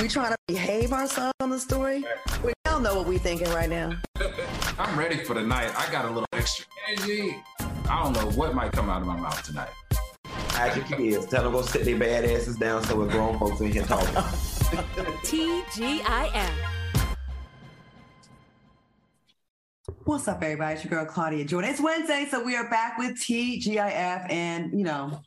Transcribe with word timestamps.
We 0.00 0.08
trying 0.08 0.32
to 0.32 0.36
behave 0.48 0.92
ourselves 0.92 1.34
on 1.38 1.50
the 1.50 1.58
story. 1.58 2.04
We 2.42 2.52
don't 2.64 2.82
know 2.82 2.96
what 2.96 3.06
we 3.06 3.16
thinking 3.16 3.48
right 3.50 3.70
now. 3.70 3.96
I'm 4.78 4.98
ready 4.98 5.18
for 5.18 5.34
the 5.34 5.42
night. 5.42 5.70
I 5.78 5.90
got 5.92 6.04
a 6.04 6.08
little 6.08 6.26
extra 6.32 6.66
energy. 6.88 7.36
I 7.88 8.02
don't 8.02 8.12
know 8.12 8.28
what 8.36 8.54
might 8.54 8.72
come 8.72 8.90
out 8.90 9.02
of 9.02 9.06
my 9.06 9.16
mouth 9.16 9.40
tonight. 9.44 9.68
Ask 10.54 10.76
your 10.76 10.98
kids. 10.98 11.26
Tell 11.26 11.44
them 11.44 11.52
go 11.52 11.62
sit 11.62 11.84
their 11.84 11.96
bad 11.96 12.24
asses 12.24 12.56
down 12.56 12.82
so 12.82 12.98
we're 12.98 13.08
grown 13.08 13.38
folks 13.38 13.60
in 13.60 13.70
here 13.70 13.84
talking. 13.84 14.14
TGIF. 15.22 16.50
What's 20.02 20.26
up, 20.26 20.42
everybody? 20.42 20.74
It's 20.74 20.84
your 20.84 20.90
girl 20.90 21.06
Claudia 21.06 21.44
Jordan. 21.44 21.70
It's 21.70 21.80
Wednesday, 21.80 22.26
so 22.28 22.42
we 22.42 22.56
are 22.56 22.68
back 22.68 22.98
with 22.98 23.12
TGIF, 23.12 24.30
and 24.30 24.76
you 24.76 24.84
know, 24.84 25.20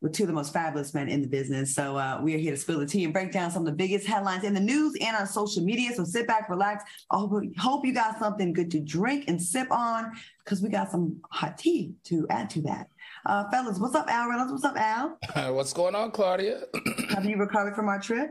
with 0.00 0.12
two 0.12 0.24
of 0.24 0.28
the 0.28 0.32
most 0.32 0.52
fabulous 0.52 0.94
men 0.94 1.08
in 1.08 1.22
the 1.22 1.28
business. 1.28 1.74
So 1.74 1.96
uh, 1.96 2.20
we 2.22 2.34
are 2.34 2.38
here 2.38 2.52
to 2.52 2.56
spill 2.56 2.78
the 2.78 2.86
tea 2.86 3.04
and 3.04 3.12
break 3.12 3.32
down 3.32 3.50
some 3.50 3.62
of 3.62 3.66
the 3.66 3.76
biggest 3.76 4.06
headlines 4.06 4.44
in 4.44 4.54
the 4.54 4.60
news 4.60 4.96
and 5.00 5.16
on 5.16 5.26
social 5.26 5.62
media. 5.62 5.92
So 5.94 6.04
sit 6.04 6.26
back, 6.26 6.48
relax. 6.48 6.84
I 7.10 7.16
hope, 7.16 7.42
hope 7.58 7.84
you 7.84 7.92
got 7.92 8.18
something 8.18 8.52
good 8.52 8.70
to 8.72 8.80
drink 8.80 9.24
and 9.28 9.40
sip 9.40 9.70
on 9.70 10.12
because 10.44 10.62
we 10.62 10.68
got 10.68 10.90
some 10.90 11.20
hot 11.30 11.58
tea 11.58 11.94
to 12.04 12.26
add 12.30 12.50
to 12.50 12.62
that. 12.62 12.88
Uh, 13.24 13.48
fellas, 13.50 13.78
what's 13.78 13.94
up, 13.94 14.08
Al 14.08 14.28
Reynolds? 14.28 14.52
What's 14.52 14.64
up, 14.64 14.76
Al? 14.76 15.18
What's 15.54 15.72
going 15.72 15.94
on, 15.94 16.10
Claudia? 16.12 16.62
Have 17.08 17.24
you 17.24 17.36
recovered 17.36 17.74
from 17.74 17.88
our 17.88 18.00
trip? 18.00 18.30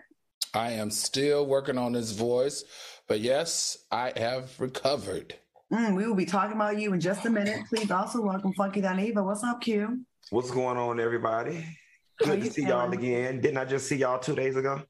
I 0.53 0.71
am 0.71 0.89
still 0.89 1.45
working 1.45 1.77
on 1.77 1.91
this 1.91 2.11
voice, 2.11 2.63
but 3.09 3.19
yes, 3.19 3.77
I 3.91 4.13
have 4.15 4.57
recovered. 4.57 5.35
Mm, 5.71 5.97
we 5.97 6.07
will 6.07 6.15
be 6.15 6.25
talking 6.25 6.55
about 6.55 6.79
you 6.79 6.93
in 6.93 7.01
just 7.01 7.25
a 7.25 7.29
minute. 7.29 7.65
Please 7.67 7.91
also 7.91 8.21
welcome 8.21 8.53
Funky 8.53 8.81
Dineva. 8.81 9.25
What's 9.25 9.43
up, 9.43 9.59
Q? 9.59 10.05
What's 10.31 10.49
going 10.49 10.77
on, 10.77 10.99
everybody? 10.99 11.63
Good 12.17 12.41
to 12.41 12.51
see 12.51 12.65
y'all 12.65 12.91
again. 12.91 13.41
Didn't 13.41 13.57
I 13.57 13.65
just 13.65 13.87
see 13.87 13.97
y'all 13.97 14.17
two 14.17 14.33
days 14.33 14.55
ago? 14.55 14.81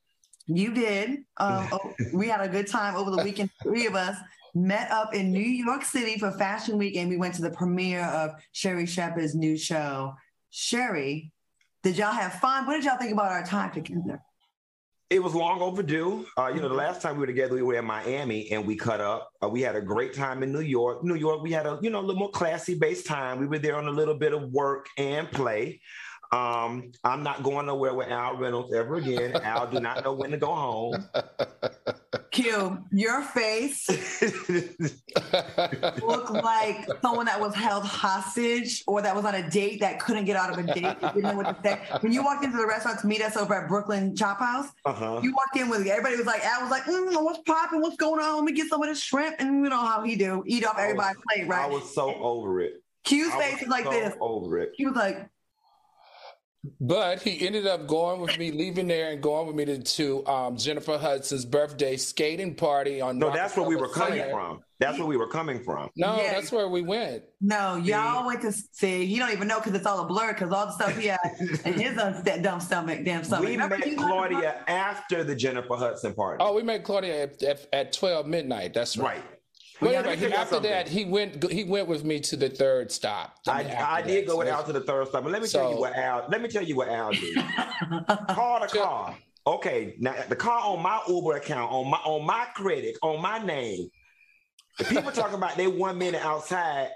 You 0.47 0.73
did. 0.73 1.09
Um, 1.37 1.67
oh, 1.73 1.93
we 2.13 2.29
had 2.29 2.39
a 2.39 2.47
good 2.47 2.67
time 2.67 2.95
over 2.95 3.11
the 3.11 3.21
weekend. 3.21 3.49
Three 3.61 3.85
of 3.85 3.95
us 3.95 4.15
met 4.53 4.89
up 4.91 5.13
in 5.13 5.33
New 5.33 5.41
York 5.41 5.83
City 5.83 6.17
for 6.17 6.31
Fashion 6.31 6.77
Week, 6.77 6.95
and 6.95 7.09
we 7.09 7.17
went 7.17 7.33
to 7.35 7.41
the 7.41 7.49
premiere 7.49 8.05
of 8.05 8.31
Sherri 8.53 8.85
Shepherd's 8.85 9.35
new 9.35 9.57
show. 9.57 10.15
Sherry, 10.51 11.33
did 11.83 11.97
y'all 11.97 12.13
have 12.13 12.35
fun? 12.35 12.65
What 12.65 12.75
did 12.75 12.85
y'all 12.85 12.97
think 12.97 13.11
about 13.11 13.33
our 13.33 13.43
time 13.43 13.71
together? 13.73 14.21
It 15.11 15.21
was 15.21 15.35
long 15.35 15.61
overdue. 15.61 16.25
Uh, 16.35 16.47
you 16.47 16.59
know, 16.59 16.67
the 16.67 16.73
last 16.73 16.99
time 17.01 17.15
we 17.15 17.19
were 17.19 17.27
together, 17.27 17.53
we 17.53 17.61
were 17.61 17.75
in 17.75 17.85
Miami 17.85 18.51
and 18.51 18.65
we 18.65 18.75
cut 18.75 18.99
up. 18.99 19.29
Uh, 19.43 19.47
we 19.47 19.61
had 19.61 19.75
a 19.75 19.81
great 19.81 20.15
time 20.15 20.41
in 20.41 20.51
New 20.51 20.61
York. 20.61 21.03
New 21.03 21.13
York, 21.13 21.43
we 21.43 21.51
had 21.51 21.67
a 21.67 21.77
you 21.81 21.91
know 21.91 21.99
a 21.99 22.01
little 22.01 22.19
more 22.19 22.31
classy 22.31 22.73
based 22.73 23.05
time. 23.05 23.39
We 23.39 23.45
were 23.45 23.59
there 23.59 23.75
on 23.75 23.87
a 23.87 23.91
little 23.91 24.15
bit 24.15 24.33
of 24.33 24.51
work 24.51 24.87
and 24.97 25.31
play. 25.31 25.79
Um, 26.31 26.91
I'm 27.03 27.21
not 27.21 27.43
going 27.43 27.67
nowhere 27.67 27.93
with 27.93 28.09
Al 28.09 28.35
Reynolds 28.37 28.73
ever 28.73 28.95
again. 28.95 29.35
Al 29.35 29.67
do 29.67 29.79
not 29.79 30.03
know 30.03 30.13
when 30.13 30.31
to 30.31 30.37
go 30.37 30.53
home. 30.53 31.07
Q, 32.35 32.83
your 32.91 33.21
face 33.21 33.87
looked 36.01 36.31
like 36.31 36.85
someone 37.01 37.27
that 37.27 37.39
was 37.39 37.55
held 37.55 37.85
hostage 37.85 38.83
or 38.87 39.01
that 39.01 39.15
was 39.15 39.23
on 39.23 39.35
a 39.35 39.49
date 39.49 39.79
that 39.79 40.01
couldn't 40.01 40.25
get 40.25 40.35
out 40.35 40.51
of 40.51 40.57
a 40.57 40.63
date. 40.73 40.99
Didn't 40.99 41.21
know 41.21 41.33
what 41.33 41.45
to 41.45 41.57
say. 41.63 41.79
When 42.01 42.11
you 42.11 42.25
walked 42.25 42.43
into 42.43 42.57
the 42.57 42.67
restaurant 42.67 42.99
to 42.99 43.07
meet 43.07 43.21
us 43.21 43.37
over 43.37 43.55
at 43.55 43.69
Brooklyn 43.69 44.17
Chop 44.17 44.39
House, 44.39 44.67
uh-huh. 44.83 45.21
you 45.23 45.33
walked 45.33 45.55
in 45.55 45.69
with 45.69 45.87
everybody 45.87 46.17
was 46.17 46.25
like, 46.25 46.43
I 46.43 46.61
was 46.61 46.69
like, 46.69 46.83
mm, 46.83 47.23
what's 47.23 47.39
popping? 47.45 47.79
What's 47.79 47.95
going 47.95 48.21
on? 48.21 48.35
Let 48.35 48.43
me 48.43 48.51
get 48.51 48.67
some 48.67 48.81
of 48.81 48.89
this 48.89 49.01
shrimp. 49.01 49.37
And 49.39 49.63
you 49.63 49.69
know 49.69 49.85
how 49.85 50.03
he 50.03 50.17
do, 50.17 50.43
eat 50.45 50.67
off 50.67 50.77
everybody's 50.77 51.15
plate, 51.29 51.47
right? 51.47 51.63
I 51.63 51.67
was 51.67 51.95
so 51.95 52.15
over 52.15 52.59
it. 52.59 52.83
Q's 53.05 53.33
face 53.35 53.61
was 53.61 53.69
like 53.69 53.85
so 53.85 53.91
this. 53.91 54.13
Over 54.19 54.59
it. 54.59 54.73
He 54.75 54.85
was 54.85 54.95
like, 54.95 55.29
but 56.79 57.21
he 57.21 57.45
ended 57.45 57.67
up 57.67 57.87
going 57.87 58.21
with 58.21 58.37
me, 58.37 58.51
leaving 58.51 58.87
there 58.87 59.11
and 59.11 59.21
going 59.21 59.47
with 59.47 59.55
me 59.55 59.65
to, 59.65 59.79
to 59.79 60.25
um, 60.27 60.57
Jennifer 60.57 60.97
Hudson's 60.97 61.45
birthday 61.45 61.97
skating 61.97 62.55
party 62.55 63.01
on. 63.01 63.17
No, 63.19 63.31
that's 63.31 63.55
where 63.55 63.67
we 63.67 63.75
were 63.75 63.89
coming 63.89 64.29
from. 64.29 64.61
That's 64.79 64.97
where 64.97 65.07
we 65.07 65.15
were 65.15 65.27
coming 65.27 65.63
from. 65.63 65.89
No, 65.95 66.17
yeah. 66.17 66.33
that's 66.33 66.51
where 66.51 66.67
we 66.67 66.81
went. 66.81 67.23
No, 67.39 67.77
y'all 67.77 68.25
went 68.25 68.41
to 68.41 68.51
see. 68.51 69.03
You 69.03 69.19
don't 69.19 69.31
even 69.31 69.47
know 69.47 69.59
because 69.59 69.73
it's 69.73 69.85
all 69.85 70.01
a 70.01 70.05
blur 70.05 70.33
because 70.33 70.51
all 70.51 70.65
the 70.65 70.73
stuff 70.73 70.97
he 70.97 71.07
had 71.07 71.19
in 71.65 71.79
his 71.79 71.97
own 72.27 72.41
dumb 72.41 72.59
stomach, 72.59 73.05
damn 73.05 73.23
stomach. 73.23 73.45
We 73.45 73.51
Remember 73.53 73.77
met 73.77 73.97
Claudia 73.97 74.63
after 74.67 75.23
the 75.23 75.35
Jennifer 75.35 75.75
Hudson 75.75 76.13
party. 76.13 76.43
Oh, 76.43 76.53
we 76.53 76.63
met 76.63 76.83
Claudia 76.83 77.23
at, 77.23 77.43
at, 77.43 77.67
at 77.71 77.93
twelve 77.93 78.27
midnight. 78.27 78.73
That's 78.73 78.97
right. 78.97 79.17
right. 79.17 79.34
But 79.81 79.93
anyway, 79.93 80.15
he, 80.15 80.33
after 80.33 80.59
that, 80.61 80.87
he 80.87 81.05
went. 81.05 81.51
He 81.51 81.63
went 81.63 81.87
with 81.87 82.03
me 82.03 82.19
to 82.21 82.37
the 82.37 82.49
third 82.49 82.91
stop. 82.91 83.35
I, 83.47 83.63
I 83.63 84.01
did 84.01 84.25
that. 84.25 84.31
go 84.31 84.37
with 84.37 84.47
Al 84.47 84.63
to 84.63 84.73
the 84.73 84.81
third 84.81 85.07
stop, 85.09 85.23
but 85.23 85.31
let 85.31 85.41
me 85.41 85.47
so, 85.47 85.59
tell 85.59 85.71
you 85.71 85.79
what 85.79 85.95
Al. 85.95 86.25
Let 86.29 86.41
me 86.41 86.47
tell 86.47 86.63
you 86.63 86.75
what 86.75 86.87
Al 86.87 87.11
did. 87.11 87.35
Call 88.29 88.61
the 88.61 88.69
car. 88.71 89.17
Okay, 89.47 89.95
now 89.99 90.15
the 90.29 90.35
car 90.35 90.61
on 90.61 90.81
my 90.81 91.01
Uber 91.07 91.35
account, 91.35 91.71
on 91.71 91.89
my 91.89 91.97
on 91.97 92.25
my 92.25 92.45
credit, 92.55 92.97
on 93.01 93.21
my 93.21 93.37
name. 93.39 93.89
The 94.77 94.85
people 94.85 95.11
talking 95.13 95.35
about 95.35 95.57
they 95.57 95.67
one 95.67 95.97
minute 95.97 96.23
outside. 96.25 96.89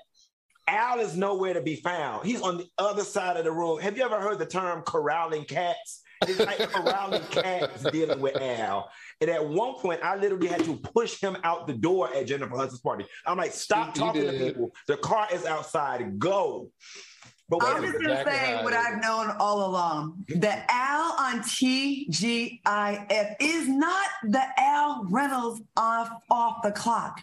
Al 0.67 1.00
is 1.00 1.17
nowhere 1.17 1.53
to 1.56 1.61
be 1.61 1.75
found. 1.78 2.25
He's 2.25 2.41
on 2.41 2.57
the 2.57 2.67
other 2.78 3.03
side 3.03 3.38
of 3.38 3.44
the 3.44 3.51
room. 3.51 3.79
Have 3.79 3.97
you 3.97 4.03
ever 4.03 4.19
heard 4.19 4.38
the 4.38 4.46
term 4.46 4.84
corralling 4.84 5.46
cats? 5.46 6.03
It's 6.28 6.40
like 6.40 6.57
corralling 6.72 7.23
cats 7.31 7.84
dealing 7.91 8.19
with 8.19 8.35
Al. 8.35 8.90
And 9.22 9.30
at 9.30 9.46
one 9.46 9.74
point, 9.75 10.02
I 10.02 10.16
literally 10.16 10.47
had 10.47 10.63
to 10.63 10.78
push 10.78 11.19
him 11.19 11.35
out 11.44 11.68
the 11.68 11.74
door 11.74 12.13
at 12.16 12.28
Jennifer 12.28 12.56
Hudson's 12.56 12.80
party. 12.80 13.06
I'm 13.25 13.38
like, 13.38 13.52
stop 13.52 13.94
talking 13.94 14.24
to 14.24 14.31
people. 14.31 14.72
The 14.88 14.97
car 14.97 15.28
is 15.34 15.46
outside. 15.46 16.18
Go. 16.18 16.69
But 17.50 17.63
I'm 17.63 17.81
just 17.81 18.00
gonna 18.00 18.24
say 18.24 18.63
what 18.63 18.74
I've 18.74 19.02
known 19.02 19.35
all 19.40 19.66
along. 19.66 20.24
The 20.28 20.72
Al 20.72 21.16
on 21.18 21.40
TGIF 21.40 22.59
is 23.40 23.68
not 23.68 24.08
the 24.24 24.44
Al 24.58 25.06
Reynolds 25.09 25.62
off 25.75 26.09
off 26.29 26.62
the 26.62 26.72
clock. 26.72 27.22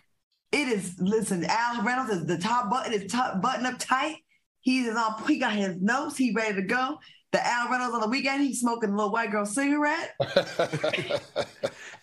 It 0.51 0.69
is 0.69 0.97
listen, 0.99 1.45
Al 1.45 1.83
Reynolds 1.83 2.11
is 2.11 2.27
the 2.27 2.39
top 2.39 2.69
button 2.71 2.93
is 2.93 3.11
top 3.11 3.41
button 3.41 3.67
up 3.67 3.79
tight. 3.79 4.17
He 4.61 4.81
is 4.81 4.97
on 4.97 5.23
he 5.29 5.39
got 5.39 5.53
his 5.53 5.81
notes, 5.81 6.17
he 6.17 6.33
ready 6.33 6.57
to 6.57 6.63
go 6.63 6.99
the 7.37 7.47
Al 7.47 7.69
Reynolds 7.69 7.95
on 7.95 8.01
the 8.01 8.09
weekend, 8.09 8.43
he's 8.43 8.61
smoking 8.61 8.91
a 8.91 8.97
little 8.97 9.13
white 9.13 9.31
girl 9.31 9.45
cigarette. 9.45 10.15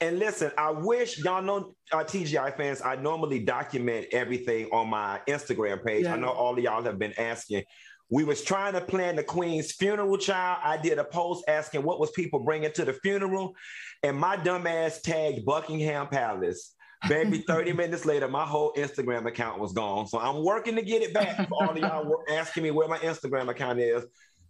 and 0.01 0.19
listen, 0.19 0.51
I 0.57 0.69
wish 0.69 1.17
y'all 1.17 1.41
know 1.41 1.73
uh, 1.91 2.03
TGI 2.03 2.55
fans, 2.55 2.81
I 2.83 2.95
normally 2.97 3.39
document 3.39 4.07
everything 4.11 4.67
on 4.71 4.89
my 4.89 5.21
Instagram 5.27 5.83
page. 5.83 6.03
Yeah. 6.03 6.13
I 6.13 6.17
know 6.17 6.29
all 6.29 6.55
of 6.55 6.63
y'all 6.63 6.83
have 6.83 6.99
been 6.99 7.13
asking. 7.17 7.63
We 8.11 8.23
was 8.23 8.43
trying 8.43 8.73
to 8.73 8.81
plan 8.81 9.15
the 9.15 9.23
Queen's 9.23 9.71
funeral, 9.71 10.17
child. 10.17 10.59
I 10.63 10.77
did 10.77 10.99
a 10.99 11.03
post 11.03 11.45
asking 11.47 11.81
what 11.81 11.99
was 11.99 12.11
people 12.11 12.43
bringing 12.43 12.71
to 12.73 12.85
the 12.85 12.93
funeral, 12.93 13.55
and 14.03 14.15
my 14.15 14.35
dumb 14.35 14.67
ass 14.67 15.01
tagged 15.01 15.45
Buckingham 15.45 16.09
Palace. 16.09 16.75
Baby, 17.09 17.39
30 17.47 17.73
minutes 17.73 18.05
later, 18.05 18.27
my 18.27 18.45
whole 18.45 18.71
Instagram 18.73 19.25
account 19.25 19.59
was 19.59 19.73
gone. 19.73 20.05
So 20.05 20.19
I'm 20.19 20.43
working 20.43 20.75
to 20.75 20.83
get 20.83 21.01
it 21.01 21.11
back. 21.11 21.47
For 21.49 21.63
all 21.63 21.71
of 21.71 21.77
y'all 21.77 22.23
asking 22.29 22.63
me 22.63 22.71
where 22.71 22.87
my 22.87 22.99
Instagram 22.99 23.49
account 23.49 23.79
is, 23.79 24.03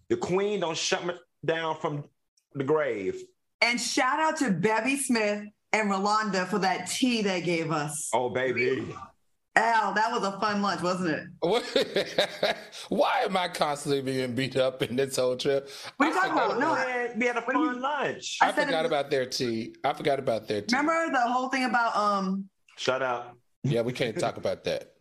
the 0.09 0.18
queen 0.18 0.59
don't 0.59 0.78
shut 0.78 1.06
me 1.06 1.14
down 1.46 1.78
from 1.80 2.03
the 2.53 2.64
grave. 2.64 3.22
And 3.62 3.80
shout 3.80 4.19
out 4.19 4.38
to 4.38 4.52
Bevy 4.52 4.97
Smith 4.97 5.46
and 5.72 5.90
Rolanda 5.90 6.47
for 6.47 6.59
that 6.59 6.88
tea 6.88 7.22
they 7.22 7.41
gave 7.41 7.72
us. 7.72 8.09
Oh, 8.14 8.29
baby. 8.29 8.94
Al, 9.55 9.94
that 9.94 10.11
was 10.11 10.23
a 10.23 10.40
fun 10.40 10.64
lunch, 10.64 10.82
wasn't 10.82 11.29
it? 11.44 12.58
Why 12.90 13.22
am 13.22 13.38
I 13.38 13.47
constantly 13.50 14.02
being 14.02 14.34
beat 14.34 14.55
up 14.55 14.82
in 14.82 14.96
this 14.96 15.16
whole 15.16 15.35
trip? 15.35 15.70
What 15.97 16.08
are 16.08 16.09
you 16.09 16.16
talking 16.16 16.32
about? 16.32 16.59
No, 16.59 16.72
I, 16.72 17.11
we 17.16 17.28
had 17.28 17.38
a 17.38 17.41
fun 17.41 17.79
lunch. 17.79 18.40
I, 18.41 18.50
I 18.50 18.52
forgot 18.52 18.85
about 18.85 19.11
their 19.11 19.28
tea. 19.28 19.76
I 19.84 19.94
forgot 19.94 20.17
about 20.17 20.47
their 20.47 20.61
tea. 20.61 20.76
Remember 20.76 21.11
the 21.11 21.22
whole 21.22 21.50
thing 21.50 21.66
about 21.66 21.96
um? 21.96 22.50
Shut 22.78 23.03
up. 23.03 23.38
Yeah, 23.64 23.82
we 23.82 23.94
can't 23.94 24.17
talk 24.17 24.38
about 24.38 24.64
that. 24.64 24.92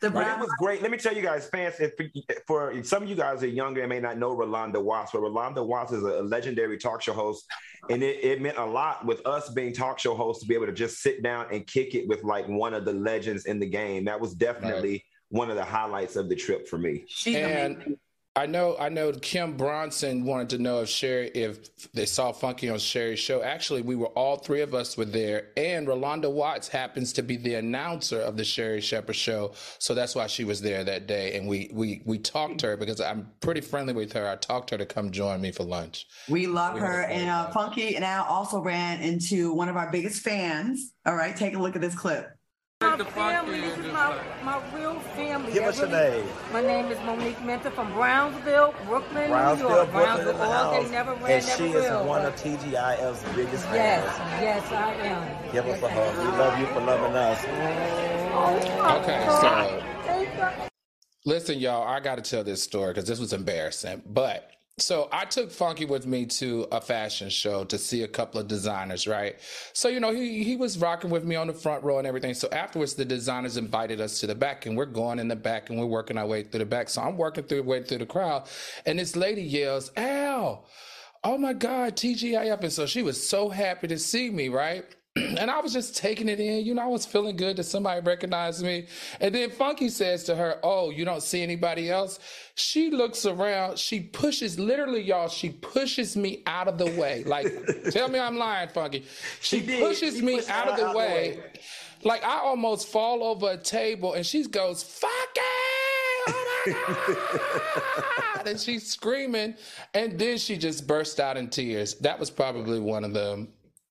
The 0.00 0.10
Brown- 0.10 0.40
was 0.40 0.50
great. 0.58 0.82
Let 0.82 0.90
me 0.90 0.98
tell 0.98 1.14
you 1.14 1.22
guys, 1.22 1.48
fans, 1.48 1.76
if 1.80 1.92
for 2.46 2.82
some 2.84 3.02
of 3.02 3.08
you 3.08 3.14
guys 3.14 3.42
are 3.42 3.48
younger 3.48 3.80
and 3.80 3.88
may 3.88 4.00
not 4.00 4.18
know 4.18 4.36
Rolanda 4.36 4.82
Watts, 4.82 5.12
but 5.12 5.22
Rolanda 5.22 5.66
Watts 5.66 5.92
is 5.92 6.02
a 6.02 6.22
legendary 6.22 6.76
talk 6.76 7.00
show 7.00 7.14
host. 7.14 7.46
And 7.88 8.02
it, 8.02 8.22
it, 8.22 8.42
meant 8.42 8.58
a 8.58 8.64
lot 8.64 9.06
with 9.06 9.24
us 9.26 9.48
being 9.50 9.72
talk 9.72 9.98
show 9.98 10.14
hosts 10.14 10.42
to 10.42 10.48
be 10.48 10.54
able 10.54 10.66
to 10.66 10.72
just 10.72 11.00
sit 11.00 11.22
down 11.22 11.46
and 11.50 11.66
kick 11.66 11.94
it 11.94 12.06
with 12.08 12.24
like 12.24 12.46
one 12.46 12.74
of 12.74 12.84
the 12.84 12.92
legends 12.92 13.46
in 13.46 13.58
the 13.58 13.66
game. 13.66 14.04
That 14.04 14.20
was 14.20 14.34
definitely 14.34 14.92
right. 14.92 15.02
one 15.28 15.50
of 15.50 15.56
the 15.56 15.64
highlights 15.64 16.16
of 16.16 16.28
the 16.28 16.36
trip 16.36 16.68
for 16.68 16.78
me. 16.78 17.04
and 17.26 17.96
I 18.36 18.44
know, 18.44 18.76
I 18.78 18.90
know. 18.90 19.12
Kim 19.12 19.56
Bronson 19.56 20.26
wanted 20.26 20.50
to 20.50 20.58
know 20.58 20.82
if 20.82 20.90
Sherry 20.90 21.28
if 21.28 21.90
they 21.92 22.04
saw 22.04 22.32
Funky 22.32 22.68
on 22.68 22.78
Sherri's 22.78 23.18
show. 23.18 23.42
Actually, 23.42 23.80
we 23.80 23.96
were 23.96 24.08
all 24.08 24.36
three 24.36 24.60
of 24.60 24.74
us 24.74 24.94
were 24.98 25.06
there, 25.06 25.48
and 25.56 25.88
Rolanda 25.88 26.30
Watts 26.30 26.68
happens 26.68 27.14
to 27.14 27.22
be 27.22 27.38
the 27.38 27.54
announcer 27.54 28.20
of 28.20 28.36
the 28.36 28.44
Sherri 28.44 28.82
Shepherd 28.82 29.16
show, 29.16 29.54
so 29.78 29.94
that's 29.94 30.14
why 30.14 30.26
she 30.26 30.44
was 30.44 30.60
there 30.60 30.84
that 30.84 31.06
day. 31.06 31.38
And 31.38 31.48
we 31.48 31.70
we 31.72 32.02
we 32.04 32.18
talked 32.18 32.58
to 32.60 32.66
her 32.66 32.76
because 32.76 33.00
I'm 33.00 33.26
pretty 33.40 33.62
friendly 33.62 33.94
with 33.94 34.12
her. 34.12 34.28
I 34.28 34.36
talked 34.36 34.68
to 34.68 34.74
her 34.74 34.78
to 34.80 34.86
come 34.86 35.10
join 35.10 35.40
me 35.40 35.50
for 35.50 35.64
lunch. 35.64 36.06
We 36.28 36.46
love 36.46 36.74
we 36.74 36.80
her, 36.80 37.04
and 37.04 37.30
uh, 37.30 37.50
Funky 37.52 37.96
and 37.96 38.04
I 38.04 38.18
also 38.18 38.60
ran 38.60 39.00
into 39.00 39.54
one 39.54 39.70
of 39.70 39.78
our 39.78 39.90
biggest 39.90 40.22
fans. 40.22 40.92
All 41.06 41.16
right, 41.16 41.34
take 41.34 41.54
a 41.54 41.58
look 41.58 41.74
at 41.74 41.80
this 41.80 41.94
clip. 41.94 42.35
My 42.82 42.98
family, 42.98 43.60
this 43.62 43.78
is 43.78 43.86
my, 43.86 44.22
my 44.44 44.62
real 44.74 45.00
family. 45.00 45.50
Give 45.50 45.64
us 45.64 45.80
really, 45.80 45.92
your 45.92 46.10
name. 46.10 46.28
My 46.52 46.60
name 46.60 46.86
is 46.86 46.98
Monique 47.06 47.42
Mentor 47.42 47.70
from 47.70 47.90
Brownsville, 47.94 48.74
Brooklyn, 48.84 49.30
Brownsville, 49.30 49.68
New 49.70 49.74
York. 49.74 49.90
Brooklyn 49.92 50.24
Brownsville, 50.24 50.42
all 50.42 50.82
day, 50.82 50.90
never 50.90 51.14
ran, 51.14 51.30
And 51.30 51.46
never 51.46 51.56
she 51.56 51.62
will, 51.70 52.00
is 52.02 52.06
one 52.06 52.26
of 52.26 52.36
TGIF's 52.36 53.34
biggest 53.34 53.64
fans. 53.64 53.74
Yes, 53.74 54.42
yes, 54.42 54.72
I 54.72 54.92
am. 54.92 55.52
Give 55.52 55.64
yes, 55.64 55.82
us 55.82 55.84
a 55.84 55.88
hug. 55.90 56.18
We 56.18 56.24
love 56.38 56.60
you 56.60 56.66
for 56.66 56.80
loving 56.80 57.16
us. 57.16 57.42
Okay, 59.02 59.24
oh, 59.26 60.60
so 60.60 60.68
listen, 61.24 61.58
y'all, 61.58 61.88
I 61.88 62.00
got 62.00 62.16
to 62.16 62.22
tell 62.22 62.44
this 62.44 62.62
story 62.62 62.92
because 62.92 63.08
this 63.08 63.18
was 63.18 63.32
embarrassing. 63.32 64.02
But 64.04 64.50
so 64.78 65.08
I 65.10 65.24
took 65.24 65.50
Funky 65.50 65.86
with 65.86 66.06
me 66.06 66.26
to 66.26 66.66
a 66.70 66.82
fashion 66.82 67.30
show 67.30 67.64
to 67.64 67.78
see 67.78 68.02
a 68.02 68.08
couple 68.08 68.38
of 68.38 68.46
designers, 68.46 69.06
right? 69.06 69.36
So 69.72 69.88
you 69.88 70.00
know 70.00 70.12
he 70.12 70.44
he 70.44 70.54
was 70.54 70.76
rocking 70.76 71.08
with 71.08 71.24
me 71.24 71.34
on 71.34 71.46
the 71.46 71.54
front 71.54 71.82
row 71.82 71.96
and 71.96 72.06
everything. 72.06 72.34
So 72.34 72.48
afterwards, 72.52 72.92
the 72.92 73.06
designers 73.06 73.56
invited 73.56 74.02
us 74.02 74.20
to 74.20 74.26
the 74.26 74.34
back, 74.34 74.66
and 74.66 74.76
we're 74.76 74.84
going 74.84 75.18
in 75.18 75.28
the 75.28 75.36
back, 75.36 75.70
and 75.70 75.78
we're 75.78 75.86
working 75.86 76.18
our 76.18 76.26
way 76.26 76.42
through 76.42 76.58
the 76.58 76.66
back. 76.66 76.90
So 76.90 77.00
I'm 77.00 77.16
working 77.16 77.44
through 77.44 77.62
way 77.62 77.82
through 77.84 77.98
the 77.98 78.06
crowd, 78.06 78.48
and 78.84 78.98
this 78.98 79.16
lady 79.16 79.42
yells, 79.42 79.92
"Al!" 79.96 80.66
Oh 81.24 81.38
my 81.38 81.54
God, 81.54 81.96
TGIF. 81.96 82.60
And 82.60 82.72
so 82.72 82.84
she 82.84 83.02
was 83.02 83.26
so 83.26 83.48
happy 83.48 83.88
to 83.88 83.98
see 83.98 84.28
me, 84.28 84.50
right? 84.50 84.84
and 85.38 85.50
I 85.50 85.60
was 85.60 85.72
just 85.72 85.96
taking 85.96 86.28
it 86.28 86.40
in. 86.40 86.66
You 86.66 86.74
know, 86.74 86.82
I 86.82 86.86
was 86.86 87.06
feeling 87.06 87.36
good 87.36 87.56
that 87.56 87.64
somebody 87.64 88.00
recognized 88.00 88.62
me. 88.62 88.86
And 89.20 89.34
then 89.34 89.50
Funky 89.50 89.88
says 89.88 90.24
to 90.24 90.36
her, 90.36 90.58
Oh, 90.62 90.90
you 90.90 91.04
don't 91.04 91.22
see 91.22 91.42
anybody 91.42 91.90
else? 91.90 92.18
She 92.54 92.90
looks 92.90 93.24
around. 93.24 93.78
She 93.78 94.00
pushes, 94.00 94.58
literally, 94.58 95.02
y'all, 95.02 95.28
she 95.28 95.50
pushes 95.50 96.16
me 96.16 96.42
out 96.46 96.68
of 96.68 96.76
the 96.76 96.90
way. 97.00 97.24
Like, 97.24 97.46
tell 97.90 98.08
me 98.08 98.18
I'm 98.18 98.36
lying, 98.36 98.68
Funky. 98.68 99.06
She, 99.40 99.60
she 99.60 99.80
pushes 99.80 100.16
she 100.16 100.22
me 100.22 100.40
out 100.48 100.68
of 100.68 100.76
the 100.76 100.88
out 100.88 100.96
way. 100.96 101.34
the 101.34 101.40
way. 101.40 101.52
Like, 102.04 102.22
I 102.22 102.38
almost 102.38 102.88
fall 102.88 103.24
over 103.24 103.52
a 103.52 103.56
table 103.56 104.12
and 104.12 104.24
she 104.24 104.46
goes, 104.46 104.82
Funky! 104.82 105.40
Oh 106.28 108.42
and 108.46 108.60
she's 108.60 108.90
screaming. 108.90 109.54
And 109.94 110.18
then 110.18 110.38
she 110.38 110.56
just 110.56 110.86
burst 110.86 111.20
out 111.20 111.36
in 111.36 111.48
tears. 111.48 111.94
That 111.96 112.18
was 112.18 112.30
probably 112.30 112.80
one 112.80 113.04
of 113.04 113.14
the 113.14 113.46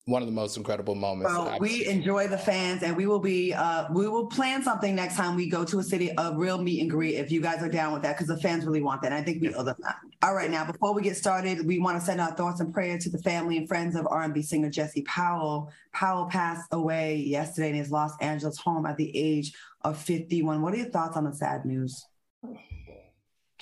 one 0.05 0.21
of 0.21 0.27
the 0.27 0.33
most 0.33 0.55
incredible 0.55 0.93
moments. 0.93 1.33
Well, 1.33 1.57
we 1.59 1.87
enjoy 1.87 2.27
the 2.27 2.37
fans, 2.37 2.83
and 2.83 2.95
we 2.95 3.07
will 3.07 3.19
be 3.19 3.53
uh, 3.53 3.87
we 3.91 4.07
will 4.07 4.27
plan 4.27 4.61
something 4.61 4.95
next 4.95 5.15
time 5.15 5.35
we 5.35 5.49
go 5.49 5.65
to 5.65 5.79
a 5.79 5.83
city 5.83 6.11
a 6.17 6.31
real 6.35 6.59
meet 6.59 6.79
and 6.81 6.89
greet 6.89 7.15
if 7.15 7.31
you 7.31 7.41
guys 7.41 7.63
are 7.63 7.69
down 7.69 7.91
with 7.91 8.03
that 8.03 8.15
because 8.15 8.27
the 8.27 8.37
fans 8.37 8.65
really 8.65 8.83
want 8.83 9.01
that. 9.01 9.11
And 9.11 9.15
I 9.15 9.23
think 9.23 9.41
we 9.41 9.53
owe 9.55 9.63
them 9.63 9.77
that. 9.79 9.97
All 10.21 10.35
right, 10.35 10.51
now 10.51 10.63
before 10.63 10.93
we 10.93 11.01
get 11.01 11.17
started, 11.17 11.65
we 11.65 11.79
want 11.79 11.99
to 11.99 12.05
send 12.05 12.21
our 12.21 12.31
thoughts 12.31 12.59
and 12.59 12.71
prayers 12.71 13.03
to 13.05 13.09
the 13.09 13.17
family 13.19 13.57
and 13.57 13.67
friends 13.67 13.95
of 13.95 14.07
R&B 14.07 14.43
singer 14.43 14.69
Jesse 14.69 15.01
Powell. 15.03 15.71
Powell 15.91 16.27
passed 16.27 16.67
away 16.71 17.15
yesterday 17.15 17.69
in 17.69 17.75
his 17.75 17.89
Los 17.89 18.11
Angeles 18.21 18.59
home 18.59 18.85
at 18.85 18.97
the 18.97 19.11
age 19.17 19.53
of 19.81 19.97
51. 19.97 20.61
What 20.61 20.73
are 20.73 20.77
your 20.77 20.89
thoughts 20.89 21.17
on 21.17 21.23
the 21.23 21.33
sad 21.33 21.65
news? 21.65 22.05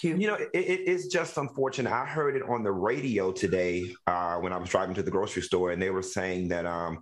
Q. 0.04 0.18
You 0.18 0.28
know, 0.28 0.36
it, 0.36 0.50
it's 0.54 1.08
just 1.08 1.38
unfortunate. 1.38 1.94
I 1.94 2.06
heard 2.06 2.36
it 2.36 2.44
on 2.44 2.62
the 2.62 2.72
radio 2.74 3.32
today 3.32 3.86
uh, 4.06 4.36
when 4.36 4.52
I 4.52 4.58
was 4.58 4.68
driving 4.68 4.96
to 4.96 5.04
the 5.04 5.12
grocery 5.12 5.42
store, 5.42 5.72
and 5.72 5.82
they 5.82 5.92
were 5.92 6.02
saying 6.02 6.50
that 6.50 6.66
um, 6.66 7.00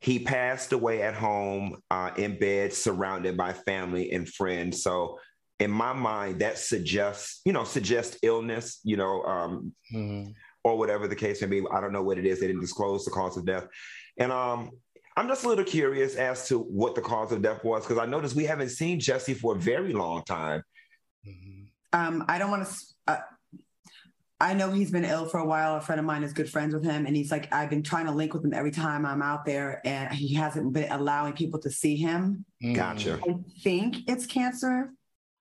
he 0.00 0.20
passed 0.20 0.72
away 0.72 1.02
at 1.02 1.14
home 1.14 1.82
uh, 1.90 2.12
in 2.16 2.38
bed, 2.38 2.72
surrounded 2.72 3.36
by 3.36 3.52
family 3.52 4.12
and 4.12 4.28
friends. 4.28 4.84
So, 4.84 5.18
in 5.58 5.72
my 5.72 5.92
mind, 5.92 6.38
that 6.38 6.58
suggests, 6.58 7.40
you 7.44 7.52
know, 7.52 7.64
suggests 7.64 8.18
illness. 8.22 8.78
You 8.84 8.98
know, 8.98 9.24
um, 9.24 9.72
mm-hmm. 9.92 10.30
or 10.62 10.78
whatever 10.78 11.08
the 11.08 11.16
case 11.16 11.42
may 11.42 11.48
be. 11.48 11.64
I 11.72 11.80
don't 11.80 11.92
know 11.92 12.04
what 12.04 12.18
it 12.18 12.24
is. 12.24 12.38
They 12.38 12.46
didn't 12.46 12.62
disclose 12.62 13.04
the 13.04 13.10
cause 13.10 13.36
of 13.36 13.46
death, 13.46 13.66
and 14.16 14.30
um, 14.30 14.70
I'm 15.16 15.26
just 15.26 15.44
a 15.44 15.48
little 15.48 15.64
curious 15.64 16.14
as 16.14 16.46
to 16.50 16.60
what 16.60 16.94
the 16.94 17.00
cause 17.00 17.32
of 17.32 17.42
death 17.42 17.64
was 17.64 17.82
because 17.82 17.98
I 17.98 18.06
noticed 18.06 18.36
we 18.36 18.44
haven't 18.44 18.68
seen 18.68 19.00
Jesse 19.00 19.34
for 19.34 19.56
a 19.56 19.58
very 19.58 19.92
long 19.92 20.22
time. 20.22 20.62
Mm-hmm 21.26 21.57
um, 21.92 22.24
I 22.28 22.38
don't 22.38 22.50
want 22.50 22.66
to. 22.66 22.74
Uh, 23.06 23.18
I 24.40 24.54
know 24.54 24.70
he's 24.70 24.92
been 24.92 25.04
ill 25.04 25.26
for 25.26 25.38
a 25.38 25.44
while. 25.44 25.76
A 25.76 25.80
friend 25.80 25.98
of 25.98 26.04
mine 26.04 26.22
is 26.22 26.32
good 26.32 26.48
friends 26.48 26.72
with 26.72 26.84
him, 26.84 27.06
and 27.06 27.16
he's 27.16 27.30
like, 27.30 27.52
I've 27.52 27.70
been 27.70 27.82
trying 27.82 28.06
to 28.06 28.12
link 28.12 28.34
with 28.34 28.44
him 28.44 28.54
every 28.54 28.70
time 28.70 29.04
I'm 29.04 29.22
out 29.22 29.44
there, 29.44 29.80
and 29.84 30.12
he 30.12 30.34
hasn't 30.34 30.72
been 30.72 30.90
allowing 30.92 31.32
people 31.32 31.58
to 31.60 31.70
see 31.70 31.96
him. 31.96 32.44
Mm. 32.62 32.74
Gotcha. 32.74 33.20
I 33.28 33.34
think 33.62 34.08
it's 34.08 34.26
cancer, 34.26 34.92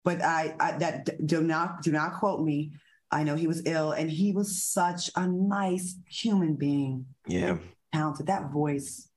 but 0.03 0.23
I, 0.23 0.55
I 0.59 0.71
that 0.79 1.27
do 1.27 1.41
not 1.41 1.83
do 1.83 1.91
not 1.91 2.15
quote 2.15 2.41
me. 2.44 2.71
I 3.11 3.23
know 3.23 3.35
he 3.35 3.47
was 3.47 3.61
ill, 3.65 3.91
and 3.91 4.09
he 4.09 4.31
was 4.31 4.63
such 4.63 5.11
a 5.15 5.27
nice 5.27 5.95
human 6.09 6.55
being. 6.55 7.05
Yeah, 7.27 7.57
talented. 7.94 8.27
That 8.27 8.51
voice 8.51 9.09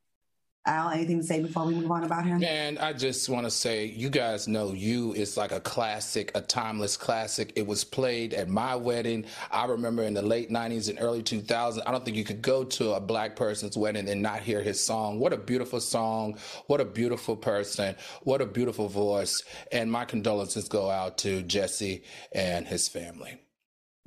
Al, 0.67 0.91
anything 0.91 1.19
to 1.19 1.25
say 1.25 1.41
before 1.41 1.65
we 1.65 1.75
move 1.75 1.91
on 1.91 2.05
about 2.05 2.27
him? 2.27 2.45
And 2.45 2.79
I 2.79 2.93
just 2.93 3.31
want 3.31 3.47
to 3.47 3.51
say, 3.51 3.87
you 3.87 4.11
guys 4.11 4.47
know 4.47 4.73
you 4.73 5.15
is 5.15 5.39
like 5.39 5.53
a 5.53 5.61
classic, 5.61 6.31
a 6.35 6.43
timeless 6.43 6.99
classic. 6.99 7.55
It 7.57 7.67
was 7.67 7.83
played 7.83 8.35
at 8.35 8.49
my 8.49 8.77
wedding. 8.77 9.25
I 9.51 9.65
remember 9.65 10.03
in 10.03 10.13
the 10.13 10.21
late 10.21 10.51
90s 10.51 10.91
and 10.91 10.99
early 11.01 11.23
2000s. 11.23 11.81
I 11.87 11.91
don't 11.91 12.05
think 12.05 12.19
you 12.19 12.25
could 12.25 12.43
go 12.43 12.65
to 12.65 12.93
a 12.93 13.01
black 13.01 13.37
person's 13.37 13.77
wedding 13.77 14.07
and 14.09 14.21
not 14.21 14.41
hear 14.41 14.63
his 14.63 14.85
song. 14.85 15.19
What 15.19 15.33
a 15.33 15.39
beautiful 15.39 15.81
song. 15.81 16.37
What 16.67 16.83
a 16.83 16.85
beautiful 16.85 17.37
person. 17.37 17.97
What 18.25 18.43
a 18.43 18.47
beautiful 18.47 18.89
voice. 18.89 19.43
And 19.73 19.91
my 19.91 20.05
condolences 20.05 20.69
go 20.69 20.91
out 20.91 21.17
to 21.19 21.43
Jesse 21.43 22.05
and 22.33 22.67
his 22.67 22.87
family 22.87 23.41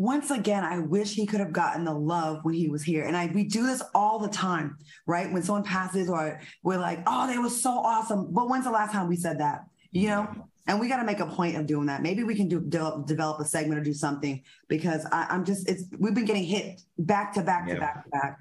once 0.03 0.31
again, 0.31 0.65
I 0.65 0.79
wish 0.79 1.13
he 1.13 1.25
could 1.25 1.39
have 1.39 1.53
gotten 1.53 1.85
the 1.85 1.93
love 1.93 2.43
when 2.43 2.55
he 2.55 2.67
was 2.67 2.83
here. 2.83 3.05
And 3.05 3.15
I 3.15 3.27
we 3.27 3.45
do 3.45 3.65
this 3.65 3.81
all 3.95 4.19
the 4.19 4.27
time, 4.27 4.77
right? 5.07 5.31
When 5.31 5.41
someone 5.41 5.63
passes 5.63 6.09
or 6.09 6.41
we're 6.61 6.77
like, 6.77 6.99
oh, 7.07 7.25
they 7.25 7.37
were 7.37 7.49
so 7.49 7.69
awesome. 7.69 8.33
But 8.33 8.49
when's 8.49 8.65
the 8.65 8.71
last 8.71 8.91
time 8.91 9.07
we 9.07 9.15
said 9.15 9.39
that? 9.39 9.63
You 9.91 10.09
know? 10.09 10.27
And 10.67 10.81
we 10.81 10.89
got 10.89 10.97
to 10.97 11.05
make 11.05 11.21
a 11.21 11.25
point 11.25 11.55
of 11.55 11.67
doing 11.67 11.85
that. 11.85 12.01
Maybe 12.01 12.25
we 12.25 12.35
can 12.35 12.49
do 12.49 12.59
de- 12.59 13.03
develop 13.05 13.39
a 13.39 13.45
segment 13.45 13.79
or 13.79 13.83
do 13.83 13.93
something 13.93 14.43
because 14.67 15.05
I, 15.09 15.33
am 15.33 15.45
just 15.45 15.69
it's 15.69 15.85
we've 15.97 16.13
been 16.13 16.25
getting 16.25 16.43
hit 16.43 16.81
back 16.97 17.33
to 17.35 17.41
back 17.41 17.69
yeah. 17.69 17.75
to 17.75 17.79
back 17.79 18.03
to 18.03 18.09
back. 18.09 18.39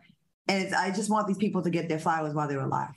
And 0.48 0.64
it's 0.64 0.72
I 0.72 0.90
just 0.90 1.10
want 1.10 1.28
these 1.28 1.38
people 1.38 1.62
to 1.62 1.70
get 1.70 1.88
their 1.88 2.00
flowers 2.00 2.34
while 2.34 2.48
they're 2.48 2.58
alive. 2.58 2.90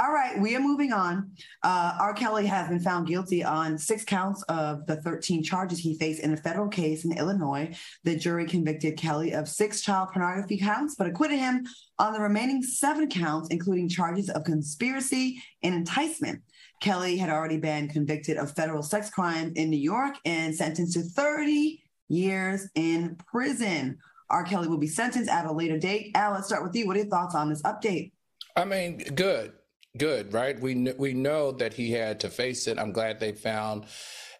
All 0.00 0.12
right, 0.12 0.38
we 0.38 0.54
are 0.54 0.60
moving 0.60 0.92
on. 0.92 1.32
Uh, 1.64 1.96
R. 1.98 2.14
Kelly 2.14 2.46
has 2.46 2.68
been 2.68 2.78
found 2.78 3.08
guilty 3.08 3.42
on 3.42 3.76
six 3.76 4.04
counts 4.04 4.44
of 4.44 4.86
the 4.86 5.02
13 5.02 5.42
charges 5.42 5.80
he 5.80 5.98
faced 5.98 6.22
in 6.22 6.32
a 6.32 6.36
federal 6.36 6.68
case 6.68 7.04
in 7.04 7.18
Illinois. 7.18 7.76
The 8.04 8.14
jury 8.14 8.46
convicted 8.46 8.96
Kelly 8.96 9.32
of 9.32 9.48
six 9.48 9.80
child 9.80 10.10
pornography 10.12 10.56
counts, 10.56 10.94
but 10.94 11.08
acquitted 11.08 11.40
him 11.40 11.66
on 11.98 12.12
the 12.12 12.20
remaining 12.20 12.62
seven 12.62 13.08
counts, 13.08 13.48
including 13.48 13.88
charges 13.88 14.30
of 14.30 14.44
conspiracy 14.44 15.42
and 15.64 15.74
enticement. 15.74 16.42
Kelly 16.80 17.16
had 17.16 17.28
already 17.28 17.58
been 17.58 17.88
convicted 17.88 18.36
of 18.36 18.54
federal 18.54 18.84
sex 18.84 19.10
crimes 19.10 19.54
in 19.56 19.68
New 19.68 19.80
York 19.80 20.14
and 20.24 20.54
sentenced 20.54 20.94
to 20.94 21.02
30 21.02 21.82
years 22.08 22.68
in 22.76 23.16
prison. 23.26 23.98
R. 24.30 24.44
Kelly 24.44 24.68
will 24.68 24.78
be 24.78 24.86
sentenced 24.86 25.28
at 25.28 25.44
a 25.44 25.50
later 25.50 25.76
date. 25.76 26.12
Al, 26.14 26.34
let's 26.34 26.46
start 26.46 26.62
with 26.62 26.76
you. 26.76 26.86
What 26.86 26.94
are 26.94 27.00
your 27.00 27.08
thoughts 27.08 27.34
on 27.34 27.48
this 27.48 27.62
update? 27.62 28.12
I 28.54 28.64
mean, 28.64 28.98
good 28.98 29.54
good, 29.98 30.32
right? 30.32 30.58
We 30.58 30.92
we 30.96 31.12
know 31.12 31.52
that 31.52 31.74
he 31.74 31.92
had 31.92 32.20
to 32.20 32.30
face 32.30 32.66
it. 32.66 32.78
I'm 32.78 32.92
glad 32.92 33.20
they 33.20 33.32
found 33.32 33.86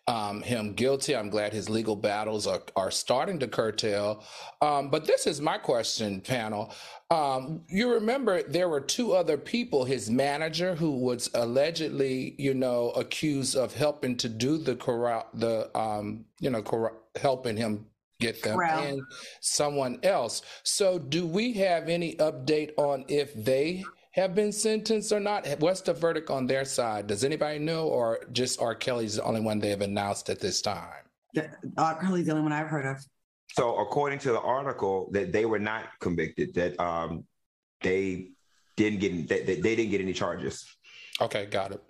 um, 0.06 0.40
him 0.40 0.72
guilty. 0.72 1.14
I'm 1.14 1.28
glad 1.28 1.52
his 1.52 1.68
legal 1.68 1.94
battles 1.94 2.46
are 2.46 2.62
are 2.74 2.90
starting 2.90 3.38
to 3.40 3.48
curtail. 3.48 4.24
Um, 4.62 4.88
but 4.88 5.04
this 5.06 5.26
is 5.26 5.40
my 5.40 5.58
question, 5.58 6.20
panel. 6.20 6.72
Um, 7.10 7.62
you 7.68 7.92
remember 7.92 8.42
there 8.42 8.68
were 8.68 8.80
two 8.80 9.12
other 9.12 9.36
people, 9.36 9.84
his 9.84 10.10
manager, 10.10 10.74
who 10.74 10.92
was 10.92 11.30
allegedly, 11.34 12.34
you 12.38 12.54
know, 12.54 12.90
accused 12.90 13.56
of 13.56 13.74
helping 13.74 14.16
to 14.18 14.28
do 14.28 14.58
the 14.58 14.76
corrupt, 14.76 15.38
the 15.38 15.70
um, 15.78 16.24
you 16.40 16.50
know, 16.50 16.62
helping 17.20 17.56
him 17.56 17.86
get 18.20 18.42
them 18.42 18.60
and 18.60 19.02
someone 19.40 20.00
else. 20.02 20.42
So, 20.62 20.98
do 20.98 21.26
we 21.26 21.52
have 21.54 21.88
any 21.88 22.16
update 22.16 22.72
on 22.76 23.04
if 23.08 23.32
they 23.34 23.84
have 24.18 24.34
been 24.34 24.52
sentenced 24.52 25.12
or 25.12 25.20
not? 25.20 25.46
What's 25.60 25.80
the 25.80 25.94
verdict 25.94 26.30
on 26.30 26.46
their 26.46 26.64
side? 26.64 27.06
Does 27.06 27.24
anybody 27.24 27.58
know, 27.58 27.88
or 27.88 28.20
just 28.32 28.60
R. 28.60 28.74
Kelly's 28.74 29.16
the 29.16 29.22
only 29.22 29.40
one 29.40 29.58
they 29.58 29.70
have 29.70 29.80
announced 29.80 30.28
at 30.30 30.40
this 30.40 30.60
time? 30.60 31.04
R. 31.76 32.00
Kelly's 32.00 32.26
the 32.26 32.32
only 32.32 32.42
one 32.42 32.52
I've 32.52 32.68
heard 32.68 32.86
of. 32.86 33.04
So, 33.52 33.76
according 33.78 34.18
to 34.20 34.32
the 34.32 34.40
article, 34.40 35.08
that 35.12 35.32
they 35.32 35.46
were 35.46 35.58
not 35.58 35.84
convicted. 36.00 36.54
That 36.54 36.78
um, 36.80 37.24
they 37.80 38.30
didn't 38.76 39.00
get 39.00 39.28
they, 39.28 39.42
they 39.42 39.76
didn't 39.76 39.90
get 39.90 40.00
any 40.00 40.12
charges. 40.12 40.66
Okay, 41.20 41.46
got 41.46 41.72
it. 41.72 41.82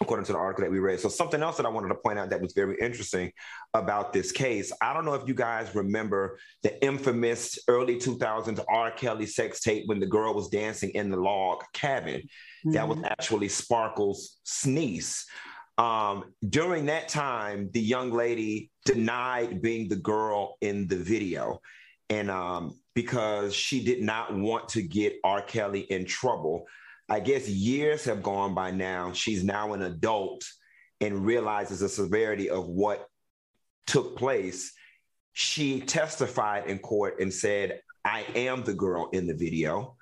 According 0.00 0.26
to 0.26 0.32
the 0.32 0.38
article 0.38 0.64
that 0.64 0.70
we 0.70 0.78
read. 0.78 1.00
So 1.00 1.08
something 1.08 1.42
else 1.42 1.56
that 1.56 1.66
I 1.66 1.68
wanted 1.68 1.88
to 1.88 1.94
point 1.94 2.18
out 2.18 2.30
that 2.30 2.40
was 2.40 2.52
very 2.52 2.76
interesting 2.80 3.32
about 3.72 4.12
this 4.12 4.32
case. 4.32 4.72
I 4.82 4.92
don't 4.92 5.04
know 5.04 5.14
if 5.14 5.26
you 5.28 5.34
guys 5.34 5.74
remember 5.74 6.38
the 6.62 6.82
infamous 6.84 7.58
early 7.68 7.96
2000s 7.96 8.62
R. 8.68 8.90
Kelly 8.90 9.26
sex 9.26 9.60
tape 9.60 9.84
when 9.86 10.00
the 10.00 10.06
girl 10.06 10.34
was 10.34 10.48
dancing 10.48 10.90
in 10.90 11.10
the 11.10 11.16
log 11.16 11.62
cabin. 11.72 12.20
Mm-hmm. 12.20 12.72
That 12.72 12.88
was 12.88 12.98
mm-hmm. 12.98 13.06
actually 13.06 13.48
Sparkle's 13.48 14.38
niece. 14.64 15.26
Um, 15.76 16.32
during 16.48 16.86
that 16.86 17.08
time, 17.08 17.70
the 17.72 17.80
young 17.80 18.12
lady 18.12 18.70
denied 18.84 19.60
being 19.60 19.88
the 19.88 19.96
girl 19.96 20.56
in 20.60 20.86
the 20.86 20.96
video. 20.96 21.60
And 22.10 22.30
um, 22.30 22.78
because 22.94 23.54
she 23.54 23.82
did 23.84 24.02
not 24.02 24.34
want 24.34 24.68
to 24.70 24.82
get 24.82 25.16
R. 25.24 25.42
Kelly 25.42 25.80
in 25.80 26.04
trouble. 26.04 26.66
I 27.08 27.20
guess 27.20 27.48
years 27.48 28.04
have 28.04 28.22
gone 28.22 28.54
by 28.54 28.70
now. 28.70 29.12
She's 29.12 29.44
now 29.44 29.72
an 29.74 29.82
adult 29.82 30.44
and 31.00 31.24
realizes 31.24 31.80
the 31.80 31.88
severity 31.88 32.48
of 32.50 32.66
what 32.66 33.08
took 33.86 34.16
place. 34.16 34.72
She 35.32 35.80
testified 35.80 36.66
in 36.66 36.78
court 36.78 37.20
and 37.20 37.32
said, 37.32 37.80
I 38.04 38.24
am 38.34 38.64
the 38.64 38.74
girl 38.74 39.10
in 39.12 39.26
the 39.26 39.34
video, 39.34 39.96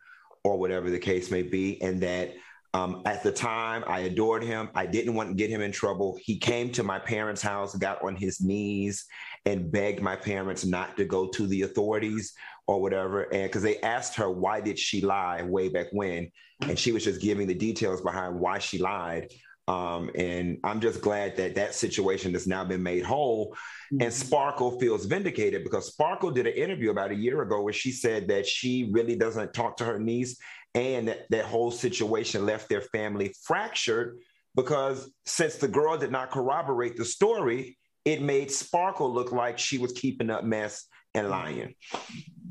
or 0.44 0.58
whatever 0.58 0.90
the 0.90 0.98
case 0.98 1.30
may 1.30 1.42
be, 1.42 1.80
and 1.82 2.00
that 2.02 2.34
um, 2.74 3.02
at 3.04 3.22
the 3.22 3.32
time, 3.32 3.84
I 3.86 4.00
adored 4.00 4.42
him. 4.42 4.70
I 4.74 4.86
didn't 4.86 5.14
want 5.14 5.28
to 5.28 5.34
get 5.34 5.50
him 5.50 5.60
in 5.60 5.72
trouble. 5.72 6.18
He 6.20 6.38
came 6.38 6.72
to 6.72 6.82
my 6.82 6.98
parents' 6.98 7.42
house, 7.42 7.74
got 7.74 8.02
on 8.02 8.16
his 8.16 8.40
knees, 8.40 9.04
and 9.44 9.70
begged 9.70 10.00
my 10.00 10.16
parents 10.16 10.64
not 10.64 10.96
to 10.96 11.04
go 11.04 11.28
to 11.28 11.46
the 11.46 11.62
authorities 11.62 12.32
or 12.66 12.80
whatever. 12.80 13.22
And 13.32 13.44
because 13.44 13.62
they 13.62 13.80
asked 13.80 14.14
her, 14.16 14.30
why 14.30 14.60
did 14.60 14.78
she 14.78 15.00
lie 15.00 15.42
way 15.42 15.68
back 15.68 15.88
when? 15.92 16.30
And 16.60 16.78
she 16.78 16.92
was 16.92 17.04
just 17.04 17.20
giving 17.20 17.46
the 17.46 17.54
details 17.54 18.00
behind 18.00 18.38
why 18.38 18.58
she 18.58 18.78
lied. 18.78 19.32
Um, 19.68 20.10
and 20.16 20.58
I'm 20.64 20.80
just 20.80 21.00
glad 21.00 21.36
that 21.36 21.54
that 21.54 21.74
situation 21.74 22.32
has 22.32 22.46
now 22.46 22.64
been 22.64 22.82
made 22.82 23.04
whole. 23.04 23.56
Mm-hmm. 23.92 24.02
And 24.02 24.12
Sparkle 24.12 24.78
feels 24.78 25.06
vindicated 25.06 25.64
because 25.64 25.86
Sparkle 25.86 26.30
did 26.30 26.46
an 26.46 26.54
interview 26.54 26.90
about 26.90 27.10
a 27.12 27.16
year 27.16 27.42
ago 27.42 27.62
where 27.62 27.72
she 27.72 27.92
said 27.92 28.28
that 28.28 28.46
she 28.46 28.90
really 28.92 29.16
doesn't 29.16 29.54
talk 29.54 29.76
to 29.78 29.84
her 29.84 29.98
niece 29.98 30.40
and 30.74 31.08
that, 31.08 31.26
that 31.30 31.44
whole 31.44 31.70
situation 31.70 32.46
left 32.46 32.68
their 32.68 32.80
family 32.80 33.34
fractured 33.44 34.18
because 34.54 35.10
since 35.26 35.56
the 35.56 35.68
girl 35.68 35.96
did 35.96 36.10
not 36.10 36.30
corroborate 36.30 36.96
the 36.96 37.04
story, 37.04 37.78
it 38.04 38.20
made 38.20 38.50
Sparkle 38.50 39.12
look 39.12 39.32
like 39.32 39.58
she 39.58 39.78
was 39.78 39.92
keeping 39.92 40.30
up 40.30 40.44
mess 40.44 40.86
and 41.14 41.28
lying. 41.28 41.74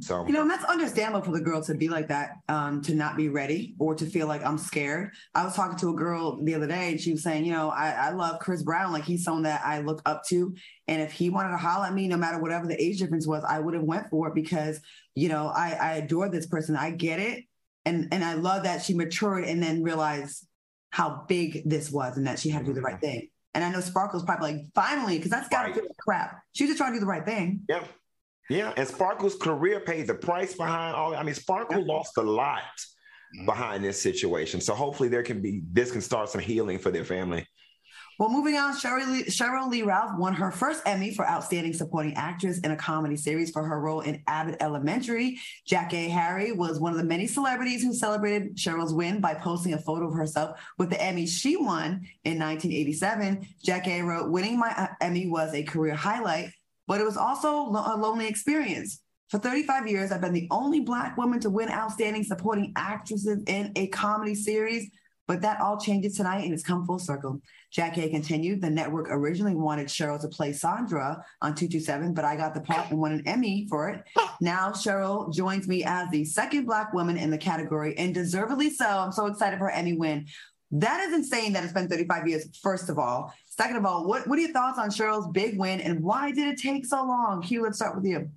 So 0.01 0.25
you 0.25 0.33
know, 0.33 0.47
that's 0.47 0.65
understandable 0.65 1.23
for 1.23 1.31
the 1.31 1.41
girl 1.41 1.61
to 1.63 1.75
be 1.75 1.87
like 1.87 2.07
that, 2.07 2.31
um, 2.49 2.81
to 2.83 2.95
not 2.95 3.15
be 3.15 3.29
ready 3.29 3.75
or 3.79 3.93
to 3.95 4.05
feel 4.05 4.27
like 4.27 4.43
I'm 4.43 4.57
scared. 4.57 5.11
I 5.35 5.45
was 5.45 5.55
talking 5.55 5.77
to 5.77 5.89
a 5.89 5.93
girl 5.93 6.43
the 6.43 6.55
other 6.55 6.67
day, 6.67 6.91
and 6.91 6.99
she 6.99 7.11
was 7.11 7.23
saying, 7.23 7.45
you 7.45 7.51
know, 7.51 7.69
I, 7.69 7.91
I 7.91 8.09
love 8.11 8.39
Chris 8.39 8.63
Brown, 8.63 8.91
like 8.91 9.03
he's 9.03 9.23
someone 9.23 9.43
that 9.43 9.61
I 9.63 9.79
look 9.81 10.01
up 10.05 10.25
to, 10.25 10.55
and 10.87 11.01
if 11.01 11.11
he 11.11 11.29
wanted 11.29 11.51
to 11.51 11.57
holler 11.57 11.85
at 11.85 11.93
me, 11.93 12.07
no 12.07 12.17
matter 12.17 12.39
whatever 12.39 12.67
the 12.67 12.81
age 12.81 12.99
difference 12.99 13.27
was, 13.27 13.43
I 13.43 13.59
would 13.59 13.75
have 13.75 13.83
went 13.83 14.09
for 14.09 14.27
it 14.27 14.35
because 14.35 14.81
you 15.15 15.29
know 15.29 15.47
I, 15.47 15.77
I 15.79 15.91
adore 15.93 16.29
this 16.29 16.47
person. 16.47 16.75
I 16.75 16.89
get 16.91 17.19
it, 17.19 17.43
and 17.85 18.07
and 18.11 18.23
I 18.23 18.33
love 18.33 18.63
that 18.63 18.83
she 18.83 18.93
matured 18.95 19.43
and 19.43 19.61
then 19.61 19.83
realized 19.83 20.47
how 20.89 21.25
big 21.27 21.61
this 21.69 21.91
was 21.91 22.17
and 22.17 22.27
that 22.27 22.39
she 22.39 22.49
had 22.49 22.59
to 22.59 22.65
do 22.65 22.73
the 22.73 22.81
right 22.81 22.95
mm-hmm. 22.95 23.05
thing. 23.05 23.29
And 23.53 23.63
I 23.63 23.71
know 23.71 23.81
Sparkle's 23.81 24.23
probably 24.23 24.53
like, 24.53 24.61
finally, 24.73 25.17
because 25.17 25.31
that's 25.31 25.49
got 25.49 25.63
to 25.63 25.67
right. 25.67 25.75
feel 25.75 25.83
like 25.83 25.97
crap. 25.97 26.41
She 26.53 26.63
was 26.63 26.69
just 26.69 26.77
trying 26.77 26.93
to 26.93 26.97
do 26.97 27.01
the 27.01 27.05
right 27.05 27.25
thing. 27.25 27.61
Yeah. 27.67 27.83
Yeah, 28.51 28.73
and 28.75 28.85
Sparkle's 28.85 29.35
career 29.35 29.79
paid 29.79 30.07
the 30.07 30.13
price 30.13 30.55
behind 30.55 30.93
all. 30.93 31.15
I 31.15 31.23
mean, 31.23 31.35
Sparkle 31.35 31.85
lost 31.85 32.17
a 32.17 32.21
lot 32.21 32.59
mm-hmm. 32.59 33.45
behind 33.45 33.81
this 33.81 34.01
situation. 34.01 34.59
So 34.59 34.73
hopefully 34.73 35.07
there 35.07 35.23
can 35.23 35.41
be 35.41 35.61
this 35.71 35.89
can 35.89 36.01
start 36.01 36.27
some 36.27 36.41
healing 36.41 36.77
for 36.77 36.91
their 36.91 37.05
family. 37.05 37.47
Well, 38.19 38.29
moving 38.29 38.57
on, 38.57 38.73
Sheryl 38.73 39.09
Lee, 39.09 39.23
Sheryl 39.23 39.69
Lee 39.69 39.83
Ralph 39.83 40.11
won 40.19 40.33
her 40.33 40.51
first 40.51 40.83
Emmy 40.85 41.13
for 41.13 41.27
Outstanding 41.27 41.71
Supporting 41.73 42.13
Actress 42.15 42.59
in 42.59 42.71
a 42.71 42.75
Comedy 42.75 43.15
Series 43.15 43.51
for 43.51 43.63
her 43.63 43.79
role 43.79 44.01
in 44.01 44.21
Abbott 44.27 44.57
Elementary. 44.59 45.39
Jackée 45.67 46.09
Harry 46.09 46.51
was 46.51 46.77
one 46.77 46.91
of 46.91 46.99
the 46.99 47.05
many 47.05 47.27
celebrities 47.27 47.81
who 47.81 47.93
celebrated 47.93 48.57
Sheryl's 48.57 48.93
win 48.93 49.21
by 49.21 49.33
posting 49.33 49.73
a 49.73 49.79
photo 49.79 50.09
of 50.09 50.13
herself 50.13 50.59
with 50.77 50.89
the 50.89 51.01
Emmy 51.01 51.25
she 51.25 51.55
won 51.55 52.05
in 52.25 52.37
1987. 52.37 53.47
Jackée 53.65 54.05
wrote, 54.05 54.29
Winning 54.29 54.59
my 54.59 54.73
uh, 54.77 54.87
Emmy 54.99 55.27
was 55.27 55.53
a 55.53 55.63
career 55.63 55.95
highlight 55.95 56.51
but 56.91 56.99
it 56.99 57.05
was 57.05 57.15
also 57.15 57.69
a 57.69 57.95
lonely 57.95 58.27
experience. 58.27 58.99
For 59.29 59.39
35 59.39 59.87
years, 59.87 60.11
I've 60.11 60.19
been 60.19 60.33
the 60.33 60.49
only 60.51 60.81
Black 60.81 61.15
woman 61.15 61.39
to 61.39 61.49
win 61.49 61.71
Outstanding 61.71 62.25
Supporting 62.25 62.73
Actresses 62.75 63.41
in 63.47 63.71
a 63.77 63.87
comedy 63.87 64.35
series, 64.35 64.89
but 65.25 65.41
that 65.41 65.61
all 65.61 65.79
changes 65.79 66.17
tonight 66.17 66.43
and 66.43 66.53
it's 66.53 66.63
come 66.63 66.85
full 66.85 66.99
circle. 66.99 67.39
Jackée 67.73 68.11
continued, 68.11 68.61
the 68.61 68.69
network 68.69 69.07
originally 69.09 69.55
wanted 69.55 69.87
Sheryl 69.87 70.19
to 70.19 70.27
play 70.27 70.51
Sandra 70.51 71.23
on 71.41 71.55
227, 71.55 72.13
but 72.13 72.25
I 72.25 72.35
got 72.35 72.53
the 72.53 72.59
part 72.59 72.91
and 72.91 72.99
won 72.99 73.13
an 73.13 73.23
Emmy 73.25 73.67
for 73.69 73.87
it. 73.87 74.03
Now 74.41 74.71
Sheryl 74.71 75.33
joins 75.33 75.69
me 75.69 75.85
as 75.85 76.09
the 76.09 76.25
second 76.25 76.65
Black 76.65 76.91
woman 76.91 77.15
in 77.15 77.31
the 77.31 77.37
category, 77.37 77.97
and 77.97 78.13
deservedly 78.13 78.69
so. 78.69 78.85
I'm 78.85 79.13
so 79.13 79.27
excited 79.27 79.59
for 79.59 79.69
her 79.69 79.71
Emmy 79.71 79.93
win. 79.93 80.25
That 80.71 81.01
is 81.01 81.13
insane 81.13 81.53
that 81.53 81.63
it's 81.63 81.73
been 81.73 81.87
35 81.87 82.27
years, 82.27 82.59
first 82.61 82.89
of 82.89 82.97
all. 82.97 83.33
Second 83.51 83.75
of 83.75 83.85
all, 83.85 84.07
what, 84.07 84.25
what 84.27 84.39
are 84.39 84.41
your 84.41 84.53
thoughts 84.53 84.79
on 84.79 84.89
Sheryl's 84.89 85.27
big 85.27 85.59
win 85.59 85.81
and 85.81 86.01
why 86.01 86.31
did 86.31 86.47
it 86.47 86.57
take 86.57 86.85
so 86.85 87.03
long? 87.05 87.41
Hugh, 87.41 87.63
let's 87.63 87.77
start 87.77 87.95
with 87.95 88.05
you. 88.05 88.29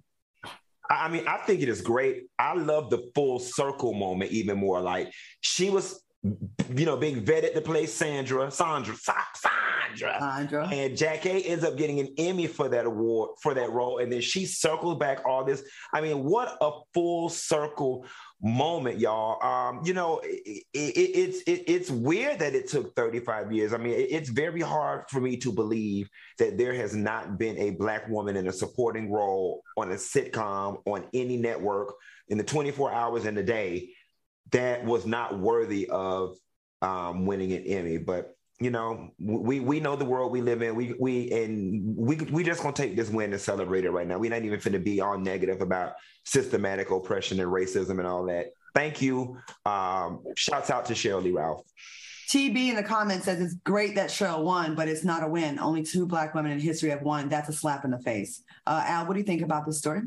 I 0.91 1.09
mean, 1.09 1.27
I 1.27 1.39
think 1.39 1.63
it 1.63 1.69
is 1.69 1.81
great. 1.81 2.25
I 2.39 2.55
love 2.55 2.91
the 2.91 3.11
full 3.15 3.39
circle 3.39 3.95
moment 3.95 4.33
even 4.33 4.59
more. 4.59 4.81
Like 4.81 5.13
she 5.41 5.71
was, 5.71 6.03
you 6.23 6.85
know, 6.85 6.97
being 6.97 7.25
vetted 7.25 7.55
to 7.55 7.61
play 7.61 7.87
Sandra, 7.87 8.51
Sandra, 8.51 8.97
Sandra, 8.97 10.17
Sandra, 10.19 10.69
and 10.73 10.95
Jackée 10.95 11.49
ends 11.49 11.65
up 11.65 11.77
getting 11.77 12.01
an 12.01 12.09
Emmy 12.19 12.49
for 12.49 12.69
that 12.69 12.85
award 12.85 13.31
for 13.41 13.55
that 13.55 13.71
role, 13.71 13.99
and 13.99 14.13
then 14.13 14.21
she 14.21 14.45
circles 14.45 14.99
back 14.99 15.25
all 15.25 15.45
this. 15.45 15.63
I 15.93 16.01
mean, 16.01 16.25
what 16.25 16.57
a 16.61 16.71
full 16.93 17.29
circle 17.29 18.05
moment, 18.43 18.99
y'all. 18.99 19.43
Um, 19.43 19.81
you 19.85 19.95
know, 19.95 20.21
it, 20.23 20.65
it, 20.73 20.77
it's 20.95 21.43
it, 21.43 21.65
it's 21.67 21.91
weird 21.91 22.39
that 22.41 22.55
it 22.55 22.69
took 22.69 22.95
35 22.95 23.53
years. 23.53 23.73
I 23.73 23.79
mean, 23.79 23.95
it's 23.97 24.29
very 24.29 24.61
hard 24.61 25.05
for 25.09 25.21
me 25.21 25.37
to 25.39 25.53
believe 25.53 26.09
that 26.39 26.59
there 26.59 26.75
has 26.75 26.95
not 26.95 27.39
been 27.39 27.57
a 27.59 27.71
black 27.71 28.09
woman 28.09 28.37
in 28.37 28.47
a 28.49 28.53
supporting 28.53 29.11
role 29.11 29.63
on 29.77 29.91
a 29.91 29.95
sitcom 29.95 30.81
on 30.87 31.07
any 31.15 31.37
network 31.37 31.95
in 32.29 32.39
the 32.39 32.45
24 32.45 32.93
hours 32.93 33.27
in 33.27 33.37
a 33.39 33.43
day 33.43 33.91
that 34.53 34.85
was 34.85 35.07
not 35.07 35.39
worthy 35.39 35.89
of 35.89 36.37
um, 36.83 37.27
winning 37.27 37.53
an 37.53 37.65
Emmy. 37.65 37.99
But 37.99 38.34
you 38.61 38.71
know, 38.71 39.11
we 39.19 39.61
we 39.61 39.81
know 39.81 39.97
the 39.97 40.05
world 40.05 40.31
we 40.31 40.41
live 40.41 40.63
in. 40.63 40.75
We 40.75 40.95
we 40.99 41.31
and 41.33 41.97
we 41.97 42.17
we 42.17 42.45
just 42.45 42.63
gonna 42.63 42.75
take 42.75 42.97
this 42.97 43.11
win 43.11 43.33
and 43.33 43.41
celebrate 43.41 43.85
it 43.85 43.91
right 43.91 44.07
now. 44.07 44.19
We're 44.19 44.31
not 44.31 44.45
even 44.45 44.61
finna 44.61 44.83
be 44.83 45.01
all 45.01 45.19
negative 45.19 45.61
about 45.61 45.95
systematic 46.25 46.91
oppression 46.91 47.41
and 47.41 47.51
racism 47.51 47.99
and 47.99 48.07
all 48.07 48.25
that. 48.27 48.53
Thank 48.75 49.03
you. 49.03 49.39
Um, 49.67 50.23
shouts 50.37 50.71
out 50.71 50.87
to 50.87 50.95
Sheryl 50.95 51.23
Lee 51.23 51.33
Ralph. 51.33 51.63
TB 52.31 52.71
in 52.71 52.77
the 52.77 52.83
comments 52.83 53.27
says 53.27 53.41
it's 53.41 53.55
great 53.55 53.95
that 53.97 54.09
Sheryl 54.09 54.43
won, 54.43 54.75
but 54.75 54.89
it's 54.89 55.05
not 55.05 55.23
a 55.23 55.29
win. 55.29 55.59
Only 55.59 55.83
two 55.83 56.07
black 56.07 56.35
women 56.35 56.53
in 56.53 56.59
history 56.59 56.91
have 56.91 57.03
won. 57.03 57.29
That's 57.29 57.49
a 57.49 57.53
slap 57.53 57.85
in 57.85 57.91
the 57.91 58.01
face. 58.01 58.43
Uh, 58.67 58.83
Al, 58.87 59.07
what 59.07 59.15
do 59.15 59.21
you 59.21 59.27
think 59.27 59.43
about 59.43 59.67
this 59.67 59.79
story? 59.79 60.03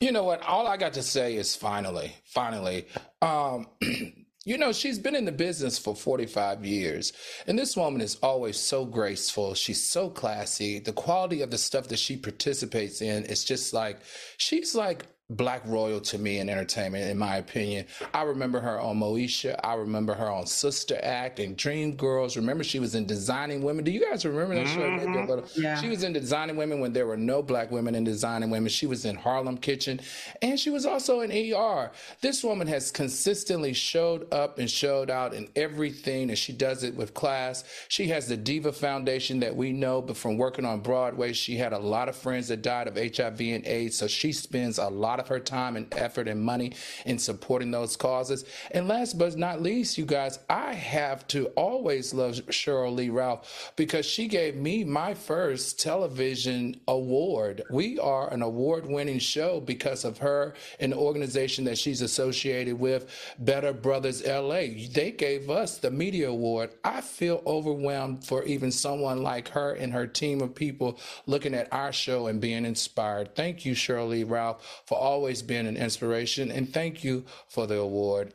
You 0.00 0.12
know 0.12 0.24
what? 0.24 0.42
All 0.42 0.66
I 0.66 0.76
got 0.76 0.92
to 0.94 1.02
say 1.02 1.36
is 1.36 1.56
finally, 1.56 2.14
finally. 2.24 2.86
Um, 3.22 3.66
You 4.46 4.56
know, 4.58 4.72
she's 4.72 5.00
been 5.00 5.16
in 5.16 5.24
the 5.24 5.32
business 5.32 5.76
for 5.76 5.96
45 5.96 6.64
years, 6.64 7.12
and 7.48 7.58
this 7.58 7.76
woman 7.76 8.00
is 8.00 8.14
always 8.22 8.56
so 8.56 8.84
graceful. 8.84 9.54
She's 9.54 9.82
so 9.82 10.08
classy. 10.08 10.78
The 10.78 10.92
quality 10.92 11.42
of 11.42 11.50
the 11.50 11.58
stuff 11.58 11.88
that 11.88 11.98
she 11.98 12.16
participates 12.16 13.02
in 13.02 13.24
is 13.24 13.42
just 13.42 13.74
like, 13.74 13.98
she's 14.36 14.72
like 14.72 15.06
black 15.30 15.60
royal 15.66 16.00
to 16.00 16.18
me 16.18 16.38
in 16.38 16.48
entertainment, 16.48 17.10
in 17.10 17.18
my 17.18 17.36
opinion. 17.36 17.84
I 18.14 18.22
remember 18.22 18.60
her 18.60 18.80
on 18.80 19.00
Moesha. 19.00 19.58
I 19.64 19.74
remember 19.74 20.14
her 20.14 20.30
on 20.30 20.46
Sister 20.46 21.00
Act 21.02 21.40
and 21.40 21.56
Dream 21.56 21.96
Girls. 21.96 22.36
Remember 22.36 22.62
she 22.62 22.78
was 22.78 22.94
in 22.94 23.06
Designing 23.06 23.62
Women. 23.62 23.84
Do 23.84 23.90
you 23.90 24.04
guys 24.08 24.24
remember 24.24 24.54
that 24.54 24.66
mm-hmm. 24.66 25.26
show? 25.26 25.44
Yeah. 25.60 25.80
She 25.80 25.88
was 25.88 26.04
in 26.04 26.12
Designing 26.12 26.56
Women 26.56 26.78
when 26.78 26.92
there 26.92 27.08
were 27.08 27.16
no 27.16 27.42
black 27.42 27.72
women 27.72 27.96
in 27.96 28.04
Designing 28.04 28.50
Women. 28.50 28.68
She 28.68 28.86
was 28.86 29.04
in 29.04 29.16
Harlem 29.16 29.58
Kitchen, 29.58 30.00
and 30.42 30.60
she 30.60 30.70
was 30.70 30.86
also 30.86 31.20
in 31.22 31.32
ER. 31.32 31.90
This 32.20 32.44
woman 32.44 32.68
has 32.68 32.92
consistently 32.92 33.72
showed 33.72 34.32
up 34.32 34.60
and 34.60 34.70
showed 34.70 35.10
out 35.10 35.34
in 35.34 35.48
everything, 35.56 36.28
and 36.30 36.38
she 36.38 36.52
does 36.52 36.84
it 36.84 36.94
with 36.94 37.14
class. 37.14 37.64
She 37.88 38.06
has 38.08 38.28
the 38.28 38.36
Diva 38.36 38.70
Foundation 38.72 39.40
that 39.40 39.56
we 39.56 39.72
know, 39.72 40.00
but 40.00 40.16
from 40.16 40.38
working 40.38 40.64
on 40.64 40.80
Broadway, 40.80 41.32
she 41.32 41.56
had 41.56 41.72
a 41.72 41.78
lot 41.78 42.08
of 42.08 42.14
friends 42.14 42.46
that 42.46 42.62
died 42.62 42.86
of 42.86 42.96
HIV 42.96 43.40
and 43.40 43.66
AIDS, 43.66 43.98
so 43.98 44.06
she 44.06 44.32
spends 44.32 44.78
a 44.78 44.88
lot 44.88 45.15
lot 45.16 45.20
of 45.22 45.28
her 45.28 45.40
time 45.40 45.76
and 45.76 45.86
effort 45.96 46.28
and 46.28 46.42
money 46.42 46.72
in 47.06 47.18
supporting 47.18 47.70
those 47.70 47.96
causes. 47.96 48.44
And 48.72 48.86
last 48.86 49.18
but 49.18 49.34
not 49.36 49.62
least, 49.62 49.96
you 49.96 50.04
guys, 50.04 50.38
I 50.50 50.74
have 50.74 51.26
to 51.28 51.46
always 51.56 52.12
love 52.12 52.34
Sheryl 52.50 52.94
Lee 52.94 53.08
Ralph 53.08 53.72
because 53.76 54.04
she 54.04 54.28
gave 54.28 54.56
me 54.56 54.84
my 54.84 55.14
first 55.14 55.80
television 55.80 56.78
award. 56.86 57.62
We 57.70 57.98
are 57.98 58.30
an 58.30 58.42
award 58.42 58.84
winning 58.86 59.18
show 59.18 59.58
because 59.60 60.04
of 60.04 60.18
her 60.18 60.52
and 60.80 60.92
the 60.92 60.98
organization 60.98 61.64
that 61.64 61.78
she's 61.78 62.02
associated 62.02 62.78
with, 62.78 63.06
Better 63.38 63.72
Brothers 63.72 64.22
LA. 64.26 64.66
They 64.92 65.14
gave 65.16 65.48
us 65.48 65.78
the 65.78 65.90
media 65.90 66.28
award. 66.28 66.74
I 66.84 67.00
feel 67.00 67.42
overwhelmed 67.46 68.22
for 68.22 68.44
even 68.44 68.70
someone 68.70 69.22
like 69.22 69.48
her 69.48 69.72
and 69.72 69.94
her 69.94 70.06
team 70.06 70.42
of 70.42 70.54
people 70.54 71.00
looking 71.24 71.54
at 71.54 71.72
our 71.72 71.92
show 71.92 72.26
and 72.26 72.38
being 72.38 72.66
inspired. 72.66 73.34
Thank 73.34 73.64
you, 73.64 73.74
Shirley 73.74 74.24
Ralph, 74.24 74.82
for 74.84 75.05
always 75.06 75.40
been 75.40 75.66
an 75.66 75.76
inspiration. 75.76 76.50
And 76.50 76.72
thank 76.72 77.04
you 77.04 77.24
for 77.48 77.68
the 77.68 77.76
award. 77.76 78.34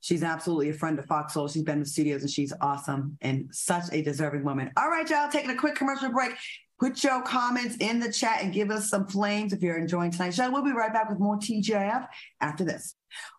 She's 0.00 0.24
absolutely 0.24 0.70
a 0.70 0.72
friend 0.72 0.98
of 0.98 1.06
Fox 1.06 1.34
Soul. 1.34 1.48
She's 1.48 1.62
been 1.62 1.74
in 1.74 1.80
the 1.80 1.86
studios 1.86 2.22
and 2.22 2.30
she's 2.30 2.52
awesome 2.60 3.16
and 3.20 3.48
such 3.52 3.84
a 3.92 4.02
deserving 4.02 4.44
woman. 4.44 4.70
All 4.76 4.88
right, 4.88 5.08
y'all, 5.08 5.30
taking 5.30 5.50
a 5.50 5.56
quick 5.56 5.76
commercial 5.76 6.10
break. 6.10 6.32
Put 6.78 7.02
your 7.02 7.22
comments 7.22 7.76
in 7.80 8.00
the 8.00 8.12
chat 8.12 8.42
and 8.42 8.52
give 8.52 8.70
us 8.70 8.90
some 8.90 9.06
flames 9.06 9.52
if 9.52 9.62
you're 9.62 9.78
enjoying 9.78 10.10
tonight's 10.10 10.36
show. 10.36 10.50
We'll 10.50 10.64
be 10.64 10.72
right 10.72 10.92
back 10.92 11.08
with 11.08 11.18
more 11.18 11.36
TGIF 11.36 12.06
after 12.40 12.64
this. 12.64 12.96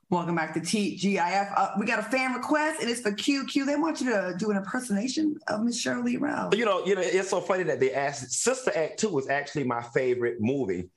Welcome 0.09 0.35
back 0.35 0.53
to 0.53 0.61
TGIF. 0.61 1.53
Uh, 1.55 1.71
we 1.77 1.85
got 1.85 1.99
a 1.99 2.03
fan 2.03 2.33
request, 2.33 2.81
and 2.81 2.89
it's 2.89 3.01
for 3.01 3.11
QQ. 3.11 3.65
They 3.65 3.75
want 3.75 3.99
you 3.99 4.09
to 4.09 4.35
do 4.39 4.49
an 4.51 4.57
impersonation 4.57 5.35
of 5.49 5.63
Miss 5.63 5.77
Shirley 5.79 6.13
Lee 6.13 6.17
Ralph. 6.17 6.55
You 6.55 6.63
know, 6.63 6.85
you 6.85 6.95
know, 6.95 7.01
it's 7.03 7.29
so 7.29 7.41
funny 7.41 7.63
that 7.63 7.81
they 7.81 7.91
asked. 7.91 8.31
Sister 8.31 8.71
Act 8.73 8.99
Two 8.99 9.09
was 9.09 9.29
actually 9.29 9.65
my 9.65 9.83
favorite 9.93 10.37
movie. 10.39 10.89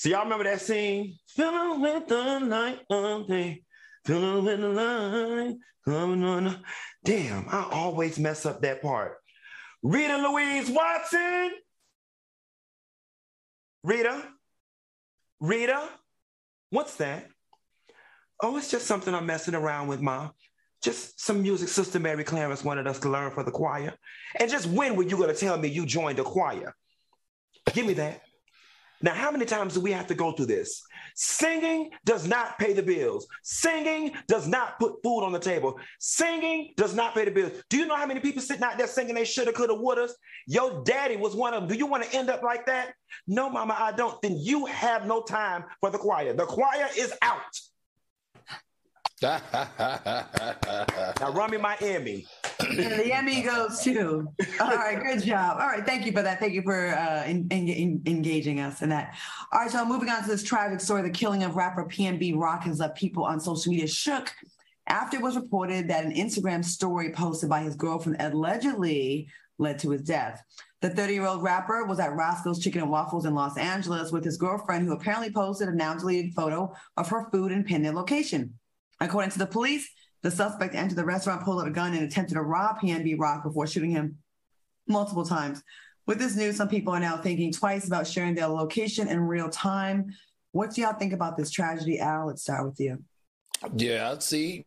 So 0.00 0.08
y'all 0.08 0.22
remember 0.22 0.44
that 0.44 0.62
scene? 0.62 1.18
Filling 1.26 1.82
with 1.82 2.08
the 2.08 2.40
light 2.40 2.80
of 2.88 3.26
day, 3.28 3.62
filling 4.06 4.46
with 4.46 4.58
the 4.58 4.68
light 4.70 5.56
coming 5.84 6.24
on. 6.24 6.64
Damn, 7.04 7.44
I 7.50 7.68
always 7.70 8.18
mess 8.18 8.46
up 8.46 8.62
that 8.62 8.80
part. 8.80 9.18
Rita 9.82 10.16
Louise 10.16 10.70
Watson. 10.70 11.50
Rita, 13.82 14.24
Rita, 15.38 15.86
what's 16.70 16.96
that? 16.96 17.26
Oh, 18.42 18.56
it's 18.56 18.70
just 18.70 18.86
something 18.86 19.14
I'm 19.14 19.26
messing 19.26 19.54
around 19.54 19.88
with, 19.88 20.00
Mom. 20.00 20.30
Just 20.82 21.20
some 21.20 21.42
music 21.42 21.68
Sister 21.68 22.00
Mary 22.00 22.24
Clarence 22.24 22.64
wanted 22.64 22.86
us 22.86 23.00
to 23.00 23.10
learn 23.10 23.32
for 23.32 23.42
the 23.42 23.50
choir. 23.50 23.92
And 24.38 24.50
just 24.50 24.64
when 24.64 24.96
were 24.96 25.02
you 25.02 25.18
going 25.18 25.28
to 25.28 25.38
tell 25.38 25.58
me 25.58 25.68
you 25.68 25.84
joined 25.84 26.16
the 26.16 26.24
choir? 26.24 26.74
Give 27.74 27.84
me 27.84 27.92
that. 27.92 28.22
Now, 29.02 29.14
how 29.14 29.30
many 29.30 29.46
times 29.46 29.74
do 29.74 29.80
we 29.80 29.92
have 29.92 30.06
to 30.08 30.14
go 30.14 30.32
through 30.32 30.46
this? 30.46 30.82
Singing 31.14 31.90
does 32.04 32.26
not 32.26 32.58
pay 32.58 32.72
the 32.72 32.82
bills. 32.82 33.26
Singing 33.42 34.12
does 34.28 34.46
not 34.46 34.78
put 34.78 35.02
food 35.02 35.22
on 35.22 35.32
the 35.32 35.38
table. 35.38 35.78
Singing 35.98 36.74
does 36.76 36.94
not 36.94 37.14
pay 37.14 37.24
the 37.24 37.30
bills. 37.30 37.52
Do 37.70 37.78
you 37.78 37.86
know 37.86 37.96
how 37.96 38.06
many 38.06 38.20
people 38.20 38.42
sitting 38.42 38.62
out 38.62 38.76
there 38.78 38.86
singing 38.86 39.14
they 39.14 39.24
shoulda, 39.24 39.52
coulda, 39.52 39.74
woulda? 39.74 40.08
Your 40.46 40.82
daddy 40.84 41.16
was 41.16 41.34
one 41.34 41.54
of 41.54 41.62
them. 41.62 41.68
Do 41.68 41.76
you 41.76 41.86
want 41.86 42.04
to 42.04 42.16
end 42.16 42.28
up 42.30 42.42
like 42.42 42.66
that? 42.66 42.92
No, 43.26 43.48
mama, 43.48 43.76
I 43.78 43.92
don't. 43.92 44.20
Then 44.22 44.36
you 44.38 44.66
have 44.66 45.06
no 45.06 45.22
time 45.22 45.64
for 45.80 45.90
the 45.90 45.98
choir. 45.98 46.32
The 46.34 46.46
choir 46.46 46.88
is 46.96 47.12
out 47.22 47.40
now 49.22 49.40
run 51.34 51.50
me 51.50 51.58
Emmy. 52.78 52.96
the 52.96 53.12
Emmy 53.12 53.42
goes 53.42 53.80
too. 53.82 54.28
All 54.60 54.74
right, 54.74 55.02
good 55.02 55.22
job. 55.22 55.58
All 55.60 55.66
right, 55.66 55.84
thank 55.84 56.06
you 56.06 56.12
for 56.12 56.22
that. 56.22 56.40
Thank 56.40 56.52
you 56.52 56.62
for 56.62 56.88
uh, 56.88 57.24
in, 57.24 57.48
in, 57.50 58.02
engaging 58.06 58.60
us 58.60 58.82
in 58.82 58.88
that. 58.90 59.14
All 59.52 59.60
right, 59.60 59.70
so 59.70 59.84
moving 59.84 60.08
on 60.08 60.22
to 60.22 60.28
this 60.28 60.42
tragic 60.42 60.80
story, 60.80 61.02
the 61.02 61.10
killing 61.10 61.42
of 61.42 61.56
rapper 61.56 61.84
PNB 61.84 62.36
Rock 62.36 62.64
has 62.64 62.78
left 62.78 62.96
people 62.96 63.24
on 63.24 63.40
social 63.40 63.72
media 63.72 63.86
shook 63.86 64.32
after 64.86 65.16
it 65.16 65.22
was 65.22 65.36
reported 65.36 65.88
that 65.88 66.04
an 66.04 66.12
Instagram 66.12 66.64
story 66.64 67.12
posted 67.12 67.48
by 67.48 67.62
his 67.62 67.76
girlfriend 67.76 68.20
allegedly 68.20 69.28
led 69.58 69.78
to 69.78 69.90
his 69.90 70.02
death. 70.02 70.42
The 70.80 70.90
30 70.90 71.12
year 71.12 71.26
old 71.26 71.42
rapper 71.42 71.84
was 71.84 72.00
at 72.00 72.14
Roscoe's 72.14 72.58
Chicken 72.58 72.80
and 72.80 72.90
Waffles 72.90 73.26
in 73.26 73.34
Los 73.34 73.56
Angeles 73.56 74.10
with 74.10 74.24
his 74.24 74.38
girlfriend, 74.38 74.86
who 74.86 74.94
apparently 74.94 75.30
posted 75.30 75.68
a 75.68 75.74
now 75.74 75.94
deleted 75.94 76.34
photo 76.34 76.74
of 76.96 77.08
her 77.08 77.28
food 77.30 77.52
and 77.52 77.66
pinned 77.66 77.84
their 77.84 77.92
location. 77.92 78.54
According 78.98 79.30
to 79.32 79.38
the 79.38 79.46
police, 79.46 79.88
the 80.22 80.30
suspect 80.30 80.74
entered 80.74 80.96
the 80.96 81.04
restaurant, 81.04 81.42
pulled 81.42 81.60
out 81.60 81.68
a 81.68 81.70
gun, 81.70 81.94
and 81.94 82.04
attempted 82.04 82.34
to 82.34 82.42
rob 82.42 82.80
PNB 82.80 83.18
Rock 83.18 83.42
before 83.42 83.66
shooting 83.66 83.90
him 83.90 84.18
multiple 84.86 85.24
times. 85.24 85.62
With 86.06 86.18
this 86.18 86.36
news, 86.36 86.56
some 86.56 86.68
people 86.68 86.92
are 86.92 87.00
now 87.00 87.16
thinking 87.16 87.52
twice 87.52 87.86
about 87.86 88.06
sharing 88.06 88.34
their 88.34 88.48
location 88.48 89.08
in 89.08 89.20
real 89.20 89.48
time. 89.48 90.12
What 90.52 90.74
do 90.74 90.80
y'all 90.80 90.94
think 90.94 91.12
about 91.12 91.36
this 91.36 91.50
tragedy, 91.50 92.00
Al? 92.00 92.26
Let's 92.26 92.42
start 92.42 92.66
with 92.66 92.80
you. 92.80 93.02
Yeah, 93.74 94.18
see, 94.18 94.66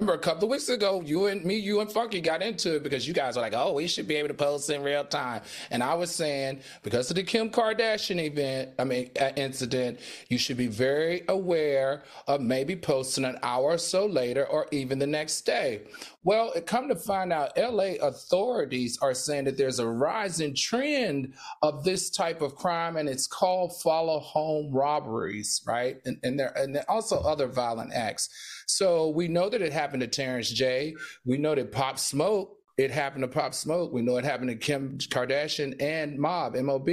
remember 0.00 0.18
a 0.20 0.22
couple 0.22 0.44
of 0.44 0.50
weeks 0.50 0.68
ago, 0.68 1.00
you 1.04 1.26
and 1.26 1.44
me, 1.44 1.56
you 1.56 1.80
and 1.80 1.90
Funky 1.90 2.20
got 2.20 2.42
into 2.42 2.74
it 2.74 2.82
because 2.82 3.06
you 3.06 3.14
guys 3.14 3.36
were 3.36 3.42
like, 3.42 3.54
oh, 3.54 3.74
we 3.74 3.86
should 3.86 4.08
be 4.08 4.16
able 4.16 4.26
to 4.26 4.34
post 4.34 4.68
in 4.68 4.82
real 4.82 5.04
time. 5.04 5.40
And 5.70 5.84
I 5.84 5.94
was 5.94 6.12
saying, 6.12 6.60
because 6.82 7.10
of 7.10 7.16
the 7.16 7.22
Kim 7.22 7.48
Kardashian 7.48 8.20
event, 8.20 8.70
I 8.76 8.82
mean, 8.82 9.10
uh, 9.20 9.30
incident, 9.36 10.00
you 10.28 10.36
should 10.36 10.56
be 10.56 10.66
very 10.66 11.22
aware 11.28 12.02
of 12.26 12.40
maybe 12.40 12.74
posting 12.74 13.24
an 13.24 13.38
hour 13.44 13.66
or 13.66 13.78
so 13.78 14.04
later 14.04 14.44
or 14.46 14.66
even 14.72 14.98
the 14.98 15.06
next 15.06 15.42
day. 15.42 15.82
Well, 16.24 16.52
it 16.52 16.66
come 16.66 16.88
to 16.88 16.96
find 16.96 17.32
out, 17.32 17.56
LA 17.56 17.96
authorities 18.02 18.98
are 19.00 19.14
saying 19.14 19.44
that 19.44 19.56
there's 19.56 19.78
a 19.78 19.86
rising 19.86 20.56
trend 20.56 21.34
of 21.62 21.84
this 21.84 22.10
type 22.10 22.40
of 22.42 22.56
crime, 22.56 22.96
and 22.96 23.08
it's 23.08 23.26
called 23.28 23.80
follow 23.80 24.18
home 24.18 24.72
robberies, 24.72 25.62
right? 25.66 25.98
And, 26.04 26.18
and 26.24 26.40
there 26.40 26.52
and 26.56 26.82
also 26.88 27.20
other 27.20 27.46
violent 27.46 27.92
acts. 27.92 28.30
So 28.66 29.08
we 29.08 29.28
know 29.28 29.48
that 29.48 29.62
it 29.62 29.72
happened 29.72 30.00
to 30.02 30.06
Terrence 30.06 30.50
J. 30.50 30.94
We 31.24 31.38
know 31.38 31.54
that 31.54 31.72
Pop 31.72 31.98
Smoke 31.98 32.58
it 32.76 32.90
happened 32.90 33.22
to 33.22 33.28
Pop 33.28 33.54
Smoke. 33.54 33.92
We 33.92 34.02
know 34.02 34.16
it 34.16 34.24
happened 34.24 34.50
to 34.50 34.56
Kim 34.56 34.98
Kardashian 34.98 35.80
and 35.80 36.18
Mob, 36.18 36.56
MOB. 36.56 36.88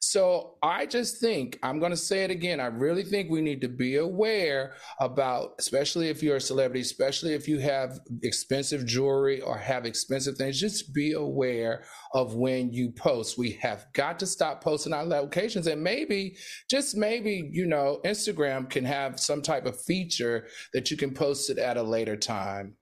So 0.00 0.56
I 0.62 0.84
just 0.84 1.18
think, 1.18 1.58
I'm 1.62 1.78
going 1.78 1.92
to 1.92 1.96
say 1.96 2.24
it 2.24 2.30
again. 2.30 2.60
I 2.60 2.66
really 2.66 3.04
think 3.04 3.30
we 3.30 3.40
need 3.40 3.62
to 3.62 3.68
be 3.68 3.96
aware 3.96 4.74
about, 5.00 5.54
especially 5.58 6.10
if 6.10 6.22
you're 6.22 6.36
a 6.36 6.40
celebrity, 6.40 6.80
especially 6.80 7.32
if 7.32 7.48
you 7.48 7.58
have 7.58 8.00
expensive 8.22 8.84
jewelry 8.84 9.40
or 9.40 9.56
have 9.56 9.86
expensive 9.86 10.36
things, 10.36 10.60
just 10.60 10.92
be 10.92 11.12
aware 11.12 11.84
of 12.12 12.34
when 12.34 12.70
you 12.70 12.90
post. 12.90 13.38
We 13.38 13.52
have 13.62 13.86
got 13.94 14.18
to 14.18 14.26
stop 14.26 14.62
posting 14.62 14.92
our 14.92 15.04
locations. 15.04 15.66
And 15.66 15.82
maybe, 15.82 16.36
just 16.70 16.96
maybe, 16.96 17.48
you 17.50 17.66
know, 17.66 18.00
Instagram 18.04 18.68
can 18.68 18.84
have 18.84 19.18
some 19.18 19.40
type 19.40 19.64
of 19.64 19.80
feature 19.80 20.48
that 20.74 20.90
you 20.90 20.98
can 20.98 21.14
post 21.14 21.48
it 21.48 21.58
at 21.58 21.78
a 21.78 21.82
later 21.82 22.16
time. 22.16 22.76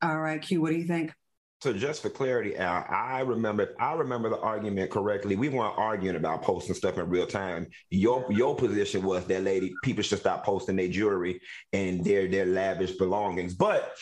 All 0.00 0.20
right, 0.20 0.40
Q, 0.40 0.60
what 0.60 0.70
do 0.70 0.76
you 0.76 0.86
think? 0.86 1.12
So 1.60 1.72
just 1.72 2.02
for 2.02 2.10
clarity, 2.10 2.56
Al, 2.56 2.84
I 2.88 3.20
remember 3.20 3.64
if 3.64 3.70
I 3.80 3.94
remember 3.94 4.28
the 4.28 4.38
argument 4.38 4.92
correctly. 4.92 5.34
We 5.34 5.48
weren't 5.48 5.76
arguing 5.76 6.14
about 6.14 6.42
posting 6.42 6.74
stuff 6.74 6.98
in 6.98 7.08
real 7.08 7.26
time. 7.26 7.66
Your 7.90 8.24
your 8.30 8.54
position 8.54 9.02
was 9.02 9.24
that 9.24 9.42
lady 9.42 9.74
people 9.82 10.04
should 10.04 10.20
stop 10.20 10.44
posting 10.44 10.76
their 10.76 10.88
jewelry 10.88 11.40
and 11.72 12.04
their 12.04 12.28
their 12.28 12.46
lavish 12.46 12.92
belongings. 12.92 13.54
But 13.54 13.92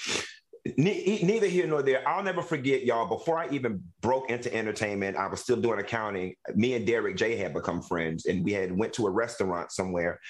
ne- 0.76 1.20
neither 1.22 1.46
here 1.46 1.66
nor 1.66 1.82
there. 1.82 2.06
I'll 2.06 2.22
never 2.22 2.42
forget, 2.42 2.84
y'all. 2.84 3.08
Before 3.08 3.38
I 3.38 3.48
even 3.48 3.82
broke 4.02 4.30
into 4.30 4.54
entertainment, 4.54 5.16
I 5.16 5.26
was 5.26 5.40
still 5.40 5.60
doing 5.60 5.78
accounting. 5.78 6.34
Me 6.54 6.74
and 6.74 6.86
Derek 6.86 7.16
J 7.16 7.36
had 7.36 7.54
become 7.54 7.80
friends, 7.80 8.26
and 8.26 8.44
we 8.44 8.52
had 8.52 8.76
went 8.76 8.92
to 8.94 9.06
a 9.06 9.10
restaurant 9.10 9.72
somewhere, 9.72 10.20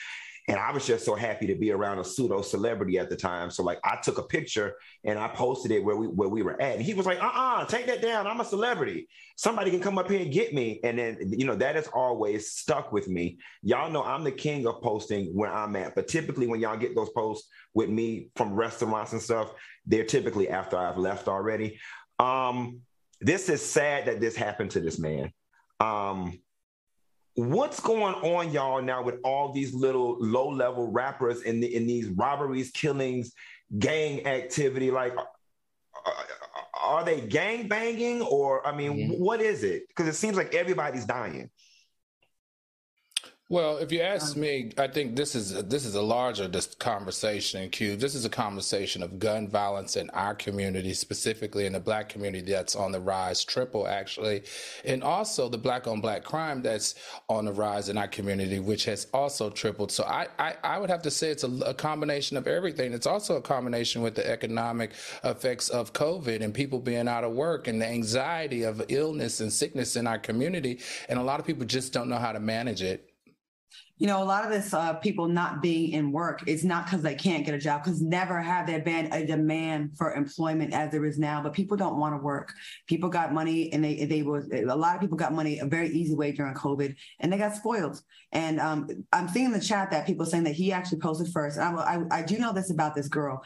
and 0.49 0.59
I 0.59 0.71
was 0.71 0.87
just 0.87 1.05
so 1.05 1.17
happy 1.17 1.47
to 1.49 1.57
be 1.57 1.73
around 1.73 1.99
a 1.99 2.05
pseudo 2.05 2.41
celebrity 2.41 2.99
at 2.99 3.11
the 3.11 3.17
time. 3.17 3.51
So 3.51 3.65
like 3.65 3.81
I 3.83 3.97
took 3.97 4.19
a 4.19 4.23
picture 4.23 4.77
and 5.05 5.19
I 5.19 5.27
posted 5.27 5.73
it 5.73 5.83
where 5.83 5.97
we 5.97 6.07
where 6.07 6.29
we 6.29 6.43
were 6.43 6.61
at. 6.63 6.77
And 6.77 6.83
he 6.83 6.95
was 6.95 7.05
like, 7.05 7.21
uh-uh, 7.21 7.65
take 7.65 7.87
that 7.87 8.01
down. 8.01 8.29
I'm 8.29 8.41
a 8.41 8.45
celebrity. 8.45 9.09
Somebody 9.35 9.73
can 9.73 9.81
come 9.81 9.99
up 9.99 10.09
here 10.09 10.21
and 10.21 10.33
get 10.33 10.55
me. 10.55 10.79
And 10.85 10.99
then, 10.99 11.33
you 11.37 11.47
know, 11.47 11.57
that 11.57 11.75
has 11.75 11.89
always 11.89 12.53
stuck 12.53 12.93
with 12.93 13.09
me. 13.09 13.39
Y'all 13.63 13.91
know 13.91 14.05
I'm 14.05 14.23
the 14.23 14.31
king 14.31 14.67
of 14.69 14.81
posting 14.83 15.35
where 15.35 15.53
I'm 15.53 15.75
at. 15.75 15.97
But 15.97 16.07
typically 16.07 16.47
when 16.47 16.61
y'all 16.61 16.77
get 16.77 16.95
those 16.95 17.11
posts 17.11 17.49
with 17.75 17.89
me 17.89 18.31
from 18.37 18.55
restaurants 18.55 19.13
and 19.13 19.23
stuff, 19.23 19.53
they're 19.85 20.05
typically 20.05 20.49
after 20.49 20.77
I've 20.77 20.99
left 20.99 21.27
already. 21.27 21.81
Um, 22.21 22.83
this 23.21 23.49
is 23.49 23.63
sad 23.63 24.07
that 24.07 24.21
this 24.21 24.37
happened 24.37 24.71
to 24.73 24.81
this 24.81 24.99
man. 24.99 25.33
Um, 25.81 26.39
what's 27.37 27.81
going 27.81 28.15
on 28.15 28.53
y'all 28.53 28.83
now 28.83 29.03
with 29.03 29.17
all 29.23 29.53
these 29.53 29.75
little 29.75 30.17
low 30.19 30.49
level 30.49 30.91
rappers 30.91 31.43
in 31.43 31.61
the 31.61 31.75
in 31.75 31.87
these 31.87 32.09
robberies 32.09 32.71
killings 32.71 33.33
gang 33.79 34.27
activity? 34.27 34.91
Like 34.91 35.15
uh, 35.17 36.11
are 36.83 37.05
they 37.05 37.21
gang 37.21 37.69
banging? 37.69 38.23
Or 38.23 38.67
i 38.67 38.75
mean 38.75 39.11
what 39.19 39.41
is 39.41 39.63
it? 39.63 39.89
Because 39.89 40.09
it 40.09 40.15
seems 40.15 40.37
like 40.37 40.55
everybody's 40.55 41.05
dying 41.05 41.51
Well, 43.49 43.77
if 43.77 43.93
you 43.93 44.01
ask 44.01 44.35
um, 44.35 44.41
me, 44.41 44.73
I 44.77 44.89
think 44.89 45.15
this 45.15 45.37
is 45.37 45.53
this 45.67 45.85
is 45.85 45.95
a 45.95 46.03
larger 46.03 46.51
conversation. 46.81 47.71
Q. 47.71 47.95
This 47.95 48.17
is 48.17 48.25
a 48.25 48.29
conversation 48.29 49.05
of 49.05 49.21
gun 49.21 49.47
violence 49.47 49.95
in 49.95 50.11
our 50.11 50.35
community, 50.35 50.93
specifically 50.95 51.65
in 51.65 51.75
the 51.75 51.79
Black 51.79 52.09
community 52.09 52.51
that's 52.51 52.75
on 52.75 52.91
the 52.91 52.99
rise, 52.99 53.45
triple 53.45 53.87
actually, 53.87 54.43
and 54.85 55.01
also 55.05 55.49
the 55.49 55.59
Black 55.59 55.87
on 55.87 56.01
Black 56.01 56.25
crime 56.25 56.61
that's 56.61 56.97
on 57.29 57.45
the 57.45 57.53
rise 57.53 57.89
in 57.89 57.97
our 57.97 58.09
community, 58.09 58.59
which 58.59 58.85
has 58.87 59.07
also 59.15 59.49
tripled. 59.49 59.93
So 59.93 60.03
I 60.03 60.27
I, 60.41 60.57
I 60.65 60.79
would 60.79 60.91
have 60.91 61.03
to 61.03 61.11
say 61.13 61.31
it's 61.31 61.45
a, 61.45 61.53
a 61.67 61.75
combination 61.75 62.37
of 62.37 62.49
everything. 62.49 62.93
It's 62.93 63.07
also 63.07 63.37
a 63.37 63.43
combination 63.43 64.03
with 64.03 64.17
the 64.17 64.29
economic 64.29 64.91
effects 65.23 65.69
of 65.69 65.93
COVID 65.93 66.43
and 66.43 66.53
people 66.53 66.81
being 66.81 67.07
out 67.07 67.23
of 67.23 67.31
work 67.31 67.69
and 67.69 67.81
the 67.81 67.87
anxiety 67.87 68.65
of 68.65 68.83
illness 68.89 69.39
and 69.39 69.53
sickness 69.53 69.95
in 69.95 70.09
our 70.09 70.19
community, 70.19 70.81
and 71.09 71.17
a 71.17 71.23
lot 71.23 71.39
of 71.39 71.47
people 71.47 71.65
just 71.65 71.93
don't 71.93 72.09
know 72.09 72.19
how 72.19 72.33
to 72.33 72.41
manage 72.41 72.83
it 72.83 73.06
you 73.99 74.07
know, 74.07 74.23
a 74.23 74.25
lot 74.25 74.45
of 74.45 74.51
this 74.51 74.75
uh, 74.75 74.95
people 74.95 75.27
not 75.27 75.63
being 75.63 75.93
in 75.93 76.13
work 76.13 76.43
it's 76.47 76.65
not 76.65 76.85
because 76.85 77.03
they 77.03 77.15
can't 77.15 77.47
get 77.47 77.55
a 77.55 77.59
job, 77.59 77.83
because 77.83 78.03
never 78.03 78.41
have 78.41 78.67
there 78.67 78.81
been 78.81 79.11
a 79.13 79.25
demand 79.25 79.97
for 79.97 80.15
employment 80.15 80.75
as 80.75 80.91
there 80.91 81.05
is 81.07 81.19
now. 81.19 81.43
But 81.43 81.55
people 81.55 81.77
don't 81.77 81.99
want 81.99 82.15
to 82.15 82.23
work. 82.23 82.53
People 82.87 83.09
got 83.09 83.33
money, 83.33 83.73
and 83.73 83.83
they 83.83 84.05
they 84.05 84.23
were 84.23 84.47
a 84.53 84.77
lot 84.77 84.95
of 84.95 85.01
people 85.01 85.17
got 85.17 85.33
money 85.33 85.59
a 85.61 85.67
very 85.67 85.89
easy 85.89 86.15
way 86.15 86.33
during 86.33 86.55
COVID, 86.55 86.95
and 87.21 87.33
they 87.33 87.39
got 87.39 87.55
spoiled. 87.55 88.01
And 88.33 88.61
um, 88.61 88.89
I'm 89.13 89.29
seeing 89.29 89.47
in 89.47 89.53
the 89.53 89.61
chat 89.61 89.91
that 89.91 90.07
people 90.07 90.27
saying 90.27 90.45
that 90.45 90.55
he 90.55 90.73
actually 90.73 90.99
posted 90.99 91.33
first. 91.33 91.57
And 91.57 91.79
I, 91.79 91.83
I, 91.83 92.19
I 92.19 92.23
do 92.23 92.37
know 92.39 92.53
this 92.53 92.71
about 92.71 92.95
this 92.95 93.09
girl. 93.09 93.43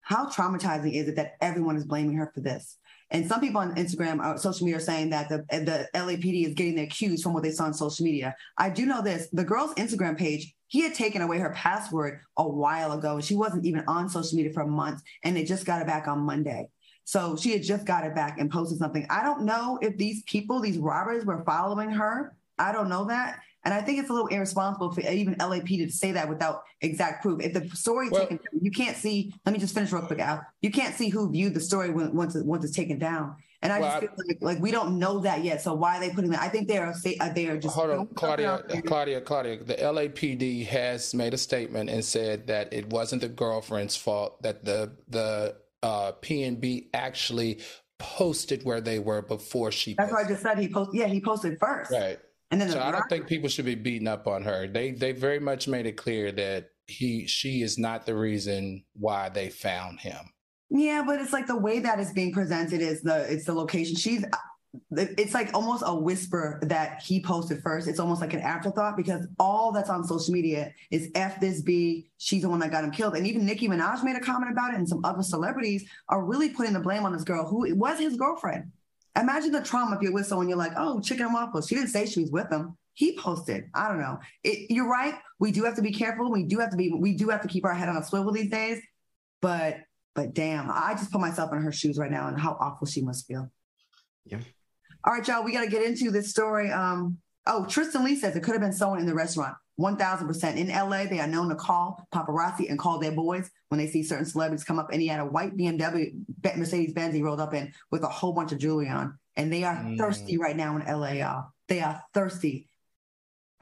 How 0.00 0.28
traumatizing 0.28 0.94
is 0.94 1.08
it 1.08 1.16
that 1.16 1.34
everyone 1.40 1.76
is 1.76 1.84
blaming 1.84 2.16
her 2.16 2.32
for 2.34 2.40
this? 2.40 2.78
And 3.10 3.26
some 3.26 3.40
people 3.40 3.60
on 3.60 3.74
Instagram 3.74 4.24
or 4.24 4.38
social 4.38 4.64
media 4.64 4.78
are 4.78 4.80
saying 4.80 5.10
that 5.10 5.28
the, 5.28 5.38
the 5.50 5.88
LAPD 5.94 6.46
is 6.46 6.54
getting 6.54 6.76
their 6.76 6.86
cues 6.86 7.22
from 7.22 7.32
what 7.32 7.42
they 7.42 7.50
saw 7.50 7.64
on 7.64 7.74
social 7.74 8.04
media. 8.04 8.34
I 8.56 8.70
do 8.70 8.86
know 8.86 9.02
this 9.02 9.28
the 9.32 9.44
girl's 9.44 9.74
Instagram 9.74 10.16
page, 10.16 10.54
he 10.68 10.82
had 10.82 10.94
taken 10.94 11.20
away 11.20 11.38
her 11.38 11.50
password 11.50 12.20
a 12.36 12.48
while 12.48 12.92
ago. 12.92 13.20
She 13.20 13.34
wasn't 13.34 13.66
even 13.66 13.84
on 13.88 14.08
social 14.08 14.36
media 14.36 14.52
for 14.52 14.62
a 14.62 14.68
month. 14.68 15.02
And 15.24 15.36
they 15.36 15.44
just 15.44 15.66
got 15.66 15.82
it 15.82 15.88
back 15.88 16.06
on 16.06 16.20
Monday. 16.20 16.68
So 17.04 17.34
she 17.34 17.50
had 17.50 17.64
just 17.64 17.84
got 17.84 18.04
it 18.04 18.14
back 18.14 18.38
and 18.38 18.48
posted 18.48 18.78
something. 18.78 19.04
I 19.10 19.24
don't 19.24 19.42
know 19.42 19.80
if 19.82 19.96
these 19.96 20.22
people, 20.24 20.60
these 20.60 20.78
robbers, 20.78 21.24
were 21.24 21.42
following 21.44 21.90
her. 21.90 22.36
I 22.56 22.70
don't 22.70 22.88
know 22.88 23.06
that. 23.06 23.40
And 23.64 23.74
I 23.74 23.82
think 23.82 23.98
it's 23.98 24.08
a 24.08 24.12
little 24.12 24.28
irresponsible 24.28 24.92
for 24.92 25.02
even 25.02 25.36
LAP 25.38 25.66
to 25.66 25.90
say 25.90 26.12
that 26.12 26.28
without 26.28 26.62
exact 26.80 27.22
proof. 27.22 27.42
If 27.42 27.52
the 27.52 27.68
story 27.76 28.08
well, 28.08 28.22
taken, 28.22 28.40
you 28.60 28.70
can't 28.70 28.96
see. 28.96 29.34
Let 29.44 29.52
me 29.52 29.58
just 29.58 29.74
finish 29.74 29.92
real 29.92 30.02
quick, 30.02 30.18
Al. 30.18 30.42
You 30.62 30.70
can't 30.70 30.94
see 30.94 31.10
who 31.10 31.30
viewed 31.30 31.54
the 31.54 31.60
story 31.60 31.90
when, 31.90 32.14
once 32.14 32.34
it, 32.34 32.46
once 32.46 32.64
it's 32.64 32.74
taken 32.74 32.98
down. 32.98 33.36
And 33.62 33.72
I 33.72 33.80
well, 33.80 34.00
just 34.00 34.16
feel 34.16 34.26
like, 34.26 34.38
like 34.40 34.60
we 34.60 34.70
don't 34.70 34.98
know 34.98 35.18
that 35.20 35.44
yet. 35.44 35.60
So 35.60 35.74
why 35.74 35.98
are 35.98 36.00
they 36.00 36.10
putting 36.10 36.30
that? 36.30 36.40
I 36.40 36.48
think 36.48 36.66
they 36.66 36.78
are 36.78 36.94
uh, 36.94 37.32
they 37.34 37.48
are 37.48 37.58
just. 37.58 37.74
Hold 37.74 37.90
on, 37.90 38.06
Claudia, 38.14 38.62
Claudia, 38.86 39.20
Claudia. 39.20 39.62
The 39.62 39.74
LAPD 39.74 40.66
has 40.66 41.12
made 41.12 41.34
a 41.34 41.38
statement 41.38 41.90
and 41.90 42.02
said 42.02 42.46
that 42.46 42.72
it 42.72 42.88
wasn't 42.88 43.20
the 43.20 43.28
girlfriend's 43.28 43.96
fault 43.96 44.42
that 44.42 44.64
the 44.64 44.92
the 45.08 45.56
uh, 45.82 46.12
PNB 46.22 46.86
actually 46.94 47.60
posted 47.98 48.62
where 48.64 48.80
they 48.80 48.98
were 48.98 49.20
before 49.20 49.70
she. 49.70 49.92
That's 49.92 50.10
posted. 50.10 50.16
what 50.16 50.26
I 50.26 50.28
just 50.30 50.42
said. 50.42 50.58
He 50.58 50.68
posted. 50.68 50.98
Yeah, 50.98 51.08
he 51.08 51.20
posted 51.20 51.58
first. 51.60 51.90
Right. 51.90 52.18
And 52.50 52.60
then 52.60 52.70
so 52.70 52.80
I 52.80 52.90
don't 52.90 53.08
think 53.08 53.26
people 53.26 53.48
should 53.48 53.64
be 53.64 53.76
beating 53.76 54.08
up 54.08 54.26
on 54.26 54.42
her. 54.42 54.66
They 54.66 54.90
they 54.90 55.12
very 55.12 55.38
much 55.38 55.68
made 55.68 55.86
it 55.86 55.96
clear 55.96 56.32
that 56.32 56.70
he 56.86 57.26
she 57.26 57.62
is 57.62 57.78
not 57.78 58.06
the 58.06 58.16
reason 58.16 58.84
why 58.94 59.28
they 59.28 59.48
found 59.48 60.00
him. 60.00 60.18
Yeah, 60.68 61.02
but 61.06 61.20
it's 61.20 61.32
like 61.32 61.46
the 61.46 61.58
way 61.58 61.78
that 61.80 62.00
is 62.00 62.12
being 62.12 62.32
presented 62.32 62.80
is 62.80 63.02
the 63.02 63.32
it's 63.32 63.44
the 63.44 63.52
location. 63.52 63.96
She's 63.96 64.24
it's 64.92 65.34
like 65.34 65.52
almost 65.52 65.82
a 65.84 65.94
whisper 65.94 66.60
that 66.62 67.02
he 67.02 67.20
posted 67.20 67.60
first. 67.62 67.88
It's 67.88 67.98
almost 67.98 68.20
like 68.20 68.34
an 68.34 68.40
afterthought 68.40 68.96
because 68.96 69.26
all 69.38 69.72
that's 69.72 69.90
on 69.90 70.04
social 70.04 70.32
media 70.32 70.72
is 70.90 71.10
F 71.16 71.40
this 71.40 71.60
B, 71.62 72.08
she's 72.18 72.42
the 72.42 72.48
one 72.48 72.60
that 72.60 72.70
got 72.70 72.84
him 72.84 72.92
killed. 72.92 73.16
And 73.16 73.26
even 73.26 73.44
Nicki 73.44 73.68
Minaj 73.68 74.04
made 74.04 74.14
a 74.14 74.20
comment 74.20 74.52
about 74.52 74.72
it, 74.72 74.76
and 74.76 74.88
some 74.88 75.04
other 75.04 75.22
celebrities 75.22 75.84
are 76.08 76.24
really 76.24 76.50
putting 76.50 76.72
the 76.72 76.80
blame 76.80 77.04
on 77.04 77.12
this 77.12 77.24
girl 77.24 77.46
who 77.46 77.74
was 77.74 77.98
his 77.98 78.16
girlfriend. 78.16 78.70
Imagine 79.16 79.52
the 79.52 79.62
trauma 79.62 79.96
if 79.96 80.02
you're 80.02 80.12
with 80.12 80.26
someone, 80.26 80.48
you're 80.48 80.58
like, 80.58 80.72
oh, 80.76 81.00
chicken 81.00 81.26
and 81.26 81.34
waffles. 81.34 81.66
She 81.66 81.74
didn't 81.74 81.90
say 81.90 82.06
she 82.06 82.20
was 82.20 82.30
with 82.30 82.48
them. 82.48 82.76
He 82.94 83.16
posted. 83.16 83.64
I 83.74 83.88
don't 83.88 84.00
know. 84.00 84.18
It, 84.44 84.70
you're 84.70 84.88
right. 84.88 85.14
We 85.38 85.52
do 85.52 85.64
have 85.64 85.76
to 85.76 85.82
be 85.82 85.92
careful. 85.92 86.30
We 86.30 86.44
do 86.44 86.58
have 86.58 86.70
to 86.70 86.76
be. 86.76 86.92
We 86.92 87.14
do 87.14 87.28
have 87.30 87.42
to 87.42 87.48
keep 87.48 87.64
our 87.64 87.74
head 87.74 87.88
on 87.88 87.96
a 87.96 88.04
swivel 88.04 88.32
these 88.32 88.50
days. 88.50 88.80
But 89.40 89.78
but 90.14 90.34
damn, 90.34 90.70
I 90.70 90.94
just 90.94 91.10
put 91.10 91.20
myself 91.20 91.52
in 91.52 91.62
her 91.62 91.72
shoes 91.72 91.98
right 91.98 92.10
now 92.10 92.28
and 92.28 92.38
how 92.38 92.56
awful 92.60 92.86
she 92.86 93.00
must 93.00 93.26
feel. 93.26 93.50
Yeah. 94.24 94.40
All 95.04 95.14
right, 95.14 95.26
y'all. 95.26 95.44
We 95.44 95.52
got 95.52 95.64
to 95.64 95.70
get 95.70 95.82
into 95.82 96.10
this 96.10 96.30
story. 96.30 96.70
Um. 96.70 97.18
Oh, 97.46 97.66
Tristan 97.66 98.04
Lee 98.04 98.16
says 98.16 98.36
it 98.36 98.42
could 98.42 98.52
have 98.52 98.60
been 98.60 98.72
someone 98.72 99.00
in 99.00 99.06
the 99.06 99.14
restaurant. 99.14 99.54
1000%. 99.80 100.56
In 100.56 100.68
LA, 100.68 101.06
they 101.06 101.20
are 101.20 101.26
known 101.26 101.48
to 101.48 101.54
call 101.54 102.06
paparazzi 102.12 102.68
and 102.68 102.78
call 102.78 102.98
their 102.98 103.12
boys 103.12 103.50
when 103.68 103.78
they 103.78 103.86
see 103.86 104.02
certain 104.02 104.26
celebrities 104.26 104.64
come 104.64 104.78
up. 104.78 104.90
And 104.92 105.00
he 105.00 105.08
had 105.08 105.20
a 105.20 105.24
white 105.24 105.56
BMW 105.56 106.12
Mercedes 106.56 106.92
Benz 106.92 107.14
he 107.14 107.22
rolled 107.22 107.40
up 107.40 107.54
in 107.54 107.72
with 107.90 108.02
a 108.02 108.08
whole 108.08 108.32
bunch 108.32 108.52
of 108.52 108.58
jewelry 108.58 108.88
on. 108.88 109.18
And 109.36 109.52
they 109.52 109.64
are 109.64 109.76
mm. 109.76 109.96
thirsty 109.96 110.36
right 110.36 110.56
now 110.56 110.76
in 110.76 110.82
LA, 110.86 111.12
y'all. 111.12 111.50
They 111.68 111.80
are 111.80 112.02
thirsty. 112.12 112.68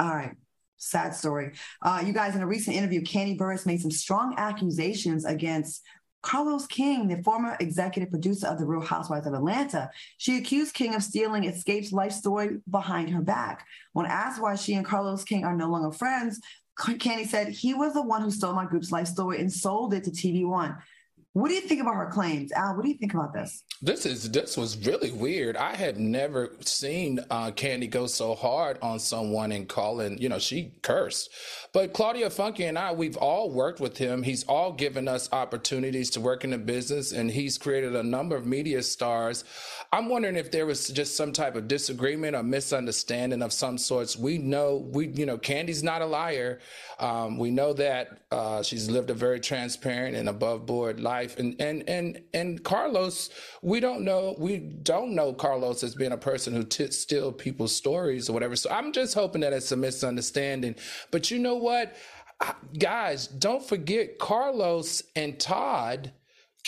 All 0.01 0.15
right. 0.15 0.35
Sad 0.79 1.15
story. 1.15 1.53
Uh, 1.83 2.03
you 2.05 2.13
guys, 2.13 2.37
in 2.37 2.43
a 2.43 2.47
recent 2.47 2.77
interview, 2.77 3.03
Kandi 3.03 3.37
Burruss 3.37 3.67
made 3.67 3.81
some 3.81 3.91
strong 3.91 4.35
accusations 4.39 5.25
against 5.25 5.83
Carlos 6.23 6.67
King, 6.67 7.09
the 7.09 7.23
former 7.23 7.57
executive 7.61 8.11
producer 8.11 8.49
of 8.49 8.59
The 8.59 8.67
Real 8.67 8.81
Housewives 8.81 9.27
of 9.27 9.35
Atlanta, 9.35 9.91
she 10.17 10.39
accused 10.39 10.75
King 10.75 10.95
of 10.95 11.03
stealing 11.03 11.45
Xscape's 11.45 11.93
life 11.93 12.13
story 12.13 12.59
behind 12.71 13.11
her 13.11 13.23
back. 13.23 13.67
When 13.93 14.07
asked 14.07 14.41
why 14.41 14.57
she 14.57 14.75
and 14.75 14.85
Carlos 14.85 15.25
King 15.25 15.45
are 15.45 15.57
no 15.57 15.69
longer 15.69 15.93
friends, 15.93 16.41
Kandi 16.79 17.27
said, 17.27 17.49
he 17.49 17.75
was 17.75 17.95
the 17.95 18.03
one 18.03 18.23
who 18.23 18.31
stole 18.31 18.55
my 18.55 18.65
group's 18.65 18.93
life 18.93 19.09
story 19.09 19.41
and 19.41 19.53
sold 19.53 19.95
it 19.95 20.05
to 20.05 20.11
TV 20.11 20.47
One. 20.47 20.77
What 21.35 21.51
do 21.51 21.55
you 21.55 21.61
think 21.61 21.81
about 21.81 21.95
her 21.95 22.11
claims, 22.11 22.51
Al? 22.53 22.75
What 22.75 22.85
do 22.85 22.89
you 22.91 22.97
think 22.97 23.15
about 23.15 23.33
this? 23.33 23.63
This 23.81 24.07
is 24.07 24.31
this 24.31 24.57
was 24.57 24.77
really 24.85 25.13
weird. 25.13 25.57
I 25.57 25.77
had 25.77 25.97
never 25.99 26.57
seen 26.61 27.21
uh, 27.31 27.53
Kandi 27.53 27.89
go 27.89 28.07
so 28.07 28.35
hard 28.35 28.79
on 28.83 28.99
someone 28.99 29.53
and 29.53 29.69
calling. 29.69 30.19
You 30.19 30.31
know, 30.31 30.41
she 30.41 30.73
cursed. 30.83 31.31
But 31.79 31.93
Claudia 31.93 32.29
Funky 32.29 32.65
and 32.65 32.77
I, 32.77 32.91
we've 32.91 33.17
all 33.17 33.53
worked 33.53 33.79
with 33.79 33.99
him. 33.99 34.25
He's 34.25 34.43
all 34.43 34.73
given 34.73 35.07
us 35.07 35.29
opportunities 35.31 36.11
to 36.11 36.21
work 36.21 36.43
in 36.43 36.51
the 36.51 36.59
business, 36.59 37.13
and 37.13 37.31
he's 37.31 37.57
created 37.57 37.95
a 37.95 38.03
number 38.03 38.35
of 38.35 38.45
media 38.45 38.83
stars. 38.83 39.45
I'm 39.93 40.09
wondering 40.09 40.35
if 40.35 40.51
there 40.51 40.67
was 40.67 40.89
just 40.89 41.17
some 41.17 41.33
type 41.33 41.55
of 41.55 41.69
disagreement 41.69 42.35
or 42.35 42.43
misunderstanding 42.43 43.43
of 43.43 43.53
some 43.53 43.79
sorts. 43.79 44.17
We 44.17 44.39
know 44.39 44.89
we, 44.93 45.07
you 45.07 45.25
know, 45.25 45.39
Kandi's 45.39 45.85
not 45.85 46.03
a 46.03 46.07
liar. 46.07 46.59
Um, 46.99 47.39
we 47.39 47.53
know 47.53 47.73
that 47.75 48.23
uh, 48.33 48.65
she's 48.65 48.91
lived 48.91 49.11
a 49.11 49.15
very 49.15 49.39
transparent 49.39 50.17
and 50.17 50.29
above 50.29 50.67
board 50.67 50.99
life, 50.99 51.39
and 51.39 51.55
and 51.61 51.89
and 51.89 52.21
and 52.35 52.65
Carlos, 52.65 53.31
we 53.63 53.79
don't 53.79 54.03
know 54.03 54.35
we 54.37 54.59
don't 54.59 55.15
know 55.15 55.33
Carlos 55.33 55.85
as 55.85 55.95
being 55.95 56.11
a 56.11 56.19
person 56.19 56.55
who 56.55 56.65
t- 56.65 56.89
people's 57.39 57.75
stories 57.75 58.29
or 58.29 58.33
whatever. 58.33 58.57
So 58.57 58.69
I'm 58.69 58.93
just 58.93 59.15
hoping 59.15 59.43
that 59.43 59.53
it's 59.53 59.71
a 59.71 59.77
misunderstanding. 59.77 60.75
But 61.13 61.31
you 61.31 61.39
know 61.39 61.55
what, 61.55 61.68
guys, 62.79 63.27
don't 63.27 63.67
forget 63.67 64.19
Carlos 64.19 65.03
and 65.17 65.39
Todd 65.39 66.13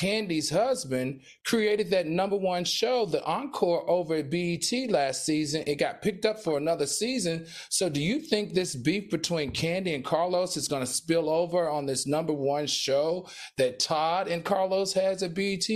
Kandi's 0.01 0.49
husband, 0.49 1.21
created 1.45 1.91
that 1.91 2.07
number 2.07 2.37
one 2.37 2.65
show, 2.65 3.05
The 3.05 3.23
Encore, 3.25 3.89
over 3.89 4.17
at 4.17 4.31
BET 4.31 4.73
last 4.89 5.27
season. 5.27 5.65
It 5.67 5.77
got 5.77 6.01
picked 6.01 6.25
up 6.25 6.39
for 6.41 6.57
another 6.57 6.87
season. 6.87 7.47
So, 7.69 7.91
do 7.91 8.01
you 8.01 8.21
think 8.21 8.55
this 8.55 8.75
beef 8.75 9.11
between 9.11 9.53
Kandi 9.53 9.95
and 9.95 10.05
Carlos 10.05 10.57
is 10.57 10.69
going 10.69 10.83
to 10.83 10.91
spill 10.91 11.29
over 11.29 11.69
on 11.69 11.87
this 11.87 12.07
number 12.07 12.33
one 12.33 12.67
show 12.67 13.29
that 13.59 13.79
Todd 13.79 14.29
and 14.29 14.45
Carlos 14.45 14.93
has 14.95 15.23
at 15.23 15.35
BET? 15.35 15.69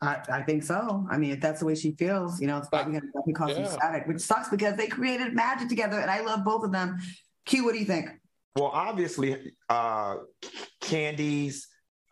I, 0.00 0.20
I, 0.30 0.42
think 0.42 0.62
so. 0.62 1.06
I 1.10 1.16
mean, 1.16 1.32
if 1.32 1.40
that's 1.40 1.60
the 1.60 1.66
way 1.66 1.74
she 1.74 1.92
feels, 1.92 2.40
you 2.40 2.46
know, 2.46 2.58
it's 2.58 2.68
probably 2.68 2.98
going 2.98 3.10
to 3.26 3.32
cause 3.32 3.50
yeah. 3.50 3.64
some 3.64 3.78
static, 3.78 4.06
which 4.06 4.20
sucks 4.20 4.48
because 4.48 4.76
they 4.76 4.86
created 4.86 5.34
magic 5.34 5.68
together, 5.68 5.98
and 5.98 6.10
I 6.10 6.20
love 6.20 6.44
both 6.44 6.64
of 6.64 6.72
them. 6.72 6.98
Q, 7.46 7.64
what 7.64 7.72
do 7.72 7.78
you 7.78 7.84
think? 7.84 8.10
Well, 8.56 8.70
obviously, 8.72 9.52
uh, 9.68 10.16
Kandi's 10.80 11.66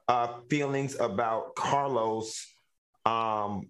uh, 0.09 0.40
feelings 0.51 0.99
about 0.99 1.55
Carlos 1.55 2.47
um, 3.05 3.68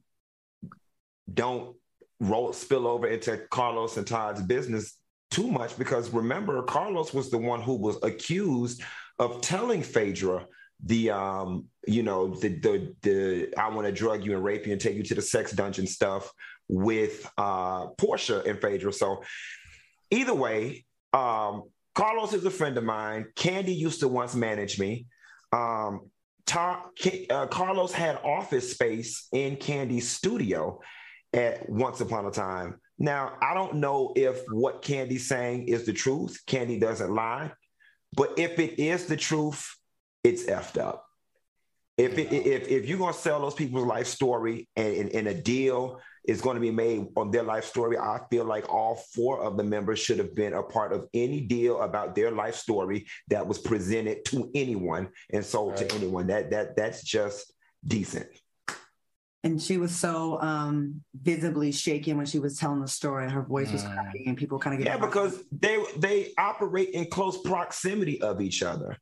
don't 1.32 1.76
roll 2.20 2.52
spill 2.52 2.86
over 2.86 3.06
into 3.06 3.36
Carlos 3.50 3.96
and 3.96 4.06
Todd's 4.06 4.42
business 4.42 4.96
too 5.30 5.50
much 5.50 5.76
because 5.76 6.10
remember 6.10 6.62
Carlos 6.62 7.12
was 7.12 7.30
the 7.30 7.38
one 7.38 7.60
who 7.60 7.74
was 7.74 7.96
accused 8.02 8.82
of 9.18 9.40
telling 9.40 9.82
Phaedra 9.82 10.46
the 10.84 11.10
um 11.10 11.66
you 11.86 12.02
know 12.02 12.28
the 12.28 12.48
the 12.48 12.94
the 13.02 13.54
I 13.56 13.68
want 13.68 13.86
to 13.86 13.92
drug 13.92 14.24
you 14.24 14.34
and 14.34 14.44
rape 14.44 14.66
you 14.66 14.72
and 14.72 14.80
take 14.80 14.96
you 14.96 15.02
to 15.04 15.14
the 15.14 15.22
sex 15.22 15.52
dungeon 15.52 15.86
stuff 15.86 16.32
with 16.68 17.28
uh 17.38 17.88
Porsha 17.94 18.46
and 18.46 18.60
Phaedra. 18.60 18.92
So 18.92 19.22
either 20.10 20.34
way, 20.34 20.84
um 21.12 21.64
Carlos 21.94 22.32
is 22.32 22.44
a 22.44 22.50
friend 22.50 22.78
of 22.78 22.84
mine. 22.84 23.26
Kandi 23.36 23.76
used 23.76 24.00
to 24.00 24.08
once 24.08 24.34
manage 24.34 24.78
me. 24.78 25.06
Um, 25.52 26.10
uh, 26.54 27.46
Carlos 27.46 27.92
had 27.92 28.16
office 28.24 28.72
space 28.72 29.28
in 29.32 29.56
Kandi's 29.56 30.08
studio. 30.08 30.80
at 31.34 31.66
once 31.68 32.00
upon 32.02 32.26
a 32.26 32.30
time. 32.30 32.78
Now, 32.98 33.38
I 33.40 33.54
don't 33.54 33.76
know 33.76 34.12
if 34.14 34.42
what 34.50 34.82
Kandi's 34.82 35.26
saying 35.26 35.68
is 35.68 35.86
the 35.86 35.94
truth. 35.94 36.40
Kandi 36.46 36.78
doesn't 36.78 37.14
lie. 37.14 37.52
But 38.14 38.38
if 38.38 38.58
it 38.58 38.78
is 38.78 39.06
the 39.06 39.16
truth, 39.16 39.74
it's 40.22 40.44
effed 40.44 40.78
up. 40.78 41.06
If 41.96 42.18
it, 42.18 42.32
if 42.32 42.68
if 42.68 42.86
you're 42.86 42.98
gonna 42.98 43.14
sell 43.14 43.40
those 43.40 43.54
people's 43.54 43.86
life 43.86 44.06
story 44.06 44.68
and, 44.76 45.10
and, 45.10 45.28
a 45.28 45.34
deal 45.34 46.00
is 46.24 46.40
going 46.40 46.54
to 46.54 46.60
be 46.60 46.70
made 46.70 47.06
on 47.16 47.30
their 47.30 47.42
life 47.42 47.64
story, 47.64 47.98
I 47.98 48.20
feel 48.30 48.44
like 48.44 48.68
all 48.68 48.96
four 49.14 49.42
of 49.42 49.56
the 49.56 49.64
members 49.64 49.98
should 49.98 50.18
have 50.18 50.34
been 50.34 50.52
a 50.52 50.62
part 50.62 50.92
of 50.92 51.08
any 51.14 51.40
deal 51.40 51.82
about 51.82 52.14
their 52.14 52.30
life 52.30 52.54
story 52.54 53.06
that 53.28 53.46
was 53.46 53.58
presented 53.58 54.24
to 54.26 54.50
anyone 54.54 55.08
and 55.32 55.44
sold 55.44 55.80
right. 55.80 55.88
to 55.88 55.94
anyone. 55.96 56.28
That 56.28 56.50
that 56.50 56.76
that's 56.76 57.02
just 57.02 57.52
decent 57.84 58.28
and 59.44 59.60
she 59.60 59.76
was 59.76 59.94
so 59.94 60.40
um, 60.40 61.02
visibly 61.20 61.72
shaken 61.72 62.16
when 62.16 62.26
she 62.26 62.38
was 62.38 62.58
telling 62.58 62.80
the 62.80 62.88
story. 62.88 63.28
Her 63.28 63.42
voice 63.42 63.72
was 63.72 63.82
mm. 63.82 63.92
cracking, 63.92 64.28
and 64.28 64.36
people 64.36 64.58
kind 64.58 64.74
of 64.74 64.84
get 64.84 64.92
yeah, 64.92 65.04
because 65.04 65.42
they 65.50 65.82
they 65.96 66.32
operate 66.38 66.90
in 66.90 67.06
close 67.06 67.40
proximity 67.42 68.22
of 68.22 68.40
each 68.40 68.62
other. 68.62 68.96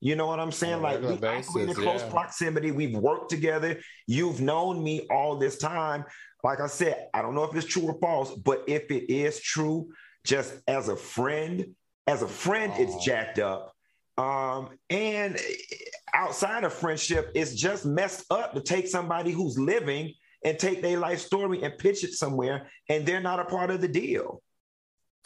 You 0.00 0.16
know 0.16 0.26
what 0.26 0.40
I'm 0.40 0.52
saying? 0.52 0.82
like 0.82 1.00
we 1.00 1.16
basis, 1.16 1.48
operate 1.48 1.68
in 1.68 1.74
close 1.74 2.02
yeah. 2.02 2.10
proximity. 2.10 2.72
We've 2.72 2.96
worked 2.96 3.30
together. 3.30 3.80
You've 4.06 4.40
known 4.40 4.82
me 4.82 5.06
all 5.10 5.36
this 5.36 5.58
time. 5.58 6.04
Like 6.44 6.60
I 6.60 6.66
said, 6.66 7.08
I 7.14 7.22
don't 7.22 7.34
know 7.34 7.44
if 7.44 7.56
it's 7.56 7.66
true 7.66 7.84
or 7.84 7.98
false, 7.98 8.30
but 8.34 8.64
if 8.68 8.90
it 8.90 9.10
is 9.10 9.40
true, 9.40 9.88
just 10.24 10.54
as 10.68 10.88
a 10.88 10.96
friend, 10.96 11.74
as 12.06 12.20
a 12.20 12.28
friend, 12.28 12.70
oh. 12.76 12.82
it's 12.82 13.02
jacked 13.02 13.38
up. 13.38 13.72
Um, 14.18 14.68
and 14.90 15.40
outside 16.14 16.62
of 16.64 16.74
friendship, 16.74 17.32
it's 17.34 17.54
just 17.54 17.86
messed 17.86 18.26
up 18.30 18.52
to 18.52 18.60
take 18.60 18.86
somebody 18.86 19.32
who's 19.32 19.58
living 19.58 20.12
and 20.44 20.58
take 20.58 20.82
their 20.82 20.98
life 20.98 21.20
story 21.20 21.62
and 21.62 21.78
pitch 21.78 22.04
it 22.04 22.12
somewhere, 22.12 22.68
and 22.90 23.06
they're 23.06 23.20
not 23.20 23.40
a 23.40 23.46
part 23.46 23.70
of 23.70 23.80
the 23.80 23.88
deal. 23.88 24.42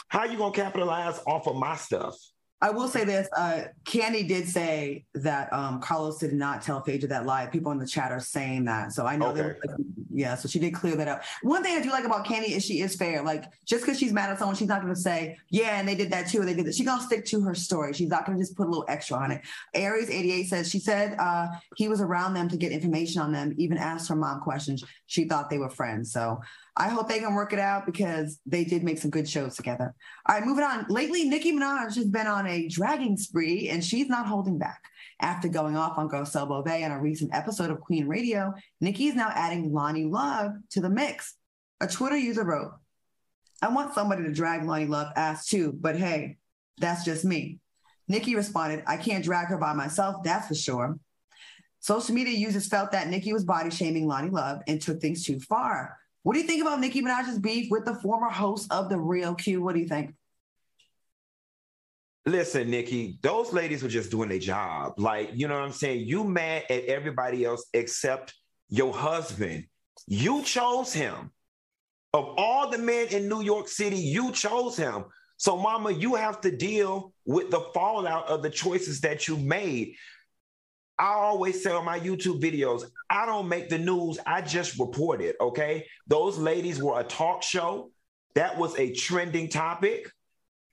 How 0.06 0.24
you 0.24 0.38
gonna 0.38 0.54
capitalize 0.54 1.20
off 1.26 1.48
of 1.48 1.56
my 1.56 1.74
stuff? 1.74 2.14
I 2.60 2.70
will 2.70 2.88
say 2.88 3.04
this: 3.04 3.28
uh, 3.36 3.64
Kandi 3.84 4.26
did 4.26 4.48
say 4.48 5.04
that 5.14 5.52
um, 5.52 5.80
Carlos 5.80 6.18
did 6.18 6.32
not 6.32 6.62
tell 6.62 6.82
Phaedra 6.82 7.08
that 7.10 7.24
lie. 7.24 7.46
People 7.46 7.70
in 7.70 7.78
the 7.78 7.86
chat 7.86 8.10
are 8.10 8.20
saying 8.20 8.64
that, 8.64 8.92
so 8.92 9.06
I 9.06 9.16
know. 9.16 9.28
Okay. 9.28 9.42
That, 9.42 9.84
yeah, 10.10 10.34
so 10.34 10.48
she 10.48 10.58
did 10.58 10.74
clear 10.74 10.96
that 10.96 11.06
up. 11.06 11.22
One 11.42 11.62
thing 11.62 11.76
I 11.76 11.80
do 11.80 11.90
like 11.90 12.04
about 12.04 12.26
Kandi 12.26 12.50
is 12.50 12.64
she 12.64 12.80
is 12.80 12.96
fair. 12.96 13.22
Like 13.22 13.44
just 13.64 13.84
because 13.84 13.98
she's 13.98 14.12
mad 14.12 14.30
at 14.30 14.38
someone, 14.40 14.56
she's 14.56 14.68
not 14.68 14.82
going 14.82 14.92
to 14.92 15.00
say, 15.00 15.38
"Yeah, 15.50 15.78
and 15.78 15.86
they 15.86 15.94
did 15.94 16.10
that 16.10 16.28
too." 16.28 16.40
and 16.40 16.48
They 16.48 16.54
did 16.54 16.66
that. 16.66 16.74
She's 16.74 16.86
gonna 16.86 17.02
stick 17.02 17.24
to 17.26 17.40
her 17.42 17.54
story. 17.54 17.92
She's 17.92 18.08
not 18.08 18.26
going 18.26 18.36
to 18.36 18.42
just 18.42 18.56
put 18.56 18.66
a 18.66 18.70
little 18.70 18.86
extra 18.88 19.18
on 19.18 19.30
it. 19.30 19.42
Aries 19.74 20.10
eighty 20.10 20.32
eight 20.32 20.48
says 20.48 20.68
she 20.68 20.80
said 20.80 21.16
uh, 21.18 21.46
he 21.76 21.88
was 21.88 22.00
around 22.00 22.34
them 22.34 22.48
to 22.48 22.56
get 22.56 22.72
information 22.72 23.22
on 23.22 23.30
them. 23.30 23.54
Even 23.56 23.78
asked 23.78 24.08
her 24.08 24.16
mom 24.16 24.40
questions. 24.40 24.82
She 25.06 25.26
thought 25.26 25.48
they 25.48 25.58
were 25.58 25.70
friends. 25.70 26.12
So 26.12 26.40
I 26.80 26.88
hope 26.88 27.08
they 27.08 27.18
can 27.18 27.34
work 27.34 27.52
it 27.52 27.58
out 27.58 27.86
because 27.86 28.38
they 28.46 28.62
did 28.62 28.84
make 28.84 28.98
some 28.98 29.10
good 29.10 29.28
shows 29.28 29.56
together. 29.56 29.92
All 30.26 30.36
right, 30.36 30.46
moving 30.46 30.62
on. 30.62 30.86
Lately, 30.88 31.28
Nicki 31.28 31.52
Minaj 31.52 31.96
has 31.96 32.06
been 32.06 32.28
on 32.28 32.46
a 32.46 32.68
dragging 32.68 33.16
spree 33.16 33.68
and 33.68 33.84
she's 33.84 34.08
not 34.08 34.26
holding 34.26 34.58
back. 34.58 34.84
After 35.20 35.48
going 35.48 35.76
off 35.76 35.98
on 35.98 36.08
Garcelle 36.08 36.46
Beauvais 36.46 36.84
on 36.84 36.92
a 36.92 37.00
recent 37.00 37.34
episode 37.34 37.72
of 37.72 37.80
Queen 37.80 38.06
Radio, 38.06 38.54
Nicki 38.80 39.08
is 39.08 39.16
now 39.16 39.32
adding 39.34 39.72
Loni 39.72 40.08
Love 40.08 40.52
to 40.70 40.80
the 40.80 40.88
mix. 40.88 41.34
A 41.80 41.88
Twitter 41.88 42.16
user 42.16 42.44
wrote, 42.44 42.70
I 43.60 43.68
want 43.70 43.94
somebody 43.94 44.22
to 44.22 44.32
drag 44.32 44.62
Loni 44.62 44.88
Love 44.88 45.12
ass 45.16 45.46
too, 45.46 45.72
but 45.72 45.96
hey, 45.96 46.36
that's 46.78 47.04
just 47.04 47.24
me. 47.24 47.58
Nicki 48.06 48.36
responded, 48.36 48.84
I 48.86 48.98
can't 48.98 49.24
drag 49.24 49.48
her 49.48 49.58
by 49.58 49.72
myself, 49.72 50.22
that's 50.22 50.46
for 50.46 50.54
sure. 50.54 50.96
Social 51.80 52.14
media 52.14 52.38
users 52.38 52.68
felt 52.68 52.92
that 52.92 53.08
Nicki 53.08 53.32
was 53.32 53.44
body 53.44 53.70
shaming 53.70 54.06
Loni 54.06 54.30
Love 54.30 54.62
and 54.68 54.80
took 54.80 55.00
things 55.00 55.24
too 55.24 55.40
far. 55.40 55.98
What 56.28 56.34
do 56.34 56.42
you 56.42 56.46
think 56.46 56.60
about 56.60 56.78
Nicki 56.80 57.00
Minaj's 57.00 57.38
beef 57.38 57.70
with 57.70 57.86
the 57.86 57.94
former 57.94 58.28
host 58.28 58.70
of 58.70 58.90
The 58.90 58.98
Real 58.98 59.34
Q? 59.34 59.62
What 59.62 59.74
do 59.74 59.80
you 59.80 59.88
think? 59.88 60.14
Listen, 62.26 62.68
Nicki, 62.68 63.18
those 63.22 63.54
ladies 63.54 63.82
were 63.82 63.88
just 63.88 64.10
doing 64.10 64.28
their 64.28 64.38
job. 64.38 64.92
Like, 64.98 65.30
you 65.32 65.48
know 65.48 65.54
what 65.54 65.64
I'm 65.64 65.72
saying? 65.72 66.06
You 66.06 66.24
mad 66.24 66.64
at 66.68 66.84
everybody 66.84 67.46
else 67.46 67.64
except 67.72 68.34
your 68.68 68.92
husband. 68.92 69.68
You 70.06 70.42
chose 70.42 70.92
him. 70.92 71.30
Of 72.12 72.34
all 72.36 72.68
the 72.68 72.76
men 72.76 73.06
in 73.06 73.26
New 73.26 73.40
York 73.40 73.66
City, 73.66 73.96
you 73.96 74.30
chose 74.32 74.76
him. 74.76 75.06
So, 75.38 75.56
mama, 75.56 75.92
you 75.92 76.14
have 76.16 76.42
to 76.42 76.54
deal 76.54 77.14
with 77.24 77.50
the 77.50 77.60
fallout 77.72 78.28
of 78.28 78.42
the 78.42 78.50
choices 78.50 79.00
that 79.00 79.28
you 79.28 79.38
made. 79.38 79.94
I 80.98 81.12
always 81.12 81.62
say 81.62 81.70
on 81.70 81.84
my 81.84 82.00
YouTube 82.00 82.40
videos, 82.40 82.84
I 83.08 83.24
don't 83.24 83.48
make 83.48 83.68
the 83.68 83.78
news, 83.78 84.18
I 84.26 84.42
just 84.42 84.78
report 84.78 85.20
it. 85.20 85.36
Okay. 85.40 85.86
Those 86.06 86.38
ladies 86.38 86.82
were 86.82 86.98
a 86.98 87.04
talk 87.04 87.42
show. 87.42 87.90
That 88.34 88.58
was 88.58 88.76
a 88.78 88.92
trending 88.92 89.48
topic. 89.48 90.10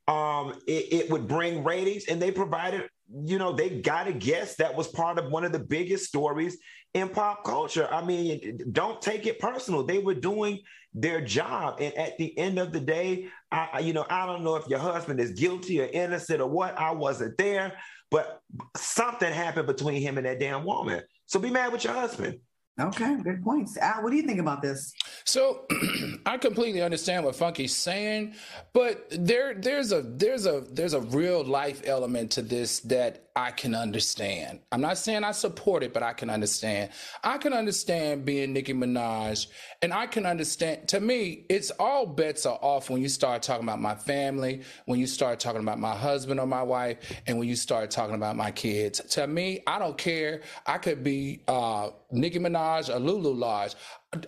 Um, 0.08 0.54
it, 0.68 0.94
it 0.94 1.10
would 1.10 1.28
bring 1.28 1.64
ratings, 1.64 2.06
and 2.06 2.22
they 2.22 2.30
provided, 2.30 2.84
you 3.24 3.40
know, 3.40 3.54
they 3.54 3.82
got 3.82 4.08
a 4.08 4.14
guest 4.14 4.60
that 4.60 4.76
was 4.76 4.88
part 4.88 5.18
of 5.18 5.32
one 5.32 5.44
of 5.44 5.52
the 5.52 5.60
biggest 5.60 6.06
stories 6.06 6.58
in 6.94 7.10
pop 7.10 7.44
culture. 7.44 7.88
I 7.92 8.04
mean, 8.04 8.60
don't 8.72 9.02
take 9.02 9.26
it 9.26 9.40
personal. 9.40 9.84
They 9.84 9.98
were 9.98 10.14
doing 10.14 10.60
their 10.94 11.22
job. 11.22 11.78
And 11.82 11.94
at 11.96 12.18
the 12.18 12.38
end 12.38 12.58
of 12.58 12.72
the 12.72 12.80
day, 12.80 13.28
I, 13.52 13.80
you 13.80 13.94
know, 13.94 14.06
I 14.10 14.26
don't 14.26 14.44
know 14.44 14.56
if 14.56 14.68
your 14.68 14.80
husband 14.80 15.20
is 15.20 15.32
guilty 15.32 15.82
or 15.82 15.86
innocent 15.86 16.42
or 16.42 16.48
what. 16.48 16.78
I 16.80 16.92
wasn't 16.92 17.38
there. 17.38 17.74
But 18.16 18.40
something 18.78 19.34
happened 19.34 19.68
between 19.68 20.02
him 20.02 20.18
and 20.18 20.26
that 20.26 20.40
damn 20.40 20.64
woman. 20.64 21.02
So 21.26 21.38
be 21.38 21.50
mad 21.50 21.74
with 21.74 21.84
your 21.84 21.92
husband. 21.92 22.40
Okay, 22.80 23.18
good 23.22 23.44
points. 23.44 23.76
Al, 23.76 24.04
what 24.04 24.12
do 24.12 24.16
you 24.16 24.24
think 24.24 24.40
about 24.40 24.62
this? 24.62 24.94
So, 25.26 25.66
I 26.26 26.38
completely 26.38 26.82
understand 26.82 27.26
what 27.26 27.36
Funky's 27.36 27.76
saying, 27.76 28.36
but 28.72 29.06
there, 29.10 29.54
there's 29.54 29.92
a, 29.92 30.02
there's 30.02 30.46
a, 30.46 30.64
there's 30.72 30.94
a 30.94 31.02
real 31.02 31.44
life 31.44 31.82
element 31.86 32.32
to 32.32 32.42
this 32.42 32.80
that 32.82 33.25
I 33.38 33.52
can 33.52 33.76
understand. 33.76 34.62
I'm 34.72 34.80
not 34.80 34.98
saying 34.98 35.26
I 35.26 35.32
support 35.32 35.84
it, 35.84 35.94
but 35.94 36.04
I 36.04 36.14
can 36.14 36.30
understand. 36.30 36.92
I 37.22 37.38
can 37.38 37.52
understand 37.52 38.24
being 38.24 38.54
Nicki 38.54 38.74
Minaj, 38.74 39.48
and 39.82 39.92
I 39.92 40.08
can 40.08 40.26
understand. 40.26 40.88
To 40.90 41.02
me, 41.02 41.46
it's 41.50 41.70
all 41.72 42.06
bets 42.06 42.46
are 42.46 42.58
off 42.62 42.90
when 42.90 43.02
you 43.02 43.10
start 43.10 43.42
talking 43.42 43.66
about 43.66 43.82
my 43.82 43.96
family, 43.96 44.62
when 44.86 45.00
you 45.02 45.08
start 45.08 45.42
talking 45.42 45.62
about 45.62 45.80
my 45.80 45.94
husband 45.94 46.40
or 46.40 46.48
my 46.48 46.64
wife, 46.64 46.98
and 47.28 47.38
when 47.38 47.48
you 47.50 47.58
start 47.58 47.92
talking 47.92 48.16
about 48.16 48.38
my 48.38 48.52
kids. 48.52 49.02
To 49.16 49.28
me, 49.28 49.62
I 49.68 49.80
don't 49.80 49.98
care. 49.98 50.42
I 50.66 50.78
could 50.78 51.04
be 51.04 51.42
uh, 51.50 51.90
Nicki 52.12 52.40
Minaj 52.40 52.94
or 52.94 53.00
Lulu 53.00 53.34
Lodge. 53.34 53.76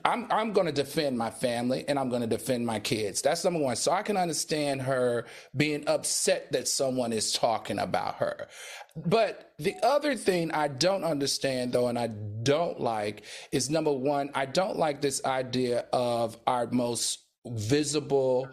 I'm 0.05 0.27
I'm 0.31 0.53
going 0.53 0.67
to 0.67 0.73
defend 0.73 1.17
my 1.17 1.29
family 1.29 1.85
and 1.87 1.97
I'm 1.97 2.09
going 2.09 2.21
to 2.21 2.27
defend 2.27 2.65
my 2.65 2.79
kids. 2.79 3.21
That's 3.21 3.43
number 3.43 3.59
one. 3.59 3.75
So 3.75 3.91
I 3.91 4.01
can 4.03 4.17
understand 4.17 4.81
her 4.83 5.25
being 5.55 5.87
upset 5.87 6.51
that 6.51 6.67
someone 6.67 7.13
is 7.13 7.33
talking 7.33 7.79
about 7.79 8.15
her. 8.15 8.47
But 8.95 9.53
the 9.59 9.75
other 9.83 10.15
thing 10.15 10.51
I 10.51 10.67
don't 10.67 11.03
understand 11.03 11.73
though, 11.73 11.87
and 11.87 11.97
I 11.99 12.07
don't 12.07 12.79
like 12.79 13.23
is 13.51 13.69
number 13.69 13.91
one, 13.91 14.29
I 14.33 14.45
don't 14.45 14.77
like 14.77 15.01
this 15.01 15.23
idea 15.25 15.85
of 15.93 16.37
our 16.47 16.67
most 16.71 17.19
visible, 17.45 18.49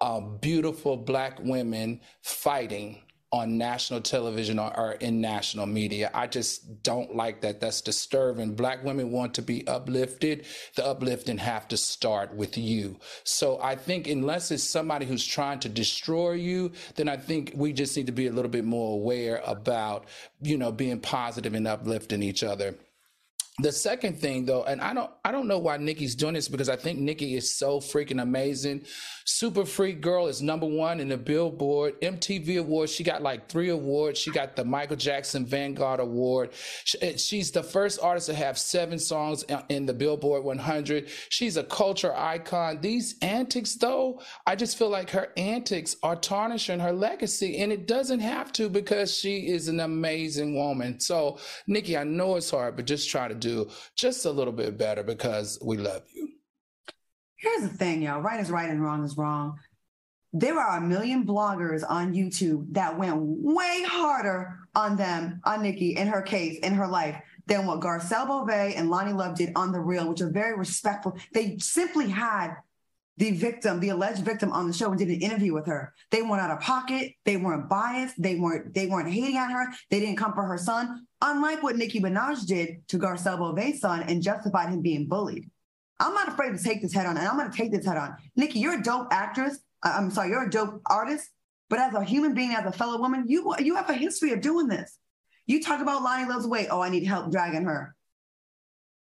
uh, 0.00 0.20
beautiful 0.20 0.96
black 0.96 1.38
women 1.40 2.00
fighting 2.22 3.02
on 3.36 3.58
national 3.58 4.00
television 4.00 4.58
or, 4.58 4.76
or, 4.76 4.92
in 4.92 5.20
national 5.20 5.66
media. 5.66 6.10
I 6.14 6.26
just 6.26 6.82
don't 6.82 7.14
like 7.14 7.42
that. 7.42 7.60
That's 7.60 7.80
disturbing. 7.80 8.54
Black 8.54 8.82
women 8.82 9.12
want 9.12 9.34
to 9.34 9.42
be 9.42 9.66
uplifted. 9.66 10.46
The 10.74 10.86
uplifting 10.86 11.38
have 11.38 11.68
to 11.68 11.76
start 11.76 12.34
with 12.34 12.56
you. 12.56 12.98
So 13.24 13.60
I 13.62 13.76
think 13.76 14.08
unless 14.08 14.50
it's 14.50 14.64
somebody 14.64 15.06
who's 15.06 15.24
trying 15.24 15.60
to 15.60 15.68
destroy 15.68 16.32
you, 16.32 16.72
then 16.94 17.08
I 17.08 17.16
think 17.16 17.52
we 17.54 17.72
just 17.72 17.96
need 17.96 18.06
to 18.06 18.12
be 18.12 18.26
a 18.26 18.32
little 18.32 18.50
bit 18.50 18.64
more 18.64 18.94
aware 18.94 19.42
about, 19.44 20.06
you 20.40 20.56
know, 20.56 20.72
being 20.72 21.00
positive 21.00 21.54
and 21.54 21.68
uplifting 21.68 22.22
each 22.22 22.42
other. 22.42 22.74
The 23.58 23.72
second 23.72 24.18
thing 24.18 24.44
though, 24.44 24.64
and 24.64 24.82
I 24.82 24.92
don't 24.92 25.10
I 25.24 25.32
don't 25.32 25.48
know 25.48 25.58
why 25.58 25.78
Nicki's 25.78 26.14
doing 26.14 26.34
this 26.34 26.46
because 26.46 26.68
I 26.68 26.76
think 26.76 26.98
Nicki 26.98 27.36
is 27.36 27.54
so 27.54 27.80
freaking 27.80 28.20
amazing. 28.20 28.84
Super 29.24 29.64
Freak 29.64 30.02
Girl 30.02 30.26
is 30.26 30.42
number 30.42 30.66
one 30.66 31.00
in 31.00 31.08
the 31.08 31.16
Billboard 31.16 31.98
MTV 32.02 32.60
Awards. 32.60 32.92
She 32.92 33.02
got 33.02 33.22
like 33.22 33.48
three 33.48 33.70
awards. 33.70 34.18
She 34.18 34.30
got 34.30 34.56
the 34.56 34.64
Michael 34.64 34.96
Jackson 34.96 35.46
Vanguard 35.46 36.00
Award. 36.00 36.50
Eh, 37.00 37.16
she's 37.16 37.50
the 37.50 37.62
first 37.62 37.98
artist 38.02 38.26
to 38.26 38.34
have 38.34 38.58
seven 38.58 38.98
songs 38.98 39.42
in 39.70 39.86
the 39.86 39.94
Billboard 39.94 40.44
100. 40.44 41.08
She's 41.30 41.56
a 41.56 41.64
culture 41.64 42.14
icon. 42.14 42.82
These 42.82 43.16
antics 43.22 43.74
though, 43.76 44.20
I 44.46 44.54
just 44.54 44.76
feel 44.76 44.90
like 44.90 45.08
her 45.10 45.32
antics 45.38 45.96
are 46.02 46.14
tarnishing 46.16 46.78
her 46.80 46.92
legacy, 46.92 47.56
and 47.58 47.72
it 47.72 47.86
doesn't 47.86 48.20
have 48.20 48.52
to 48.52 48.68
because 48.68 49.16
she 49.16 49.48
is 49.48 49.68
an 49.68 49.80
amazing 49.80 50.54
woman. 50.54 51.00
So 51.00 51.38
Nicki, 51.66 51.96
I 51.96 52.04
know 52.04 52.36
it's 52.36 52.50
hard, 52.50 52.76
but 52.76 52.84
just 52.84 53.08
try 53.08 53.28
to 53.28 53.34
do 53.34 53.45
do 53.46 53.70
just 53.96 54.24
a 54.24 54.30
little 54.30 54.52
bit 54.52 54.76
better 54.76 55.02
because 55.02 55.58
we 55.62 55.76
love 55.76 56.02
you. 56.12 56.28
Here's 57.36 57.62
the 57.62 57.68
thing, 57.68 58.02
y'all 58.02 58.20
right 58.20 58.40
is 58.40 58.50
right 58.50 58.68
and 58.68 58.82
wrong 58.82 59.04
is 59.04 59.16
wrong. 59.16 59.58
There 60.32 60.58
are 60.58 60.78
a 60.78 60.80
million 60.80 61.24
bloggers 61.24 61.82
on 61.88 62.12
YouTube 62.12 62.74
that 62.74 62.98
went 62.98 63.16
way 63.18 63.84
harder 63.86 64.58
on 64.74 64.96
them, 64.96 65.40
on 65.44 65.62
Nicki, 65.62 65.96
in 65.96 66.08
her 66.08 66.20
case, 66.20 66.58
in 66.58 66.74
her 66.74 66.86
life, 66.86 67.16
than 67.46 67.66
what 67.66 67.80
Garcelle 67.80 68.26
Beauvais 68.26 68.74
and 68.74 68.90
Loni 68.90 69.16
Love 69.16 69.36
did 69.36 69.52
on 69.56 69.72
the 69.72 69.80
real, 69.80 70.08
which 70.08 70.20
are 70.20 70.30
very 70.30 70.58
respectful. 70.58 71.16
They 71.32 71.56
simply 71.58 72.08
had 72.08 72.56
the 73.16 73.30
victim, 73.30 73.80
the 73.80 73.90
alleged 73.90 74.24
victim 74.24 74.52
on 74.52 74.66
the 74.66 74.74
show 74.74 74.90
and 74.90 74.98
did 74.98 75.08
an 75.08 75.20
interview 75.20 75.54
with 75.54 75.66
her. 75.66 75.94
They 76.10 76.22
weren't 76.22 76.42
out 76.42 76.50
of 76.50 76.60
pocket. 76.60 77.12
They 77.24 77.36
weren't 77.36 77.68
biased. 77.68 78.20
They 78.20 78.34
weren't, 78.34 78.74
they 78.74 78.86
weren't 78.86 79.10
hating 79.10 79.38
on 79.38 79.50
her. 79.50 79.72
They 79.90 80.00
didn't 80.00 80.18
come 80.18 80.34
for 80.34 80.42
her 80.42 80.58
son. 80.58 81.05
Unlike 81.22 81.62
what 81.62 81.76
Nicki 81.76 82.00
Minaj 82.00 82.46
did 82.46 82.86
to 82.88 82.98
Garcelle 82.98 83.38
Beauvais' 83.38 83.78
son 83.78 84.02
and 84.02 84.22
justified 84.22 84.68
him 84.68 84.82
being 84.82 85.06
bullied. 85.06 85.50
I'm 85.98 86.14
not 86.14 86.28
afraid 86.28 86.56
to 86.56 86.62
take 86.62 86.82
this 86.82 86.92
head 86.92 87.06
on, 87.06 87.16
and 87.16 87.26
I'm 87.26 87.38
going 87.38 87.50
to 87.50 87.56
take 87.56 87.72
this 87.72 87.86
head 87.86 87.96
on. 87.96 88.16
Nicki, 88.36 88.58
you're 88.58 88.78
a 88.78 88.82
dope 88.82 89.08
actress. 89.10 89.58
I'm 89.82 90.10
sorry, 90.10 90.28
you're 90.28 90.46
a 90.46 90.50
dope 90.50 90.82
artist. 90.86 91.28
But 91.68 91.78
as 91.80 91.94
a 91.94 92.04
human 92.04 92.34
being, 92.34 92.52
as 92.52 92.66
a 92.66 92.72
fellow 92.72 93.00
woman, 93.00 93.24
you 93.26 93.54
you 93.58 93.74
have 93.76 93.90
a 93.90 93.94
history 93.94 94.32
of 94.32 94.40
doing 94.40 94.68
this. 94.68 94.98
You 95.46 95.62
talk 95.62 95.80
about 95.80 96.02
Loni 96.02 96.28
Love's 96.28 96.46
weight. 96.46 96.68
Oh, 96.70 96.80
I 96.80 96.90
need 96.90 97.04
help 97.04 97.32
dragging 97.32 97.64
her. 97.64 97.94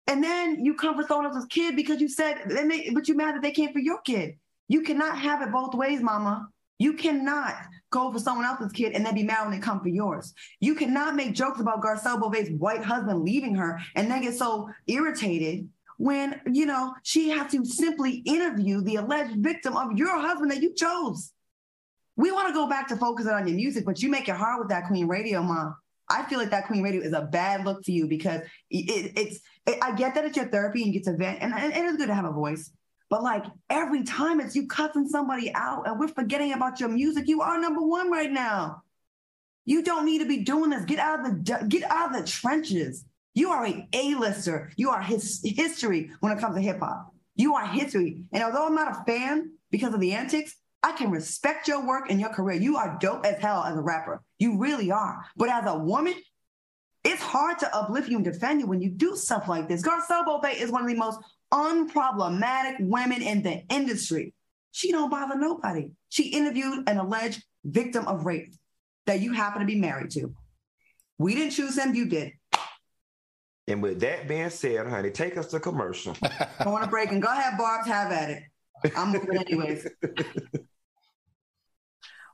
And 0.08 0.24
then 0.24 0.63
you 0.63 0.76
come 0.76 0.96
for 0.96 1.06
someone 1.06 1.26
else's 1.26 1.46
kid 1.50 1.76
because 1.76 2.00
you 2.00 2.08
said, 2.08 2.43
they, 2.48 2.91
but 2.93 3.08
you're 3.08 3.17
mad 3.17 3.36
that 3.36 3.41
they 3.41 3.52
came 3.52 3.74
for 3.74 3.80
your 3.80 4.00
kid. 4.02 4.38
You 4.70 4.82
cannot 4.82 5.20
have 5.20 5.41
it 5.41 5.52
both 5.52 5.74
ways, 5.76 6.02
mama. 6.02 6.48
You 6.80 6.94
cannot 6.94 7.56
go 7.90 8.12
for 8.12 8.20
someone 8.20 8.46
else's 8.46 8.72
kid 8.72 8.94
and 8.94 9.06
then 9.06 9.16
be 9.16 9.24
mad 9.24 9.44
when 9.44 9.52
they 9.52 9.60
come 9.60 9.80
for 9.82 9.88
yours. 9.88 10.34
You 10.60 10.76
cannot 10.76 11.16
make 11.16 11.34
jokes 11.34 11.60
about 11.60 11.82
Garcelle 11.82 12.20
Beauvais' 12.20 12.56
white 12.58 12.84
husband 12.84 13.24
leaving 13.24 13.56
her 13.56 13.80
and 13.96 14.12
then 14.12 14.22
get 14.22 14.36
so 14.36 14.70
irritated 14.86 15.70
when, 15.98 16.40
you 16.46 16.66
know, 16.66 16.94
she 17.04 17.30
has 17.30 17.52
to 17.52 17.66
simply 17.66 18.18
interview 18.26 18.82
the 18.82 18.98
alleged 18.98 19.38
victim 19.38 19.76
of 19.76 19.98
your 19.98 20.20
husband 20.20 20.52
that 20.52 20.62
you 20.62 20.74
chose. 20.74 21.32
We 22.16 22.32
want 22.32 22.48
to 22.48 22.54
go 22.54 22.68
back 22.68 22.88
to 22.90 22.98
focusing 22.98 23.32
on 23.32 23.48
your 23.48 23.56
music, 23.56 23.86
but 23.86 24.02
you 24.02 24.10
make 24.10 24.28
it 24.28 24.36
hard 24.36 24.60
with 24.60 24.70
that 24.70 24.88
Queen 24.88 25.08
Radio, 25.08 25.42
mom. 25.42 25.76
I 26.10 26.24
feel 26.24 26.40
like 26.40 26.52
that 26.52 26.68
Queen 26.68 26.84
Radio 26.84 27.02
is 27.02 27.13
a 27.13 27.22
bad 27.22 27.66
look 27.66 27.84
for 27.84 27.92
you 27.92 28.08
because 28.08 28.42
it, 28.70 29.12
it's. 29.16 29.40
It, 29.66 29.78
I 29.82 29.94
get 29.94 30.16
that 30.16 30.24
it's 30.24 30.38
your 30.38 30.48
therapy 30.48 30.82
and 30.84 30.94
you 30.94 31.00
get 31.00 31.12
to 31.12 31.18
vent, 31.18 31.40
and, 31.42 31.54
and 31.54 31.74
it 31.74 31.84
is 31.84 31.98
good 31.98 32.08
to 32.08 32.13
have 32.13 32.26
a 32.26 32.32
voice. 32.32 32.72
But 33.10 33.24
like 33.24 33.46
every 33.70 34.04
time 34.04 34.39
it's 34.39 34.56
you 34.56 34.67
cussing 34.67 35.08
somebody 35.08 35.54
out, 35.54 35.88
and 35.88 36.00
we're 36.00 36.08
forgetting 36.08 36.54
about 36.54 36.80
your 36.80 36.89
music. 36.89 37.28
You 37.28 37.41
are 37.41 37.60
number 37.60 37.82
one 37.82 38.12
right 38.12 38.32
now. 38.32 38.84
You 39.65 39.84
don't 39.84 40.06
need 40.06 40.20
to 40.20 40.28
be 40.28 40.43
doing 40.43 40.70
this. 40.70 40.86
Get 40.86 41.00
out 41.00 41.20
of 41.20 41.26
the 41.26 41.65
get 41.67 41.84
out 41.89 42.15
of 42.15 42.22
the 42.22 42.30
trenches. 42.30 43.06
You 43.34 43.50
are 43.50 43.65
a 43.65 43.88
A-lister. 43.93 44.72
You 44.78 44.89
are 44.89 45.02
his 45.02 45.41
history 45.43 46.12
when 46.22 46.32
it 46.32 46.39
comes 46.39 46.56
to 46.56 46.62
hip 46.62 46.80
hop. 46.80 47.13
You 47.36 47.54
are 47.56 47.65
history. 47.65 48.24
And 48.34 48.43
although 48.43 48.65
I'm 48.65 48.76
not 48.76 48.91
a 48.91 49.04
fan 49.06 49.52
because 49.70 49.93
of 49.93 50.00
the 50.00 50.13
antics, 50.13 50.56
I 50.82 50.93
can 50.93 51.12
respect 51.12 51.67
your 51.67 51.86
work 51.86 52.10
and 52.10 52.20
your 52.20 52.30
career. 52.30 52.60
You 52.60 52.78
are 52.78 52.98
dope 53.00 53.26
as 53.26 53.39
hell 53.39 53.63
as 53.63 53.78
a 53.78 53.82
rapper. 53.82 54.24
You 54.39 54.58
really 54.58 54.91
are. 54.91 55.24
But 55.36 55.50
as 55.50 55.65
a 55.65 55.78
woman, 55.78 56.15
it's 57.04 57.22
hard 57.22 57.60
to 57.60 57.76
uplift 57.76 58.10
you 58.10 58.15
and 58.15 58.26
defend 58.26 58.60
you 58.60 58.67
when 58.67 58.82
you 58.82 58.89
do 58.89 59.15
stuff 59.15 59.48
like 59.48 59.67
this. 59.67 59.82
Garcelle 59.82 60.26
Beauvais 60.26 60.60
is 60.60 60.72
one 60.72 60.82
of 60.82 60.88
the 60.88 60.96
most 60.96 61.20
unproblematic 61.54 62.76
women 62.80 63.22
in 63.22 63.42
the 63.42 63.64
industry. 63.70 64.34
She 64.72 64.92
don't 64.92 65.10
bother 65.10 65.38
nobody. 65.38 65.92
She 66.10 66.30
interviewed 66.30 66.88
an 66.88 66.98
alleged 66.98 67.44
victim 67.64 68.08
of 68.08 68.26
rape 68.26 68.54
that 69.06 69.22
you 69.22 69.34
happen 69.34 69.62
to 69.62 69.66
be 69.66 69.80
married 69.80 70.12
to. 70.12 70.34
We 71.18 71.36
didn't 71.36 71.52
choose 71.52 71.78
him, 71.78 71.96
you 71.96 72.08
did. 72.08 72.34
And 73.68 73.82
with 73.82 74.00
that 74.00 74.28
being 74.28 74.50
said, 74.50 74.88
honey, 74.88 75.12
take 75.12 75.38
us 75.38 75.48
to 75.48 75.60
commercial. 75.60 76.16
I 76.22 76.68
want 76.68 76.84
to 76.84 76.90
break 76.90 77.12
and 77.12 77.22
go 77.22 77.28
ahead, 77.28 77.58
Barb's, 77.58 77.88
have 77.88 78.12
at 78.12 78.30
it. 78.30 78.44
I'm 78.96 79.12
moving 79.12 79.38
anyways. 79.38 79.88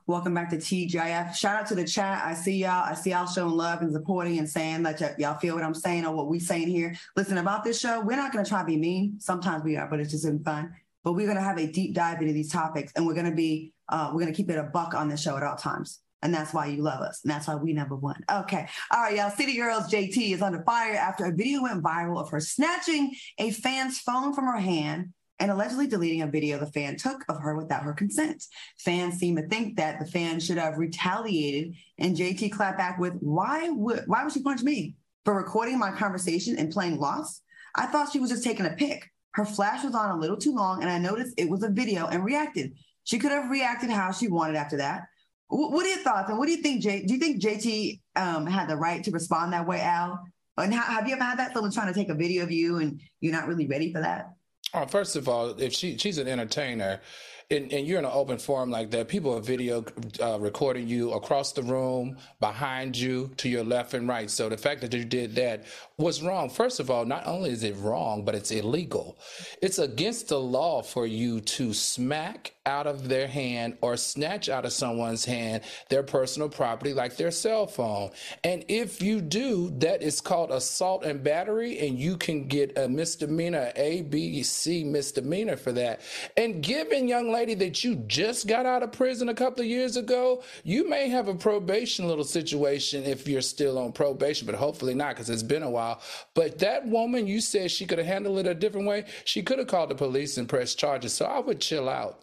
Welcome 0.06 0.34
back 0.34 0.50
to 0.50 0.58
TGIF. 0.58 1.34
Shout 1.34 1.60
out 1.60 1.66
to 1.68 1.74
the 1.74 1.86
chat. 1.86 2.22
I 2.22 2.34
see 2.34 2.58
y'all. 2.58 2.84
I 2.84 2.92
see 2.92 3.12
y'all 3.12 3.26
showing 3.26 3.54
love 3.54 3.80
and 3.80 3.90
supporting 3.90 4.38
and 4.38 4.46
saying 4.46 4.82
that 4.82 5.00
y- 5.00 5.14
y'all 5.16 5.38
feel 5.38 5.54
what 5.54 5.64
I'm 5.64 5.72
saying 5.72 6.04
or 6.04 6.14
what 6.14 6.28
we 6.28 6.38
saying 6.38 6.68
here. 6.68 6.94
Listen, 7.16 7.38
about 7.38 7.64
this 7.64 7.80
show, 7.80 8.02
we're 8.02 8.16
not 8.16 8.30
going 8.30 8.44
to 8.44 8.48
try 8.48 8.60
to 8.60 8.66
be 8.66 8.76
mean. 8.76 9.18
Sometimes 9.18 9.64
we 9.64 9.78
are, 9.78 9.88
but 9.88 10.00
it's 10.00 10.10
just 10.10 10.28
fun. 10.44 10.74
But 11.04 11.14
we're 11.14 11.24
going 11.24 11.38
to 11.38 11.42
have 11.42 11.56
a 11.56 11.66
deep 11.66 11.94
dive 11.94 12.20
into 12.20 12.34
these 12.34 12.52
topics, 12.52 12.92
and 12.94 13.06
we're 13.06 13.14
going 13.14 13.30
to 13.30 13.34
be 13.34 13.72
uh, 13.88 14.10
we're 14.12 14.20
going 14.20 14.32
to 14.32 14.36
keep 14.36 14.50
it 14.50 14.58
a 14.58 14.64
buck 14.64 14.92
on 14.92 15.08
the 15.08 15.16
show 15.16 15.38
at 15.38 15.42
all 15.42 15.56
times. 15.56 16.00
And 16.20 16.34
that's 16.34 16.52
why 16.52 16.66
you 16.66 16.82
love 16.82 17.00
us. 17.00 17.22
And 17.24 17.30
that's 17.30 17.48
why 17.48 17.54
we 17.54 17.72
number 17.72 17.96
one. 17.96 18.22
Okay. 18.30 18.68
All 18.90 19.00
right, 19.00 19.16
y'all. 19.16 19.30
City 19.30 19.56
Girls 19.56 19.84
JT 19.84 20.34
is 20.34 20.42
under 20.42 20.62
fire 20.64 20.96
after 20.96 21.24
a 21.24 21.34
video 21.34 21.62
went 21.62 21.82
viral 21.82 22.20
of 22.20 22.28
her 22.28 22.40
snatching 22.40 23.14
a 23.38 23.52
fan's 23.52 24.00
phone 24.00 24.34
from 24.34 24.44
her 24.44 24.60
hand 24.60 25.14
and 25.38 25.50
allegedly 25.50 25.86
deleting 25.86 26.22
a 26.22 26.26
video 26.26 26.58
the 26.58 26.66
fan 26.66 26.96
took 26.96 27.24
of 27.28 27.40
her 27.40 27.56
without 27.56 27.82
her 27.82 27.92
consent. 27.92 28.44
Fans 28.78 29.18
seem 29.18 29.36
to 29.36 29.46
think 29.48 29.76
that 29.76 29.98
the 29.98 30.06
fan 30.06 30.40
should 30.40 30.58
have 30.58 30.78
retaliated, 30.78 31.74
and 31.98 32.16
JT 32.16 32.52
clapped 32.52 32.78
back 32.78 32.98
with, 32.98 33.14
"Why 33.20 33.70
would 33.70 34.04
why 34.06 34.22
would 34.22 34.32
she 34.32 34.42
punch 34.42 34.62
me 34.62 34.96
for 35.24 35.34
recording 35.34 35.78
my 35.78 35.90
conversation 35.90 36.58
and 36.58 36.72
playing 36.72 36.98
lost? 36.98 37.42
I 37.74 37.86
thought 37.86 38.12
she 38.12 38.20
was 38.20 38.30
just 38.30 38.44
taking 38.44 38.66
a 38.66 38.70
pic. 38.70 39.10
Her 39.32 39.44
flash 39.44 39.84
was 39.84 39.94
on 39.94 40.10
a 40.10 40.18
little 40.18 40.36
too 40.36 40.54
long, 40.54 40.82
and 40.82 40.90
I 40.90 40.98
noticed 40.98 41.34
it 41.36 41.50
was 41.50 41.62
a 41.62 41.70
video 41.70 42.06
and 42.06 42.24
reacted. 42.24 42.74
She 43.02 43.18
could 43.18 43.32
have 43.32 43.50
reacted 43.50 43.90
how 43.90 44.12
she 44.12 44.28
wanted 44.28 44.56
after 44.56 44.76
that." 44.78 45.04
What 45.48 45.84
are 45.86 45.88
your 45.88 45.98
thoughts? 45.98 46.30
And 46.30 46.38
what 46.38 46.46
do 46.46 46.52
you 46.52 46.62
think, 46.62 46.82
Jay? 46.82 47.04
Do 47.04 47.14
you 47.14 47.20
think 47.20 47.40
JT 47.40 48.00
um, 48.16 48.46
had 48.46 48.68
the 48.68 48.76
right 48.76 49.04
to 49.04 49.10
respond 49.10 49.52
that 49.52 49.66
way, 49.66 49.80
Al? 49.80 50.18
And 50.56 50.72
have 50.72 51.06
you 51.06 51.14
ever 51.14 51.22
had 51.22 51.38
that? 51.38 51.52
Someone 51.52 51.70
trying 51.70 51.92
to 51.92 51.98
take 51.98 52.08
a 52.08 52.14
video 52.14 52.42
of 52.42 52.50
you 52.50 52.78
and 52.78 53.00
you're 53.20 53.32
not 53.32 53.46
really 53.46 53.66
ready 53.66 53.92
for 53.92 54.00
that? 54.00 54.30
Oh, 54.76 54.86
first 54.86 55.14
of 55.14 55.28
all, 55.28 55.50
if 55.60 55.72
she 55.72 55.96
she's 55.98 56.18
an 56.18 56.26
entertainer, 56.26 57.00
and, 57.48 57.72
and, 57.72 57.86
you're 57.86 58.00
in 58.00 58.04
an 58.04 58.10
open 58.12 58.38
forum 58.38 58.70
like 58.70 58.90
that, 58.90 59.06
people 59.06 59.36
are 59.36 59.40
video 59.40 59.84
uh, 60.20 60.38
recording 60.40 60.88
you 60.88 61.12
across 61.12 61.52
the 61.52 61.62
room, 61.62 62.16
behind 62.40 62.96
you, 62.96 63.30
to 63.36 63.48
your 63.48 63.62
left 63.62 63.94
and 63.94 64.08
right. 64.08 64.28
So 64.28 64.48
the 64.48 64.56
fact 64.56 64.80
that 64.80 64.92
you 64.92 65.04
did 65.04 65.36
that 65.36 65.64
was 65.96 66.22
wrong. 66.22 66.50
First 66.50 66.80
of 66.80 66.90
all, 66.90 67.04
not 67.04 67.24
only 67.26 67.50
is 67.50 67.62
it 67.62 67.76
wrong, 67.76 68.24
but 68.24 68.34
it's 68.34 68.50
illegal. 68.50 69.18
It's 69.62 69.78
against 69.78 70.28
the 70.28 70.40
law 70.40 70.82
for 70.82 71.06
you 71.06 71.40
to 71.40 71.72
smack 71.72 72.53
out 72.66 72.86
of 72.86 73.08
their 73.08 73.26
hand 73.26 73.76
or 73.80 73.96
snatch 73.96 74.48
out 74.48 74.64
of 74.64 74.72
someone's 74.72 75.24
hand 75.24 75.62
their 75.88 76.02
personal 76.02 76.48
property 76.48 76.94
like 76.94 77.16
their 77.16 77.30
cell 77.30 77.66
phone. 77.66 78.10
And 78.42 78.64
if 78.68 79.02
you 79.02 79.20
do, 79.20 79.70
that 79.78 80.02
is 80.02 80.20
called 80.20 80.50
assault 80.50 81.04
and 81.04 81.22
battery, 81.22 81.78
and 81.86 81.98
you 81.98 82.16
can 82.16 82.48
get 82.48 82.76
a 82.78 82.88
misdemeanor, 82.88 83.72
A, 83.76 84.02
B, 84.02 84.42
C 84.42 84.84
misdemeanor 84.84 85.56
for 85.56 85.72
that. 85.72 86.00
And 86.36 86.62
given 86.62 87.08
young 87.08 87.32
lady 87.32 87.54
that 87.54 87.84
you 87.84 87.96
just 88.06 88.46
got 88.46 88.66
out 88.66 88.82
of 88.82 88.92
prison 88.92 89.28
a 89.28 89.34
couple 89.34 89.62
of 89.62 89.68
years 89.68 89.96
ago, 89.96 90.42
you 90.62 90.88
may 90.88 91.08
have 91.08 91.28
a 91.28 91.34
probation 91.34 92.08
little 92.08 92.24
situation 92.24 93.04
if 93.04 93.28
you're 93.28 93.42
still 93.42 93.78
on 93.78 93.92
probation, 93.92 94.46
but 94.46 94.54
hopefully 94.54 94.94
not 94.94 95.10
because 95.14 95.30
it's 95.30 95.42
been 95.42 95.62
a 95.62 95.70
while. 95.70 96.00
But 96.34 96.58
that 96.60 96.86
woman, 96.86 97.26
you 97.26 97.40
said 97.40 97.70
she 97.70 97.86
could 97.86 97.98
have 97.98 98.06
handled 98.06 98.38
it 98.38 98.46
a 98.46 98.54
different 98.54 98.86
way. 98.86 99.04
She 99.24 99.42
could 99.42 99.58
have 99.58 99.68
called 99.68 99.90
the 99.90 99.94
police 99.94 100.38
and 100.38 100.48
pressed 100.48 100.78
charges. 100.78 101.12
So 101.12 101.26
I 101.26 101.40
would 101.40 101.60
chill 101.60 101.88
out. 101.88 102.20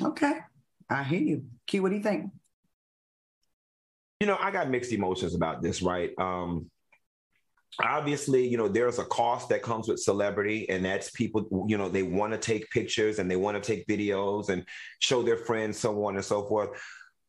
Okay. 0.00 0.38
I 0.88 1.02
hear 1.04 1.20
you. 1.20 1.44
Q, 1.66 1.82
what 1.82 1.90
do 1.90 1.96
you 1.96 2.02
think? 2.02 2.30
You 4.20 4.26
know, 4.26 4.36
I 4.38 4.50
got 4.50 4.68
mixed 4.68 4.92
emotions 4.92 5.34
about 5.34 5.62
this, 5.62 5.80
right? 5.80 6.10
Um, 6.18 6.70
obviously 7.78 8.46
you 8.46 8.56
know 8.56 8.68
there's 8.68 8.98
a 8.98 9.04
cost 9.04 9.48
that 9.48 9.62
comes 9.62 9.88
with 9.88 10.00
celebrity 10.00 10.68
and 10.68 10.84
that's 10.84 11.10
people 11.10 11.66
you 11.68 11.78
know 11.78 11.88
they 11.88 12.02
want 12.02 12.32
to 12.32 12.38
take 12.38 12.68
pictures 12.70 13.18
and 13.18 13.30
they 13.30 13.36
want 13.36 13.62
to 13.62 13.66
take 13.66 13.86
videos 13.86 14.48
and 14.48 14.64
show 14.98 15.22
their 15.22 15.36
friends 15.36 15.78
so 15.78 16.04
on 16.04 16.16
and 16.16 16.24
so 16.24 16.46
forth 16.46 16.70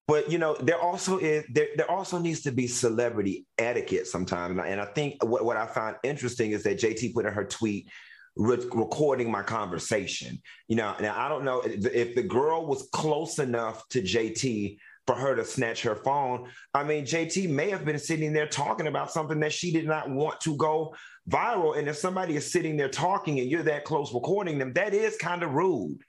but 0.07 0.29
you 0.31 0.39
know 0.39 0.55
there 0.61 0.79
also 0.79 1.19
is 1.19 1.45
there, 1.51 1.67
there 1.75 1.89
also 1.89 2.17
needs 2.17 2.41
to 2.41 2.51
be 2.51 2.65
celebrity 2.65 3.45
etiquette 3.59 4.07
sometimes 4.07 4.59
and 4.65 4.81
i 4.81 4.85
think 4.85 5.23
what, 5.23 5.45
what 5.45 5.57
i 5.57 5.65
found 5.65 5.95
interesting 6.03 6.51
is 6.51 6.63
that 6.63 6.79
jt 6.79 7.13
put 7.13 7.25
in 7.25 7.33
her 7.33 7.45
tweet 7.45 7.87
re- 8.35 8.65
recording 8.73 9.29
my 9.29 9.43
conversation 9.43 10.41
you 10.67 10.75
know 10.75 10.95
now 10.99 11.15
i 11.17 11.27
don't 11.27 11.43
know 11.43 11.61
if 11.65 12.15
the 12.15 12.23
girl 12.23 12.65
was 12.65 12.87
close 12.91 13.39
enough 13.39 13.87
to 13.89 14.01
jt 14.01 14.77
for 15.07 15.15
her 15.15 15.35
to 15.35 15.43
snatch 15.43 15.81
her 15.81 15.95
phone. 15.95 16.47
I 16.73 16.83
mean, 16.83 17.05
JT 17.05 17.49
may 17.49 17.69
have 17.69 17.85
been 17.85 17.99
sitting 17.99 18.33
there 18.33 18.47
talking 18.47 18.87
about 18.87 19.11
something 19.11 19.39
that 19.39 19.51
she 19.51 19.71
did 19.71 19.85
not 19.85 20.09
want 20.09 20.39
to 20.41 20.55
go 20.55 20.95
viral. 21.29 21.77
And 21.77 21.87
if 21.87 21.97
somebody 21.97 22.35
is 22.35 22.51
sitting 22.51 22.77
there 22.77 22.89
talking 22.89 23.39
and 23.39 23.49
you're 23.49 23.63
that 23.63 23.83
close 23.83 24.13
recording 24.13 24.59
them, 24.59 24.73
that 24.73 24.93
is 24.93 25.17
kind 25.17 25.43
of 25.43 25.53
rude. 25.53 25.99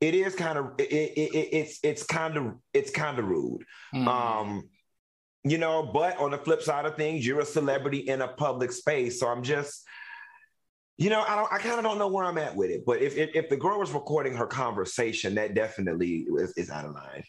It 0.00 0.14
is 0.14 0.34
kind 0.34 0.58
of 0.58 0.72
it, 0.78 0.92
it, 0.92 1.18
it, 1.18 1.48
it's 1.52 1.78
it's 1.82 2.02
kind 2.02 2.36
of 2.36 2.54
it's 2.74 2.90
kind 2.90 3.18
of 3.18 3.24
rude. 3.24 3.64
Mm. 3.94 4.06
Um, 4.06 4.68
you 5.44 5.58
know, 5.58 5.82
but 5.82 6.18
on 6.18 6.30
the 6.32 6.38
flip 6.38 6.62
side 6.62 6.86
of 6.86 6.96
things, 6.96 7.26
you're 7.26 7.40
a 7.40 7.46
celebrity 7.46 7.98
in 7.98 8.20
a 8.22 8.28
public 8.28 8.70
space. 8.70 9.18
So 9.18 9.26
I'm 9.28 9.42
just, 9.42 9.84
you 11.02 11.10
know, 11.10 11.24
I 11.26 11.34
don't 11.34 11.52
I 11.52 11.58
kind 11.58 11.78
of 11.78 11.84
don't 11.84 11.98
know 11.98 12.08
where 12.08 12.24
I'm 12.24 12.38
at 12.38 12.54
with 12.54 12.70
it. 12.70 12.84
But 12.86 13.02
if 13.02 13.16
if, 13.16 13.30
if 13.34 13.48
the 13.48 13.56
girl 13.56 13.78
was 13.78 13.92
recording 13.92 14.34
her 14.34 14.46
conversation, 14.46 15.34
that 15.34 15.54
definitely 15.54 16.26
is, 16.38 16.52
is 16.56 16.70
out 16.70 16.84
of 16.84 16.94
line. 16.94 17.24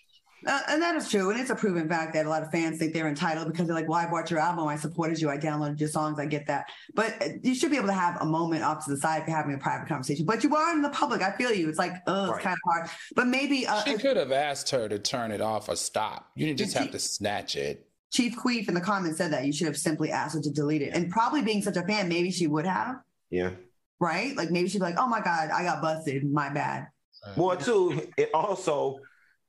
Uh, 0.45 0.59
and 0.67 0.81
that 0.81 0.95
is 0.95 1.09
true. 1.09 1.29
And 1.29 1.39
it's 1.39 1.49
a 1.49 1.55
proven 1.55 1.87
fact 1.87 2.13
that 2.13 2.25
a 2.25 2.29
lot 2.29 2.43
of 2.43 2.51
fans 2.51 2.77
think 2.77 2.93
they're 2.93 3.07
entitled 3.07 3.47
because 3.47 3.65
they're 3.65 3.75
like, 3.75 3.87
well, 3.87 3.99
I 3.99 4.09
bought 4.09 4.29
your 4.29 4.41
album. 4.41 4.67
I 4.67 4.75
supported 4.75 5.21
you. 5.21 5.29
I 5.29 5.37
downloaded 5.37 5.79
your 5.79 5.87
songs. 5.87 6.19
I 6.19 6.25
get 6.25 6.47
that. 6.47 6.65
But 6.93 7.15
uh, 7.21 7.29
you 7.41 7.55
should 7.55 7.71
be 7.71 7.77
able 7.77 7.87
to 7.87 7.93
have 7.93 8.21
a 8.21 8.25
moment 8.25 8.61
off 8.63 8.83
to 8.85 8.91
the 8.91 8.97
side 8.97 9.21
if 9.21 9.27
you're 9.27 9.37
having 9.37 9.55
a 9.55 9.57
private 9.57 9.87
conversation. 9.87 10.25
But 10.25 10.43
you 10.43 10.53
are 10.53 10.73
in 10.73 10.81
the 10.81 10.89
public. 10.89 11.21
I 11.21 11.31
feel 11.31 11.53
you. 11.53 11.69
It's 11.69 11.79
like, 11.79 11.93
oh, 12.07 12.27
right. 12.27 12.35
it's 12.35 12.43
kind 12.43 12.53
of 12.53 12.59
hard. 12.71 12.89
But 13.15 13.27
maybe. 13.27 13.65
Uh, 13.65 13.83
she 13.83 13.97
could 13.97 14.17
have 14.17 14.33
asked 14.33 14.69
her 14.71 14.89
to 14.89 14.99
turn 14.99 15.31
it 15.31 15.39
off 15.39 15.69
or 15.69 15.77
stop. 15.77 16.29
You 16.35 16.45
didn't 16.45 16.59
just 16.59 16.73
have 16.73 16.91
to 16.91 16.99
snatch 16.99 17.55
it. 17.55 17.87
Chief 18.11 18.35
Queef 18.35 18.67
in 18.67 18.75
the 18.75 18.81
comments 18.81 19.17
said 19.17 19.31
that 19.31 19.45
you 19.45 19.53
should 19.53 19.67
have 19.67 19.77
simply 19.77 20.11
asked 20.11 20.35
her 20.35 20.41
to 20.41 20.51
delete 20.51 20.81
it. 20.81 20.93
And 20.93 21.09
probably 21.09 21.41
being 21.41 21.61
such 21.61 21.77
a 21.77 21.83
fan, 21.83 22.09
maybe 22.09 22.31
she 22.31 22.47
would 22.47 22.65
have. 22.65 22.97
Yeah. 23.33 23.51
Right? 23.99 24.35
Like 24.35 24.51
maybe 24.51 24.69
she'd 24.69 24.77
be 24.77 24.83
like, 24.83 24.97
oh 24.97 25.07
my 25.07 25.21
God, 25.21 25.49
I 25.49 25.63
got 25.63 25.81
busted. 25.81 26.23
My 26.31 26.49
bad. 26.49 26.87
Well, 27.35 27.55
too, 27.57 28.09
it 28.17 28.29
also 28.33 28.99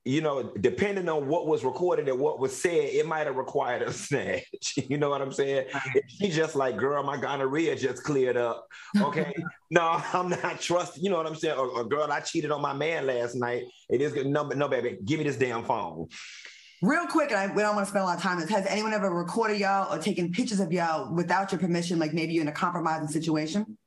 you 0.07 0.21
know, 0.21 0.53
depending 0.61 1.09
on 1.09 1.29
what 1.29 1.47
was 1.47 1.65
recorded 1.65 2.09
and 2.09 2.19
what 2.19 2.39
was 2.39 2.55
said, 2.55 2.73
it 2.73 3.07
might 3.07 3.27
have 3.27 3.37
required 3.37 3.83
a 3.83 3.93
snatch. 3.93 4.75
You 4.89 4.99
know 4.99 5.09
what 5.09 5.23
I'm 5.23 5.33
saying? 5.33 5.67
If 5.95 6.05
she 6.09 6.31
just 6.31 6.55
like, 6.55 6.77
girl, 6.77 7.03
my 7.03 7.17
gonorrhea 7.17 7.75
just 7.75 8.05
cleared 8.05 8.37
up. 8.37 8.67
Okay. 9.01 9.33
no, 9.71 10.03
I'm 10.13 10.29
not 10.29 10.61
trusting. 10.61 11.03
You 11.03 11.11
know 11.11 11.17
what 11.17 11.27
I'm 11.27 11.35
saying? 11.35 11.57
Or, 11.57 11.69
or, 11.69 11.85
girl, 11.85 12.11
I 12.13 12.21
cheated 12.21 12.51
on 12.51 12.61
my 12.61 12.75
man 12.75 13.07
last 13.07 13.35
night. 13.35 13.65
It 13.89 14.03
is 14.03 14.13
good. 14.13 14.27
No, 14.27 14.47
no, 14.47 14.69
baby, 14.69 14.99
give 15.05 15.19
me 15.19 15.25
this 15.25 15.37
damn 15.37 15.65
phone. 15.65 16.09
Real 16.83 17.07
quick, 17.07 17.31
and 17.31 17.39
I, 17.39 17.55
we 17.55 17.63
don't 17.63 17.75
want 17.75 17.87
to 17.87 17.91
spend 17.91 18.03
a 18.03 18.07
lot 18.07 18.19
of 18.19 18.23
time. 18.23 18.47
Has 18.47 18.67
anyone 18.67 18.93
ever 18.93 19.09
recorded 19.09 19.59
y'all 19.59 19.91
or 19.91 19.99
taken 19.99 20.33
pictures 20.33 20.61
of 20.61 20.71
y'all 20.71 21.15
without 21.15 21.51
your 21.51 21.59
permission? 21.59 21.99
Like 21.99 22.13
maybe 22.13 22.35
you're 22.35 22.43
in 22.43 22.49
a 22.49 22.53
compromising 22.53 23.09
situation? 23.09 23.79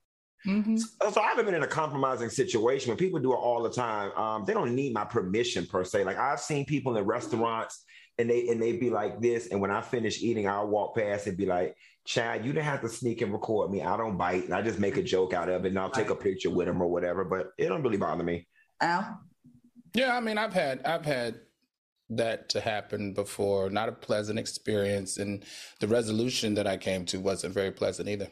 Mm-hmm. 0.47 0.77
So, 0.77 1.11
so, 1.11 1.21
I 1.21 1.27
haven't 1.27 1.45
been 1.45 1.55
in 1.55 1.63
a 1.63 1.67
compromising 1.67 2.29
situation. 2.29 2.89
When 2.89 2.97
people 2.97 3.19
do 3.19 3.33
it 3.33 3.37
all 3.37 3.61
the 3.61 3.69
time, 3.69 4.11
um, 4.13 4.45
they 4.45 4.53
don't 4.53 4.73
need 4.73 4.93
my 4.93 5.03
permission 5.03 5.65
per 5.65 5.83
se. 5.83 6.05
Like 6.05 6.17
I've 6.17 6.39
seen 6.39 6.65
people 6.65 6.95
in 6.95 7.03
restaurants 7.03 7.83
and 8.17 8.29
they 8.29 8.47
and 8.47 8.61
they 8.61 8.73
be 8.73 8.89
like 8.89 9.21
this, 9.21 9.47
and 9.47 9.61
when 9.61 9.71
I 9.71 9.81
finish 9.81 10.23
eating, 10.23 10.47
I'll 10.47 10.67
walk 10.67 10.95
past 10.95 11.27
and 11.27 11.37
be 11.37 11.45
like, 11.45 11.75
"Chad, 12.05 12.45
you 12.45 12.51
didn't 12.51 12.65
have 12.65 12.81
to 12.81 12.89
sneak 12.89 13.21
and 13.21 13.31
record 13.31 13.71
me. 13.71 13.81
I 13.83 13.95
don't 13.95 14.17
bite, 14.17 14.45
and 14.45 14.53
I 14.53 14.61
just 14.61 14.79
make 14.79 14.97
a 14.97 15.03
joke 15.03 15.33
out 15.33 15.49
of 15.49 15.65
it, 15.65 15.69
and 15.69 15.79
I'll 15.79 15.91
take 15.91 16.09
a 16.09 16.15
picture 16.15 16.49
with 16.49 16.67
them 16.67 16.81
or 16.81 16.87
whatever." 16.87 17.23
But 17.23 17.51
it 17.57 17.67
don't 17.67 17.83
really 17.83 17.97
bother 17.97 18.23
me. 18.23 18.47
Al, 18.81 19.19
yeah, 19.93 20.15
I 20.15 20.19
mean, 20.19 20.37
I've 20.37 20.53
had 20.53 20.83
I've 20.83 21.05
had 21.05 21.41
that 22.09 22.49
to 22.49 22.59
happen 22.59 23.13
before. 23.13 23.69
Not 23.69 23.89
a 23.89 23.93
pleasant 23.93 24.39
experience, 24.39 25.17
and 25.17 25.45
the 25.79 25.87
resolution 25.87 26.55
that 26.55 26.65
I 26.65 26.77
came 26.77 27.05
to 27.05 27.19
wasn't 27.19 27.53
very 27.53 27.71
pleasant 27.71 28.09
either. 28.09 28.29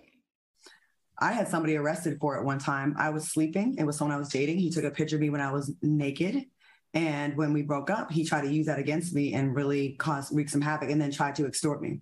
I 1.19 1.31
had 1.31 1.47
somebody 1.47 1.75
arrested 1.75 2.17
for 2.19 2.37
it 2.37 2.43
one 2.43 2.59
time. 2.59 2.95
I 2.97 3.09
was 3.09 3.31
sleeping. 3.31 3.75
It 3.77 3.85
was 3.85 3.97
someone 3.97 4.15
I 4.15 4.19
was 4.19 4.29
dating. 4.29 4.59
He 4.59 4.69
took 4.69 4.83
a 4.83 4.91
picture 4.91 5.15
of 5.15 5.21
me 5.21 5.29
when 5.29 5.41
I 5.41 5.51
was 5.51 5.73
naked. 5.81 6.45
And 6.93 7.35
when 7.35 7.53
we 7.53 7.61
broke 7.61 7.89
up, 7.89 8.11
he 8.11 8.25
tried 8.25 8.41
to 8.41 8.53
use 8.53 8.67
that 8.67 8.79
against 8.79 9.13
me 9.13 9.33
and 9.33 9.55
really 9.55 9.93
cause 9.93 10.31
wreak 10.31 10.49
some 10.49 10.61
havoc 10.61 10.89
and 10.89 11.01
then 11.01 11.11
tried 11.11 11.35
to 11.35 11.45
extort 11.45 11.81
me. 11.81 11.99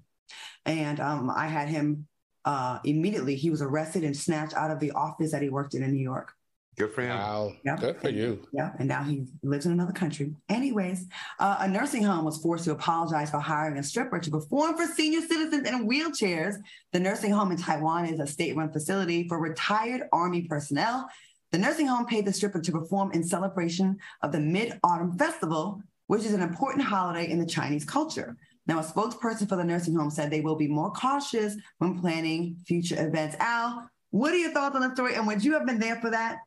And 0.66 1.00
um, 1.00 1.30
I 1.30 1.48
had 1.48 1.68
him 1.68 2.08
uh, 2.46 2.80
immediately, 2.84 3.36
he 3.36 3.50
was 3.50 3.62
arrested 3.62 4.04
and 4.04 4.16
snatched 4.16 4.54
out 4.54 4.72
of 4.72 4.80
the 4.80 4.92
office 4.92 5.32
that 5.32 5.42
he 5.42 5.50
worked 5.50 5.74
in 5.76 5.84
in 5.84 5.92
New 5.92 6.04
York. 6.04 6.34
Good 6.78 6.94
for 6.94 7.02
him. 7.02 7.10
Wow. 7.10 7.54
Yep. 7.64 7.80
Good 7.80 8.02
for 8.02 8.10
you. 8.10 8.48
Yeah. 8.52 8.72
And 8.80 8.88
now 8.88 9.04
he 9.04 9.26
lives 9.44 9.66
in 9.66 9.72
another 9.72 9.92
country. 9.92 10.34
Anyways, 10.50 11.08
uh, 11.40 11.58
a 11.60 11.68
nursing 11.68 12.04
home 12.04 12.26
was 12.26 12.38
forced 12.38 12.66
to 12.66 12.72
apologize 12.72 13.30
for 13.30 13.40
hiring 13.40 13.78
a 13.78 13.84
stripper 13.84 14.20
to 14.20 14.32
perform 14.32 14.76
for 14.76 14.88
senior 14.88 15.22
citizens 15.22 15.68
in 15.68 15.88
wheelchairs. 15.88 16.56
The 16.92 17.00
nursing 17.00 17.32
home 17.32 17.52
in 17.52 17.58
Taiwan 17.58 18.08
is 18.08 18.20
a 18.20 18.26
state 18.26 18.56
run 18.56 18.72
facility 18.72 19.28
for 19.28 19.40
retired 19.40 20.04
Army 20.12 20.44
personnel. 20.44 21.08
The 21.52 21.60
nursing 21.60 21.86
home 21.86 22.08
paid 22.08 22.26
the 22.26 22.34
stripper 22.34 22.60
to 22.62 22.72
perform 22.72 23.12
in 23.12 23.24
celebration 23.24 23.98
of 24.24 24.32
the 24.32 24.40
Mid 24.40 24.80
Autumn 24.84 25.16
Festival, 25.18 25.82
which 26.08 26.24
is 26.24 26.34
an 26.34 26.42
important 26.42 26.84
holiday 26.84 27.30
in 27.30 27.38
the 27.38 27.46
Chinese 27.46 27.86
culture. 27.86 28.36
Now, 28.66 28.80
a 28.80 28.84
spokesperson 28.84 29.48
for 29.48 29.58
the 29.58 29.64
nursing 29.64 29.96
home 29.96 30.10
said 30.10 30.32
they 30.32 30.42
will 30.42 30.56
be 30.56 30.68
more 30.68 30.92
cautious 30.92 31.56
when 31.78 32.00
planning 32.00 32.56
future 32.66 32.96
events. 33.06 33.36
Al, 33.40 33.88
what 34.10 34.34
are 34.34 34.38
your 34.38 34.52
thoughts 34.52 34.76
on 34.76 34.82
the 34.82 34.96
story? 34.96 35.16
And 35.16 35.28
would 35.28 35.44
you 35.44 35.54
have 35.54 35.66
been 35.66 35.80
there 35.80 35.98
for 35.98 36.10
that? 36.10 36.38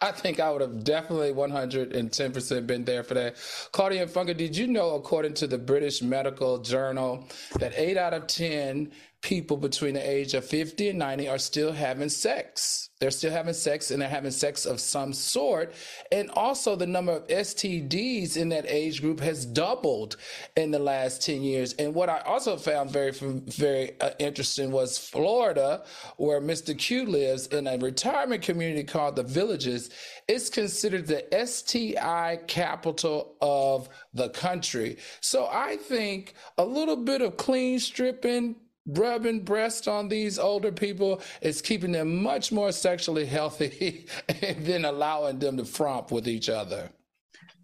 I 0.00 0.12
think 0.12 0.40
I 0.40 0.50
would 0.50 0.60
have 0.60 0.84
definitely 0.84 1.32
110% 1.32 2.66
been 2.66 2.84
there 2.84 3.02
for 3.02 3.14
that. 3.14 3.36
Claudia 3.72 4.02
and 4.02 4.10
Funky, 4.10 4.34
did 4.34 4.56
you 4.56 4.66
know, 4.66 4.94
according 4.94 5.34
to 5.34 5.46
the 5.46 5.58
British 5.58 6.02
Medical 6.02 6.58
Journal, 6.58 7.26
that 7.58 7.72
8 7.74 7.96
out 7.96 8.14
of 8.14 8.26
10 8.26 8.92
people 9.26 9.56
between 9.56 9.94
the 9.94 10.08
age 10.08 10.34
of 10.34 10.44
50 10.44 10.90
and 10.90 11.00
90 11.00 11.28
are 11.28 11.38
still 11.38 11.72
having 11.72 12.08
sex. 12.08 12.90
They're 13.00 13.10
still 13.10 13.32
having 13.32 13.54
sex 13.54 13.90
and 13.90 14.00
they're 14.00 14.08
having 14.08 14.30
sex 14.30 14.64
of 14.64 14.78
some 14.78 15.12
sort. 15.12 15.74
And 16.12 16.30
also, 16.30 16.76
the 16.76 16.86
number 16.86 17.10
of 17.10 17.26
STDs 17.26 18.36
in 18.36 18.50
that 18.50 18.66
age 18.68 19.00
group 19.00 19.18
has 19.18 19.44
doubled 19.44 20.16
in 20.56 20.70
the 20.70 20.78
last 20.78 21.26
10 21.26 21.42
years. 21.42 21.72
And 21.72 21.92
what 21.92 22.08
I 22.08 22.20
also 22.20 22.56
found 22.56 22.92
very, 22.92 23.10
very 23.10 24.00
uh, 24.00 24.10
interesting 24.20 24.70
was 24.70 24.96
Florida, 24.96 25.84
where 26.18 26.40
Mr. 26.40 26.78
Q 26.78 27.06
lives 27.06 27.48
in 27.48 27.66
a 27.66 27.78
retirement 27.78 28.42
community 28.42 28.84
called 28.84 29.16
the 29.16 29.24
Villages. 29.24 29.90
It's 30.28 30.48
considered 30.48 31.08
the 31.08 31.26
STI 31.46 32.38
capital 32.46 33.34
of 33.40 33.88
the 34.14 34.28
country. 34.28 34.98
So 35.20 35.48
I 35.50 35.78
think 35.78 36.34
a 36.58 36.64
little 36.64 36.96
bit 36.96 37.22
of 37.22 37.36
clean 37.36 37.80
stripping, 37.80 38.54
rubbing 38.86 39.40
breasts 39.40 39.88
on 39.88 40.08
these 40.08 40.38
older 40.38 40.72
people 40.72 41.20
is 41.40 41.60
keeping 41.60 41.92
them 41.92 42.22
much 42.22 42.52
more 42.52 42.72
sexually 42.72 43.26
healthy 43.26 44.06
than 44.58 44.84
allowing 44.84 45.38
them 45.38 45.56
to 45.56 45.64
fromp 45.64 46.10
with 46.10 46.28
each 46.28 46.48
other. 46.48 46.90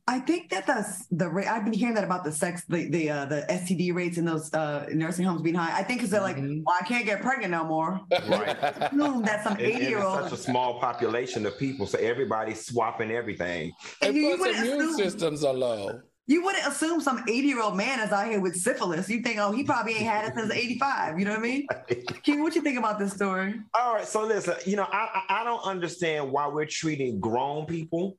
I 0.09 0.19
think 0.19 0.51
that 0.51 0.67
the 0.67 0.85
the 1.13 1.29
rate 1.29 1.47
I've 1.47 1.65
been 1.65 1.73
hearing 1.73 1.95
that 1.95 2.03
about 2.03 2.25
the 2.25 2.33
sex 2.33 2.65
the 2.69 2.91
the 2.91 3.09
uh, 3.09 3.25
the 3.27 3.47
STD 3.49 3.95
rates 3.95 4.19
in 4.19 4.25
those 4.25 4.53
uh, 4.53 4.87
nursing 4.93 5.25
homes 5.25 5.43
being 5.43 5.55
high. 5.55 5.79
I 5.79 5.85
think 5.85 6.01
because 6.01 6.11
they're 6.11 6.21
like, 6.21 6.37
mm-hmm. 6.37 6.63
well, 6.67 6.77
I 6.81 6.85
can't 6.85 7.07
get 7.07 7.23
pregnant 7.23 7.53
no 7.53 7.65
more. 7.65 8.01
Right. 8.29 8.57
Assume 8.63 9.23
that 9.23 9.45
some 9.45 9.59
eighty 9.61 9.87
year 9.87 10.03
old 10.03 10.25
such 10.25 10.33
a 10.33 10.37
small 10.43 10.81
population 10.81 11.47
of 11.47 11.57
people, 11.57 11.87
so 11.87 11.99
everybody's 11.99 12.67
swapping 12.67 13.13
everything. 13.13 13.73
And, 14.01 14.17
and 14.17 14.39
plus, 14.39 14.59
immune 14.59 14.81
assume, 14.81 14.97
systems 14.97 15.45
are 15.45 15.55
low. 15.55 16.01
You 16.27 16.45
wouldn't 16.45 16.67
assume 16.67 17.01
some 17.01 17.25
80 17.29 17.49
year 17.49 17.61
old 17.61 17.77
man 17.77 18.01
is 18.01 18.13
out 18.13 18.29
here 18.29 18.41
with 18.41 18.57
syphilis. 18.57 19.09
You 19.09 19.23
think, 19.23 19.39
oh, 19.39 19.51
he 19.51 19.65
probably 19.65 19.95
ain't 19.95 20.05
had 20.05 20.27
it 20.27 20.35
since 20.35 20.53
85. 20.53 21.19
You 21.19 21.25
know 21.25 21.33
what 21.33 21.41
I 21.41 21.43
mean? 21.43 21.67
King, 22.23 22.43
what 22.43 22.55
you 22.55 22.63
think 22.63 22.79
about 22.79 22.99
this 22.99 23.13
story? 23.13 23.55
All 23.75 23.95
right. 23.95 24.07
So 24.07 24.25
listen, 24.25 24.55
you 24.65 24.77
know, 24.77 24.87
I, 24.91 25.23
I 25.29 25.45
don't 25.45 25.63
understand 25.65 26.31
why 26.31 26.47
we're 26.47 26.67
treating 26.67 27.19
grown 27.19 27.67
people 27.67 28.17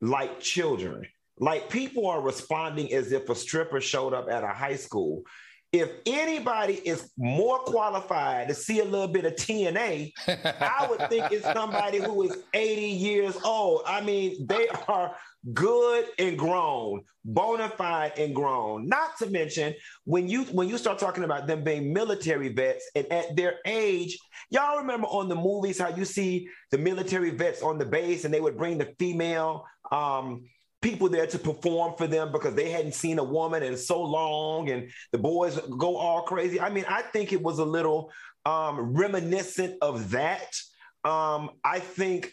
like 0.00 0.40
children. 0.40 1.06
Like 1.38 1.70
people 1.70 2.06
are 2.08 2.20
responding 2.20 2.92
as 2.92 3.10
if 3.12 3.28
a 3.30 3.34
stripper 3.34 3.80
showed 3.80 4.12
up 4.12 4.28
at 4.30 4.44
a 4.44 4.48
high 4.48 4.76
school 4.76 5.24
if 5.72 5.90
anybody 6.06 6.74
is 6.74 7.10
more 7.18 7.58
qualified 7.58 8.48
to 8.48 8.54
see 8.54 8.80
a 8.80 8.84
little 8.84 9.08
bit 9.08 9.26
of 9.26 9.34
TNA, 9.34 10.12
I 10.26 10.86
would 10.88 11.10
think 11.10 11.30
it's 11.30 11.44
somebody 11.44 11.98
who 11.98 12.22
is 12.22 12.38
80 12.54 12.80
years 12.82 13.36
old. 13.44 13.82
I 13.86 14.00
mean, 14.00 14.46
they 14.46 14.68
are 14.88 15.14
good 15.52 16.06
and 16.18 16.38
grown, 16.38 17.02
bona 17.24 17.68
fide 17.70 18.12
and 18.18 18.34
grown. 18.34 18.88
Not 18.88 19.16
to 19.18 19.26
mention 19.26 19.74
when 20.04 20.28
you 20.28 20.44
when 20.44 20.68
you 20.68 20.78
start 20.78 20.98
talking 20.98 21.24
about 21.24 21.46
them 21.46 21.64
being 21.64 21.92
military 21.92 22.48
vets 22.48 22.90
and 22.94 23.10
at 23.12 23.36
their 23.36 23.56
age, 23.64 24.18
y'all 24.50 24.78
remember 24.78 25.06
on 25.06 25.28
the 25.28 25.36
movies 25.36 25.78
how 25.78 25.88
you 25.88 26.04
see 26.04 26.48
the 26.70 26.78
military 26.78 27.30
vets 27.30 27.62
on 27.62 27.78
the 27.78 27.86
base 27.86 28.24
and 28.24 28.32
they 28.32 28.40
would 28.40 28.56
bring 28.56 28.78
the 28.78 28.94
female 28.98 29.64
um, 29.92 30.44
people 30.80 31.08
there 31.08 31.26
to 31.26 31.38
perform 31.38 31.94
for 31.96 32.06
them 32.06 32.30
because 32.30 32.54
they 32.54 32.70
hadn't 32.70 32.94
seen 32.94 33.18
a 33.18 33.24
woman 33.24 33.62
in 33.62 33.76
so 33.76 34.02
long 34.02 34.70
and 34.70 34.90
the 35.12 35.18
boys 35.18 35.58
go 35.78 35.96
all 35.96 36.22
crazy. 36.22 36.60
I 36.60 36.70
mean, 36.70 36.84
I 36.88 37.02
think 37.02 37.32
it 37.32 37.42
was 37.42 37.58
a 37.58 37.64
little 37.64 38.12
um, 38.44 38.94
reminiscent 38.96 39.76
of 39.82 40.10
that. 40.10 40.56
Um, 41.04 41.50
I 41.64 41.80
think 41.80 42.32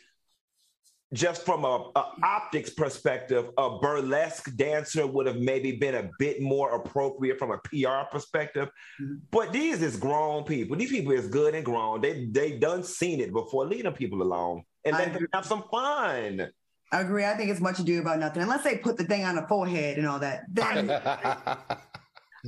just 1.16 1.46
from 1.46 1.64
a, 1.64 1.90
a, 1.96 2.06
optics 2.24 2.70
perspective, 2.70 3.50
a 3.58 3.80
burlesque 3.80 4.54
dancer 4.56 5.08
would 5.08 5.26
have 5.26 5.38
maybe 5.38 5.72
been 5.72 5.96
a 5.96 6.10
bit 6.20 6.42
more 6.42 6.76
appropriate 6.76 7.40
from 7.40 7.52
a 7.52 7.58
PR 7.60 8.06
perspective. 8.12 8.70
Mm-hmm. 9.02 9.16
But 9.32 9.54
these 9.54 9.82
is 9.82 9.96
grown 9.96 10.44
people. 10.44 10.76
These 10.76 10.92
people 10.92 11.14
is 11.14 11.28
good 11.28 11.56
and 11.56 11.64
grown. 11.64 12.02
They 12.02 12.26
they 12.26 12.58
done 12.58 12.84
seen 12.84 13.22
it 13.22 13.32
before. 13.32 13.66
Leave 13.66 13.84
them 13.84 13.94
people 13.94 14.22
alone 14.22 14.64
and 14.84 14.96
let 14.98 15.14
them 15.14 15.28
have 15.34 15.46
some 15.46 15.64
fun. 15.72 16.50
I 16.92 17.02
agree. 17.02 17.26
I 17.26 17.36
think 17.36 17.50
it's 17.50 17.62
much 17.62 17.80
ado 17.80 18.02
about 18.02 18.20
nothing. 18.20 18.44
Unless 18.44 18.64
they 18.64 18.78
put 18.78 18.98
the 18.98 19.06
thing 19.06 19.24
on 19.24 19.36
the 19.36 19.48
forehead 19.48 19.98
and 19.98 20.08
all 20.08 20.20
that. 20.20 20.44
Then 20.52 20.88
none 20.88 21.66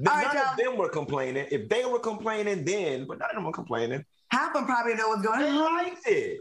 right, 0.06 0.52
of 0.52 0.58
them 0.58 0.78
were 0.78 0.90
complaining. 0.90 1.48
If 1.50 1.70
they 1.70 1.86
were 1.86 2.00
complaining, 2.00 2.66
then 2.66 3.08
but 3.08 3.18
none 3.20 3.30
of 3.30 3.36
them 3.36 3.46
were 3.46 3.54
complaining. 3.54 4.04
Half 4.30 4.50
of 4.50 4.54
them 4.56 4.66
probably 4.66 4.96
know 4.96 5.08
what's 5.08 5.22
going 5.22 5.42
on. 5.42 5.46
They 5.46 5.58
liked 5.58 6.08
it. 6.08 6.40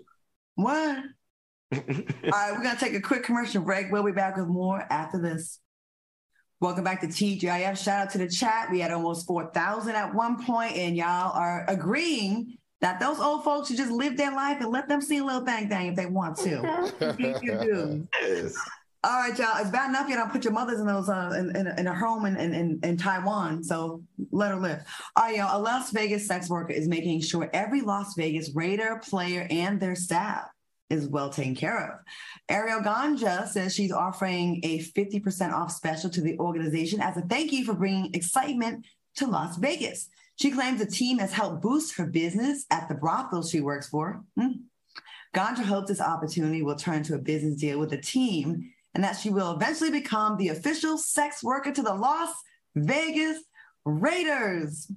What? 0.56 1.04
all 1.74 1.80
right, 2.30 2.52
we're 2.52 2.62
gonna 2.62 2.78
take 2.78 2.94
a 2.94 3.00
quick 3.00 3.24
commercial 3.24 3.62
break. 3.62 3.90
We'll 3.90 4.04
be 4.04 4.12
back 4.12 4.36
with 4.36 4.46
more 4.46 4.86
after 4.90 5.20
this. 5.20 5.58
Welcome 6.60 6.84
back 6.84 7.00
to 7.00 7.08
TGIF. 7.08 7.76
Shout 7.76 8.06
out 8.06 8.10
to 8.12 8.18
the 8.18 8.28
chat. 8.28 8.70
We 8.70 8.80
had 8.80 8.90
almost 8.90 9.26
4,000 9.26 9.94
at 9.94 10.14
one 10.14 10.42
point, 10.42 10.76
and 10.76 10.96
y'all 10.96 11.32
are 11.32 11.64
agreeing 11.68 12.56
that 12.80 13.00
those 13.00 13.18
old 13.18 13.44
folks 13.44 13.68
should 13.68 13.76
just 13.76 13.90
live 13.90 14.16
their 14.16 14.32
life 14.32 14.60
and 14.60 14.70
let 14.70 14.88
them 14.88 15.00
see 15.00 15.18
a 15.18 15.24
little 15.24 15.42
bang 15.42 15.68
bang 15.68 15.88
if 15.88 15.96
they 15.96 16.06
want 16.06 16.36
to. 16.38 16.92
if 17.00 17.42
you 17.42 17.58
do. 17.60 18.08
Yes. 18.22 18.56
All 19.02 19.20
right, 19.20 19.38
y'all. 19.38 19.60
It's 19.60 19.70
bad 19.70 19.90
enough 19.90 20.08
you 20.08 20.14
don't 20.14 20.32
put 20.32 20.44
your 20.44 20.52
mothers 20.52 20.80
in 20.80 20.86
those 20.86 21.08
uh, 21.08 21.32
in, 21.36 21.54
in, 21.56 21.66
in 21.78 21.86
a 21.86 21.94
home 21.94 22.26
in, 22.26 22.36
in, 22.36 22.80
in 22.82 22.96
Taiwan. 22.96 23.62
So 23.62 24.02
let 24.30 24.50
her 24.50 24.56
live. 24.56 24.82
All 25.16 25.24
right, 25.24 25.36
y'all. 25.36 25.60
A 25.60 25.60
Las 25.60 25.90
Vegas 25.90 26.26
sex 26.26 26.48
worker 26.48 26.72
is 26.72 26.88
making 26.88 27.22
sure 27.22 27.50
every 27.52 27.82
Las 27.82 28.14
Vegas 28.14 28.54
Raider 28.54 29.00
player 29.04 29.46
and 29.50 29.80
their 29.80 29.94
staff 29.94 30.46
is 30.90 31.08
well 31.08 31.30
taken 31.30 31.54
care 31.54 31.92
of. 31.92 32.00
Ariel 32.48 32.80
Ganja 32.80 33.46
says 33.48 33.74
she's 33.74 33.92
offering 33.92 34.60
a 34.62 34.80
50% 34.80 35.52
off 35.52 35.72
special 35.72 36.10
to 36.10 36.20
the 36.20 36.38
organization 36.38 37.00
as 37.00 37.16
a 37.16 37.22
thank 37.22 37.52
you 37.52 37.64
for 37.64 37.74
bringing 37.74 38.14
excitement 38.14 38.86
to 39.16 39.26
Las 39.26 39.56
Vegas. 39.56 40.08
She 40.36 40.50
claims 40.50 40.78
the 40.78 40.86
team 40.86 41.18
has 41.18 41.32
helped 41.32 41.62
boost 41.62 41.96
her 41.96 42.06
business 42.06 42.66
at 42.70 42.88
the 42.88 42.94
brothel 42.94 43.42
she 43.42 43.60
works 43.60 43.88
for. 43.88 44.22
Hmm. 44.38 44.52
Ganja 45.34 45.64
hopes 45.64 45.88
this 45.88 46.00
opportunity 46.00 46.62
will 46.62 46.76
turn 46.76 46.96
into 46.96 47.14
a 47.14 47.18
business 47.18 47.56
deal 47.56 47.78
with 47.78 47.90
the 47.90 48.00
team 48.00 48.72
and 48.94 49.04
that 49.04 49.18
she 49.18 49.28
will 49.28 49.52
eventually 49.52 49.90
become 49.90 50.36
the 50.36 50.48
official 50.48 50.96
sex 50.96 51.42
worker 51.42 51.72
to 51.72 51.82
the 51.82 51.92
Las 51.94 52.30
Vegas 52.74 53.38
Raiders. 53.84 54.90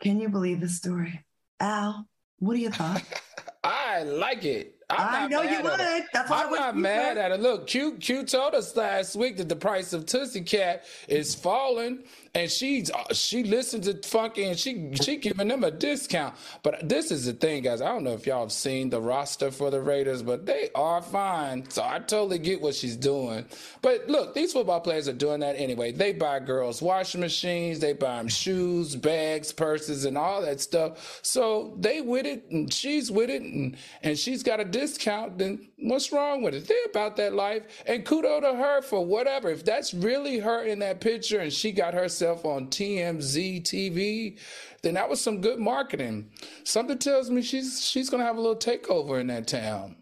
Can 0.00 0.20
you 0.20 0.28
believe 0.28 0.60
this 0.60 0.76
story? 0.76 1.24
Al, 1.60 2.08
what 2.38 2.56
are 2.56 2.60
your 2.60 2.72
thoughts? 2.72 3.04
I 3.62 4.04
like 4.04 4.44
it. 4.44 4.76
I'm 4.88 5.24
i 5.24 5.28
know 5.28 5.42
you 5.42 5.62
would. 5.62 5.78
That's 6.12 6.30
why 6.30 6.44
I'm 6.44 6.52
not 6.52 6.76
mad 6.76 7.16
at 7.16 7.30
it. 7.30 7.40
Look, 7.40 7.66
Q 7.66 7.92
Q 7.92 8.24
told 8.24 8.54
us 8.54 8.74
last 8.74 9.14
week 9.14 9.36
that 9.36 9.48
the 9.48 9.56
price 9.56 9.92
of 9.92 10.06
Tootsie 10.06 10.40
Cat 10.40 10.84
is 11.08 11.34
falling, 11.34 12.00
and 12.34 12.48
she's 12.50 12.90
she 13.12 13.42
listened 13.42 13.84
to 13.84 13.94
fucking 14.08 14.54
she 14.54 14.92
she 15.02 15.16
giving 15.16 15.48
them 15.48 15.64
a 15.64 15.70
discount. 15.70 16.34
But 16.62 16.88
this 16.88 17.10
is 17.10 17.26
the 17.26 17.32
thing, 17.32 17.64
guys. 17.64 17.82
I 17.82 17.88
don't 17.88 18.04
know 18.04 18.12
if 18.12 18.26
y'all 18.26 18.42
have 18.42 18.52
seen 18.52 18.88
the 18.88 19.00
roster 19.00 19.50
for 19.50 19.70
the 19.70 19.80
Raiders, 19.80 20.22
but 20.22 20.46
they 20.46 20.70
are 20.74 21.02
fine. 21.02 21.68
So 21.70 21.82
I 21.82 21.98
totally 21.98 22.38
get 22.38 22.60
what 22.60 22.74
she's 22.74 22.96
doing. 22.96 23.46
But 23.82 24.08
look, 24.08 24.34
these 24.34 24.52
football 24.52 24.80
players 24.80 25.08
are 25.08 25.12
doing 25.12 25.40
that 25.40 25.56
anyway. 25.56 25.90
They 25.90 26.12
buy 26.12 26.38
girls 26.38 26.80
washing 26.80 27.20
machines, 27.20 27.80
they 27.80 27.94
buy 27.94 28.18
them 28.18 28.28
shoes, 28.28 28.94
bags, 28.94 29.50
purses, 29.52 30.04
and 30.04 30.16
all 30.16 30.40
that 30.42 30.60
stuff. 30.60 31.20
So 31.22 31.74
they 31.80 32.00
with 32.00 32.26
it, 32.26 32.48
and 32.50 32.72
she's 32.72 33.10
with 33.10 33.30
it, 33.30 33.42
and 33.42 33.76
and 34.04 34.16
she's 34.16 34.44
got 34.44 34.60
a 34.60 34.64
discount. 34.64 35.38
Then 35.38 35.66
what's 35.78 36.12
wrong 36.12 36.42
with 36.42 36.54
it? 36.54 36.68
They're 36.68 36.78
about 36.88 37.16
that 37.16 37.34
life, 37.34 37.64
and 37.86 38.04
kudo 38.04 38.40
to 38.40 38.54
her 38.54 38.82
for 38.82 39.04
whatever. 39.04 39.50
If 39.50 39.64
that's 39.64 39.92
really 39.92 40.38
her 40.38 40.62
in 40.62 40.78
that 40.78 41.00
picture, 41.00 41.40
and 41.40 41.52
she 41.52 41.72
got 41.72 41.92
herself 41.92 42.19
herself 42.20 42.44
on 42.44 42.66
TMZ 42.68 43.62
TV, 43.62 44.38
then 44.82 44.94
that 44.94 45.08
was 45.08 45.20
some 45.20 45.40
good 45.40 45.58
marketing. 45.58 46.30
Something 46.64 46.98
tells 46.98 47.30
me 47.30 47.42
she's 47.42 47.84
she's 47.84 48.10
gonna 48.10 48.24
have 48.24 48.36
a 48.36 48.40
little 48.40 48.56
takeover 48.56 49.20
in 49.20 49.26
that 49.28 49.46
town. 49.46 49.96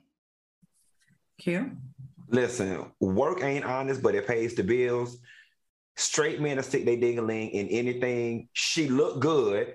Q. 1.38 1.70
Listen, 2.30 2.92
work 3.00 3.42
ain't 3.42 3.64
honest, 3.64 4.02
but 4.02 4.14
it 4.14 4.26
pays 4.26 4.54
the 4.54 4.64
bills. 4.64 5.18
Straight 5.96 6.40
men 6.40 6.56
to 6.56 6.62
stick 6.62 6.84
their 6.84 6.96
dingling 6.96 7.50
in 7.50 7.68
anything. 7.68 8.48
She 8.52 8.88
looked 8.88 9.20
good. 9.20 9.74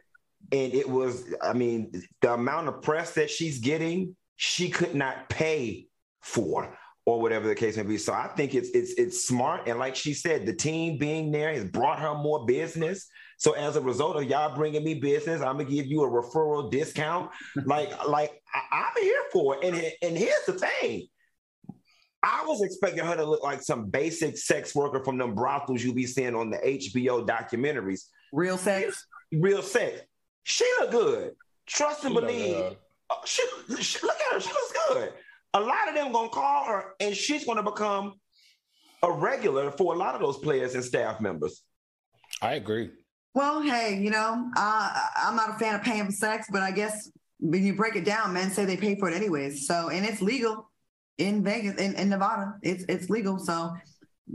And 0.51 0.73
it 0.73 0.87
was, 0.87 1.33
I 1.41 1.53
mean, 1.53 1.91
the 2.21 2.33
amount 2.33 2.67
of 2.67 2.81
press 2.81 3.13
that 3.13 3.29
she's 3.29 3.59
getting, 3.59 4.15
she 4.35 4.69
could 4.69 4.93
not 4.93 5.29
pay 5.29 5.87
for 6.21 6.77
or 7.06 7.20
whatever 7.20 7.47
the 7.47 7.56
case 7.56 7.76
may 7.76 7.84
be. 7.84 7.97
So 7.97 8.14
I 8.14 8.28
think 8.28 8.56
it's 8.56 8.70
it's 8.70 8.93
it's 8.93 9.28
smart. 9.28 9.68
And 9.68 9.78
like 9.78 9.95
she 9.95 10.14
said, 10.14 10.45
the 10.45 10.54
team 10.54 10.97
being 10.97 11.32
there 11.32 11.54
has 11.54 11.66
brought 11.66 11.99
her 11.99 12.14
more 12.14 12.45
business. 12.45 13.08
So 13.38 13.54
as 13.54 13.76
a 13.76 13.82
result 13.82 14.16
of 14.16 14.24
y'all 14.24 14.56
bringing 14.56 14.84
me 14.84 14.95
business, 14.95 15.41
I'm 15.41 15.58
gonna 15.58 15.70
give 15.70 15.86
you 15.86 16.04
a 16.04 16.10
referral 16.10 16.72
discount. 16.72 17.30
like 17.66 18.08
like 18.08 18.41
I, 18.54 18.86
am 18.95 19.04
here 19.04 19.24
for 19.32 19.58
it. 19.58 19.66
And 19.66 19.93
and 20.01 20.18
here's 20.18 20.45
the 20.45 20.54
thing. 20.54 21.08
I 22.26 22.45
was 22.47 22.62
expecting 22.62 23.04
her 23.04 23.18
to 23.18 23.26
look 23.26 23.43
like 23.43 23.62
some 23.62 23.89
basic 23.89 24.38
sex 24.38 24.74
worker 24.74 25.04
from 25.04 25.18
them 25.18 25.36
brothels 25.36 25.84
you 25.84 25.93
be 25.93 26.06
seeing 26.06 26.36
on 26.36 26.49
the 26.49 26.58
HBO 26.58 27.28
documentaries. 27.28 28.04
Real 28.32 28.58
sex. 28.58 29.06
Real 29.34 29.62
sex. 29.62 29.99
She 30.43 30.66
look 30.80 30.91
good. 30.91 31.32
Trust 31.66 32.06
and 32.06 32.14
believe. 32.14 32.78
Uh, 33.10 33.16
she, 33.26 33.43
she, 33.82 33.99
look 34.01 34.16
at 34.16 34.34
her. 34.34 34.39
She 34.39 34.47
looks 34.47 34.74
good 34.88 35.14
a 35.54 35.60
lot 35.60 35.88
of 35.88 35.95
them 35.95 36.12
gonna 36.12 36.30
call 36.30 36.66
her 36.66 36.95
and 36.99 37.16
she's 37.16 37.45
gonna 37.45 37.64
become 37.64 38.14
a 39.04 39.12
regular 39.12 39.72
for 39.72 39.93
a 39.93 39.97
lot 39.97 40.16
of 40.16 40.22
those 40.22 40.38
players 40.38 40.76
and 40.76 40.84
staff 40.84 41.20
members. 41.22 41.64
I 42.41 42.54
agree. 42.56 42.89
Well, 43.36 43.62
hey, 43.62 43.99
you 43.99 44.12
know, 44.12 44.49
uh, 44.56 45.08
I'm 45.18 45.36
not 45.36 45.51
a 45.51 45.54
fan 45.54 45.76
of 45.76 45.82
paying 45.82 46.06
for 46.06 46.12
sex, 46.12 46.47
but 46.51 46.62
I 46.62 46.72
guess 46.72 47.12
when 47.39 47.66
you 47.66 47.76
break 47.76 47.95
it 47.95 48.06
down, 48.06 48.34
men 48.34 48.51
say 48.51 48.66
they 48.66 48.78
pay 48.78 48.95
for 48.95 49.10
it 49.10 49.16
anyways. 49.16 49.68
So, 49.68 49.89
and 49.89 50.06
it's 50.06 50.22
legal 50.22 50.70
in 51.18 51.43
Vegas, 51.43 51.76
in, 51.76 51.95
in 51.95 52.10
Nevada. 52.10 52.56
It's 52.62 52.86
it's 52.88 53.10
legal. 53.10 53.39
So, 53.39 53.74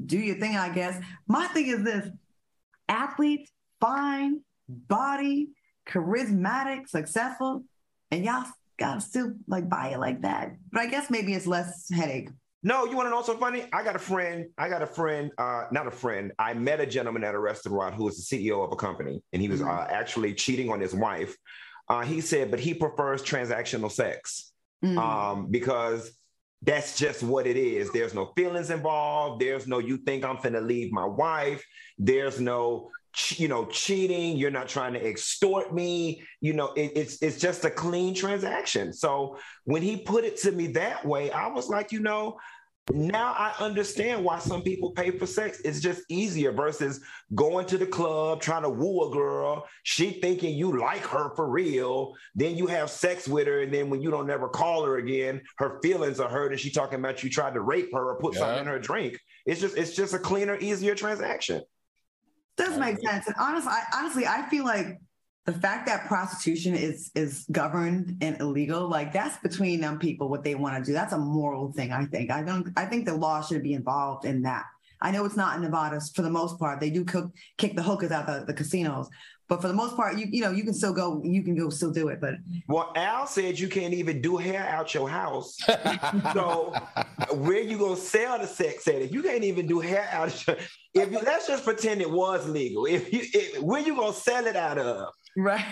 do 0.06 0.18
your 0.18 0.36
thing, 0.36 0.56
I 0.56 0.68
guess. 0.68 1.00
My 1.26 1.46
thing 1.48 1.68
is 1.68 1.82
this: 1.84 2.08
athletes, 2.88 3.50
fine, 3.80 4.40
body, 4.68 5.48
charismatic, 5.88 6.88
successful, 6.88 7.62
and 8.10 8.24
y'all 8.24 8.44
gotta 8.78 9.00
still 9.00 9.32
like 9.46 9.68
buy 9.68 9.88
it 9.88 9.98
like 9.98 10.22
that. 10.22 10.56
But 10.72 10.82
I 10.82 10.86
guess 10.86 11.10
maybe 11.10 11.34
it's 11.34 11.46
less 11.46 11.88
headache. 11.92 12.30
No, 12.62 12.84
you 12.86 12.96
want 12.96 13.06
to 13.06 13.10
know 13.10 13.22
something 13.22 13.40
funny? 13.40 13.66
I 13.72 13.84
got 13.84 13.94
a 13.94 14.00
friend. 14.00 14.46
I 14.58 14.68
got 14.68 14.82
a 14.82 14.86
friend. 14.86 15.30
Uh, 15.38 15.64
not 15.70 15.86
a 15.86 15.92
friend. 15.92 16.32
I 16.38 16.54
met 16.54 16.80
a 16.80 16.86
gentleman 16.86 17.22
at 17.22 17.34
a 17.34 17.38
restaurant 17.38 17.94
who 17.94 18.04
was 18.04 18.16
the 18.16 18.36
CEO 18.36 18.64
of 18.64 18.72
a 18.72 18.76
company, 18.76 19.22
and 19.32 19.40
he 19.40 19.48
was 19.48 19.60
mm-hmm. 19.60 19.70
uh, 19.70 19.86
actually 19.88 20.34
cheating 20.34 20.70
on 20.70 20.80
his 20.80 20.94
wife. 20.94 21.36
Uh, 21.88 22.02
he 22.02 22.20
said, 22.20 22.50
but 22.50 22.60
he 22.60 22.74
prefers 22.74 23.22
transactional 23.22 23.90
sex 23.90 24.52
mm-hmm. 24.84 24.98
um, 24.98 25.50
because 25.50 26.10
that's 26.62 26.98
just 26.98 27.22
what 27.22 27.46
it 27.46 27.56
is. 27.56 27.92
There's 27.92 28.14
no 28.14 28.32
feelings 28.36 28.70
involved. 28.70 29.40
There's 29.40 29.66
no 29.66 29.78
you 29.78 29.96
think 29.98 30.24
I'm 30.24 30.36
finna 30.38 30.64
leave 30.64 30.92
my 30.92 31.04
wife. 31.04 31.64
There's 31.96 32.40
no 32.40 32.90
you 33.36 33.48
know 33.48 33.64
cheating 33.66 34.36
you're 34.36 34.50
not 34.50 34.68
trying 34.68 34.92
to 34.92 35.04
extort 35.04 35.74
me 35.74 36.22
you 36.40 36.52
know 36.52 36.72
it, 36.74 36.92
it's 36.94 37.20
it's 37.22 37.38
just 37.38 37.64
a 37.64 37.70
clean 37.70 38.14
transaction. 38.14 38.92
So 38.92 39.38
when 39.64 39.82
he 39.82 39.96
put 39.96 40.24
it 40.24 40.36
to 40.38 40.52
me 40.52 40.68
that 40.68 41.04
way 41.04 41.30
i 41.30 41.46
was 41.48 41.68
like 41.68 41.92
you 41.92 42.00
know 42.00 42.36
now 42.92 43.34
i 43.36 43.52
understand 43.60 44.24
why 44.24 44.38
some 44.38 44.62
people 44.62 44.92
pay 44.92 45.10
for 45.10 45.26
sex. 45.26 45.60
It's 45.60 45.80
just 45.80 46.02
easier 46.08 46.52
versus 46.52 47.00
going 47.34 47.66
to 47.66 47.76
the 47.76 47.86
club 47.86 48.40
trying 48.40 48.62
to 48.62 48.70
woo 48.70 49.08
a 49.08 49.12
girl. 49.12 49.66
She 49.82 50.10
thinking 50.22 50.54
you 50.54 50.78
like 50.78 51.04
her 51.06 51.34
for 51.34 51.48
real. 51.48 52.14
Then 52.34 52.56
you 52.56 52.66
have 52.66 52.88
sex 52.88 53.28
with 53.28 53.46
her 53.46 53.60
and 53.60 53.72
then 53.72 53.90
when 53.90 54.00
you 54.00 54.10
don't 54.10 54.30
ever 54.30 54.48
call 54.48 54.84
her 54.84 54.96
again 54.96 55.42
her 55.58 55.80
feelings 55.82 56.20
are 56.20 56.30
hurt 56.30 56.52
and 56.52 56.60
she 56.60 56.70
talking 56.70 56.98
about 56.98 57.22
you 57.22 57.28
tried 57.28 57.54
to 57.54 57.60
rape 57.60 57.92
her 57.92 58.10
or 58.10 58.18
put 58.18 58.34
yeah. 58.34 58.40
something 58.40 58.60
in 58.60 58.66
her 58.66 58.78
drink. 58.78 59.18
It's 59.44 59.60
just 59.60 59.76
it's 59.76 59.94
just 59.94 60.14
a 60.14 60.18
cleaner 60.18 60.56
easier 60.58 60.94
transaction 60.94 61.62
does 62.58 62.78
make 62.78 62.98
sense. 63.00 63.26
And 63.26 63.36
honestly, 63.38 63.70
I, 63.72 63.82
honestly, 63.94 64.26
I 64.26 64.48
feel 64.48 64.64
like 64.64 64.98
the 65.46 65.52
fact 65.54 65.86
that 65.86 66.06
prostitution 66.06 66.74
is 66.74 67.10
is 67.14 67.46
governed 67.50 68.18
and 68.20 68.38
illegal, 68.40 68.86
like 68.88 69.12
that's 69.12 69.38
between 69.38 69.80
them 69.80 69.98
people 69.98 70.28
what 70.28 70.44
they 70.44 70.54
want 70.54 70.76
to 70.76 70.84
do. 70.84 70.92
That's 70.92 71.14
a 71.14 71.18
moral 71.18 71.72
thing. 71.72 71.90
I 71.90 72.04
think. 72.04 72.30
I 72.30 72.42
don't. 72.42 72.70
I 72.76 72.84
think 72.84 73.06
the 73.06 73.14
law 73.14 73.40
should 73.42 73.62
be 73.62 73.72
involved 73.72 74.26
in 74.26 74.42
that. 74.42 74.64
I 75.00 75.10
know 75.10 75.24
it's 75.24 75.36
not 75.36 75.56
in 75.56 75.62
Nevada 75.62 76.00
for 76.14 76.22
the 76.22 76.30
most 76.30 76.58
part. 76.58 76.80
They 76.80 76.90
do 76.90 77.04
cook, 77.04 77.32
kick 77.56 77.76
the 77.76 77.82
hookers 77.82 78.10
out 78.10 78.26
the, 78.26 78.44
the 78.46 78.52
casinos, 78.52 79.08
but 79.48 79.62
for 79.62 79.68
the 79.68 79.74
most 79.74 79.96
part, 79.96 80.18
you 80.18 80.26
you 80.30 80.42
know 80.42 80.50
you 80.50 80.62
can 80.62 80.74
still 80.74 80.92
go. 80.92 81.22
You 81.24 81.42
can 81.42 81.56
go 81.56 81.70
still 81.70 81.90
do 81.90 82.08
it. 82.08 82.20
But 82.20 82.34
well, 82.68 82.92
Al 82.94 83.26
said 83.26 83.58
you 83.58 83.68
can't 83.68 83.94
even 83.94 84.20
do 84.20 84.36
hair 84.36 84.68
out 84.68 84.92
your 84.92 85.08
house. 85.08 85.56
so 86.34 86.74
where 87.32 87.60
you 87.60 87.78
gonna 87.78 87.96
sell 87.96 88.38
the 88.38 88.46
sex 88.46 88.86
at? 88.88 88.96
If 88.96 89.12
you 89.12 89.22
can't 89.22 89.44
even 89.44 89.66
do 89.66 89.80
hair 89.80 90.06
out, 90.12 90.46
your, 90.46 90.56
if 90.92 91.10
you, 91.10 91.18
let's 91.20 91.46
just 91.46 91.64
pretend 91.64 92.02
it 92.02 92.10
was 92.10 92.46
legal. 92.46 92.84
If 92.84 93.10
you 93.10 93.20
if, 93.22 93.62
where 93.62 93.80
you 93.80 93.96
gonna 93.96 94.12
sell 94.12 94.46
it 94.46 94.56
out 94.56 94.78
of? 94.78 95.14
Right. 95.34 95.64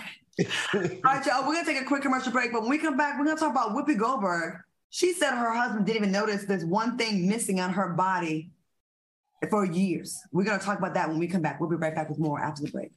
All 0.73 0.81
right, 1.03 1.25
y'all. 1.25 1.47
We're 1.47 1.53
gonna 1.53 1.65
take 1.65 1.81
a 1.81 1.85
quick 1.85 2.01
commercial 2.01 2.31
break, 2.31 2.51
but 2.51 2.61
when 2.61 2.71
we 2.71 2.79
come 2.79 2.97
back, 2.97 3.19
we're 3.19 3.25
gonna 3.25 3.39
talk 3.39 3.51
about 3.51 3.75
Whoopi 3.75 3.97
Goldberg. 3.97 4.55
She 4.89 5.13
said 5.13 5.31
her 5.31 5.53
husband 5.53 5.85
didn't 5.85 5.97
even 5.97 6.11
notice 6.11 6.45
there's 6.45 6.65
one 6.65 6.97
thing 6.97 7.27
missing 7.27 7.59
on 7.59 7.73
her 7.73 7.89
body 7.89 8.49
for 9.51 9.65
years. 9.65 10.19
We're 10.31 10.45
gonna 10.45 10.57
talk 10.57 10.79
about 10.79 10.95
that 10.95 11.09
when 11.09 11.19
we 11.19 11.27
come 11.27 11.43
back. 11.43 11.59
We'll 11.59 11.69
be 11.69 11.75
right 11.75 11.93
back 11.93 12.09
with 12.09 12.17
more 12.17 12.39
after 12.39 12.63
the 12.63 12.71
break. 12.71 12.91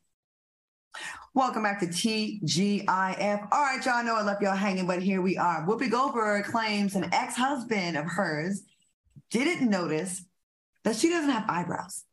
Welcome 1.33 1.63
back 1.63 1.79
to 1.81 1.87
TGIF. 1.87 3.49
All 3.53 3.63
right, 3.63 3.87
y'all 3.87 4.05
know 4.05 4.17
I 4.17 4.23
left 4.23 4.43
y'all 4.43 4.57
hanging, 4.57 4.87
but 4.87 5.01
here 5.01 5.23
we 5.23 5.37
are. 5.37 5.65
Whoopi 5.65 5.89
Goldberg 5.89 6.45
claims 6.47 6.97
an 6.97 7.13
ex 7.13 7.37
husband 7.37 7.97
of 7.97 8.05
hers 8.07 8.63
didn't 9.31 9.71
notice 9.71 10.25
that 10.83 10.97
she 10.97 11.09
doesn't 11.09 11.31
have 11.31 11.49
eyebrows. 11.49 12.05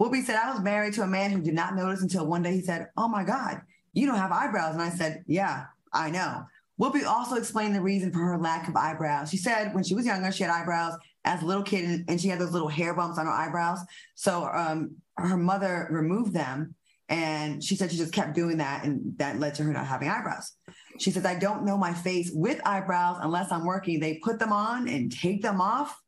Whoopi 0.00 0.24
said, 0.24 0.36
I 0.36 0.50
was 0.50 0.60
married 0.60 0.94
to 0.94 1.02
a 1.02 1.06
man 1.06 1.30
who 1.30 1.40
did 1.40 1.54
not 1.54 1.76
notice 1.76 2.02
until 2.02 2.26
one 2.26 2.42
day 2.42 2.54
he 2.54 2.62
said, 2.62 2.88
Oh 2.96 3.06
my 3.06 3.22
God, 3.22 3.62
you 3.92 4.06
don't 4.06 4.18
have 4.18 4.32
eyebrows. 4.32 4.74
And 4.74 4.82
I 4.82 4.90
said, 4.90 5.24
Yeah, 5.28 5.66
I 5.92 6.10
know. 6.10 6.44
Whoopi 6.80 7.06
also 7.06 7.36
explained 7.36 7.76
the 7.76 7.80
reason 7.80 8.12
for 8.12 8.18
her 8.18 8.38
lack 8.38 8.68
of 8.68 8.74
eyebrows. 8.74 9.30
She 9.30 9.36
said 9.36 9.72
when 9.72 9.84
she 9.84 9.94
was 9.94 10.06
younger, 10.06 10.32
she 10.32 10.42
had 10.42 10.50
eyebrows 10.50 10.94
as 11.24 11.42
a 11.42 11.46
little 11.46 11.62
kid 11.62 12.04
and 12.08 12.20
she 12.20 12.26
had 12.26 12.40
those 12.40 12.50
little 12.50 12.68
hair 12.68 12.92
bumps 12.94 13.18
on 13.18 13.26
her 13.26 13.32
eyebrows. 13.32 13.78
So 14.16 14.50
um, 14.52 14.96
her 15.16 15.36
mother 15.36 15.86
removed 15.90 16.32
them 16.32 16.74
and 17.08 17.62
she 17.62 17.76
said 17.76 17.90
she 17.90 17.98
just 17.98 18.12
kept 18.12 18.34
doing 18.34 18.58
that, 18.58 18.84
and 18.84 19.18
that 19.18 19.38
led 19.38 19.54
to 19.56 19.64
her 19.64 19.72
not 19.72 19.86
having 19.86 20.08
eyebrows. 20.08 20.52
She 20.98 21.10
says, 21.10 21.26
I 21.26 21.38
don't 21.38 21.64
know 21.64 21.76
my 21.76 21.92
face 21.92 22.30
with 22.32 22.60
eyebrows 22.66 23.18
unless 23.20 23.52
I'm 23.52 23.64
working. 23.64 24.00
They 24.00 24.20
put 24.22 24.38
them 24.38 24.52
on 24.52 24.88
and 24.88 25.12
take 25.12 25.42
them 25.42 25.60
off. 25.60 26.00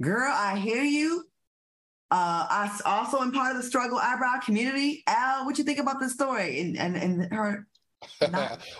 Girl, 0.00 0.32
I 0.32 0.58
hear 0.58 0.82
you. 0.82 1.24
Uh, 2.10 2.46
I 2.48 2.78
also 2.84 3.18
am 3.18 3.32
part 3.32 3.54
of 3.54 3.62
the 3.62 3.68
struggle 3.68 3.98
eyebrow 3.98 4.38
community. 4.44 5.02
Al, 5.06 5.44
what 5.44 5.58
you 5.58 5.64
think 5.64 5.78
about 5.78 6.00
this 6.00 6.12
story 6.12 6.60
and, 6.60 6.76
and, 6.76 6.96
and 6.96 7.32
her 7.32 7.66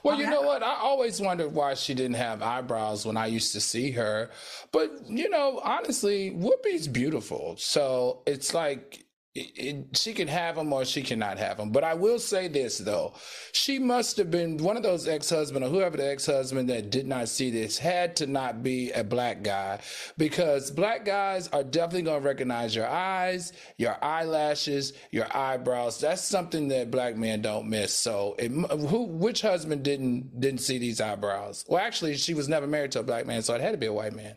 well, 0.02 0.18
you 0.18 0.28
know 0.28 0.42
what? 0.42 0.62
I 0.62 0.76
always 0.76 1.20
wondered 1.20 1.52
why 1.52 1.74
she 1.74 1.94
didn't 1.94 2.16
have 2.16 2.42
eyebrows 2.42 3.06
when 3.06 3.16
I 3.16 3.26
used 3.26 3.52
to 3.54 3.60
see 3.60 3.90
her. 3.92 4.30
But, 4.72 5.08
you 5.08 5.30
know, 5.30 5.60
honestly, 5.64 6.30
Whoopi's 6.30 6.86
beautiful. 6.86 7.56
So 7.58 8.22
it's 8.26 8.54
like 8.54 9.05
it, 9.36 9.96
she 9.96 10.12
can 10.12 10.28
have 10.28 10.56
them 10.56 10.72
or 10.72 10.84
she 10.84 11.02
cannot 11.02 11.38
have 11.38 11.58
them. 11.58 11.70
But 11.70 11.84
I 11.84 11.94
will 11.94 12.18
say 12.18 12.48
this 12.48 12.78
though, 12.78 13.14
she 13.52 13.78
must 13.78 14.16
have 14.16 14.30
been 14.30 14.56
one 14.58 14.76
of 14.76 14.82
those 14.82 15.06
ex-husband 15.06 15.64
or 15.64 15.68
whoever 15.68 15.96
the 15.96 16.08
ex-husband 16.08 16.68
that 16.70 16.90
did 16.90 17.06
not 17.06 17.28
see 17.28 17.50
this 17.50 17.78
had 17.78 18.16
to 18.16 18.26
not 18.26 18.62
be 18.62 18.90
a 18.92 19.04
black 19.04 19.42
guy 19.42 19.80
because 20.16 20.70
black 20.70 21.04
guys 21.04 21.48
are 21.48 21.62
definitely 21.62 22.02
going 22.02 22.22
to 22.22 22.26
recognize 22.26 22.74
your 22.74 22.88
eyes, 22.88 23.52
your 23.76 24.02
eyelashes, 24.02 24.94
your 25.10 25.26
eyebrows. 25.36 26.00
That's 26.00 26.22
something 26.22 26.68
that 26.68 26.90
black 26.90 27.16
men 27.16 27.42
don't 27.42 27.68
miss. 27.68 27.92
So, 27.92 28.34
it, 28.38 28.50
who 28.50 29.04
which 29.04 29.42
husband 29.42 29.82
didn't 29.82 30.40
didn't 30.40 30.60
see 30.60 30.78
these 30.78 31.00
eyebrows? 31.00 31.64
Well, 31.68 31.80
actually, 31.80 32.16
she 32.16 32.34
was 32.34 32.48
never 32.48 32.66
married 32.66 32.92
to 32.92 33.00
a 33.00 33.02
black 33.02 33.26
man, 33.26 33.42
so 33.42 33.54
it 33.54 33.60
had 33.60 33.72
to 33.72 33.78
be 33.78 33.86
a 33.86 33.92
white 33.92 34.14
man. 34.14 34.36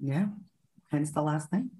Yeah, 0.00 0.26
hence 0.90 1.12
the 1.12 1.22
last 1.22 1.52
name. 1.52 1.70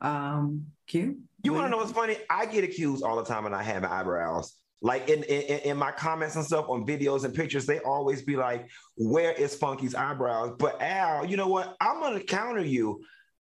Um, 0.00 0.66
Q. 0.86 1.18
You 1.42 1.52
want 1.52 1.66
to 1.66 1.70
know 1.70 1.78
what's 1.78 1.92
funny? 1.92 2.16
I 2.30 2.46
get 2.46 2.64
accused 2.64 3.02
all 3.02 3.16
the 3.16 3.24
time 3.24 3.44
when 3.44 3.54
I 3.54 3.62
have 3.62 3.84
eyebrows. 3.84 4.54
Like 4.80 5.08
in, 5.08 5.22
in 5.24 5.60
in 5.60 5.76
my 5.76 5.92
comments 5.92 6.34
and 6.34 6.44
stuff 6.44 6.68
on 6.68 6.84
videos 6.84 7.24
and 7.24 7.32
pictures, 7.32 7.66
they 7.66 7.78
always 7.80 8.22
be 8.22 8.36
like, 8.36 8.68
"Where 8.96 9.30
is 9.30 9.54
Funky's 9.54 9.94
eyebrows?" 9.94 10.56
But 10.58 10.82
Al, 10.82 11.24
you 11.24 11.36
know 11.36 11.46
what? 11.46 11.76
I'm 11.80 12.00
gonna 12.00 12.20
counter 12.20 12.64
you. 12.64 13.00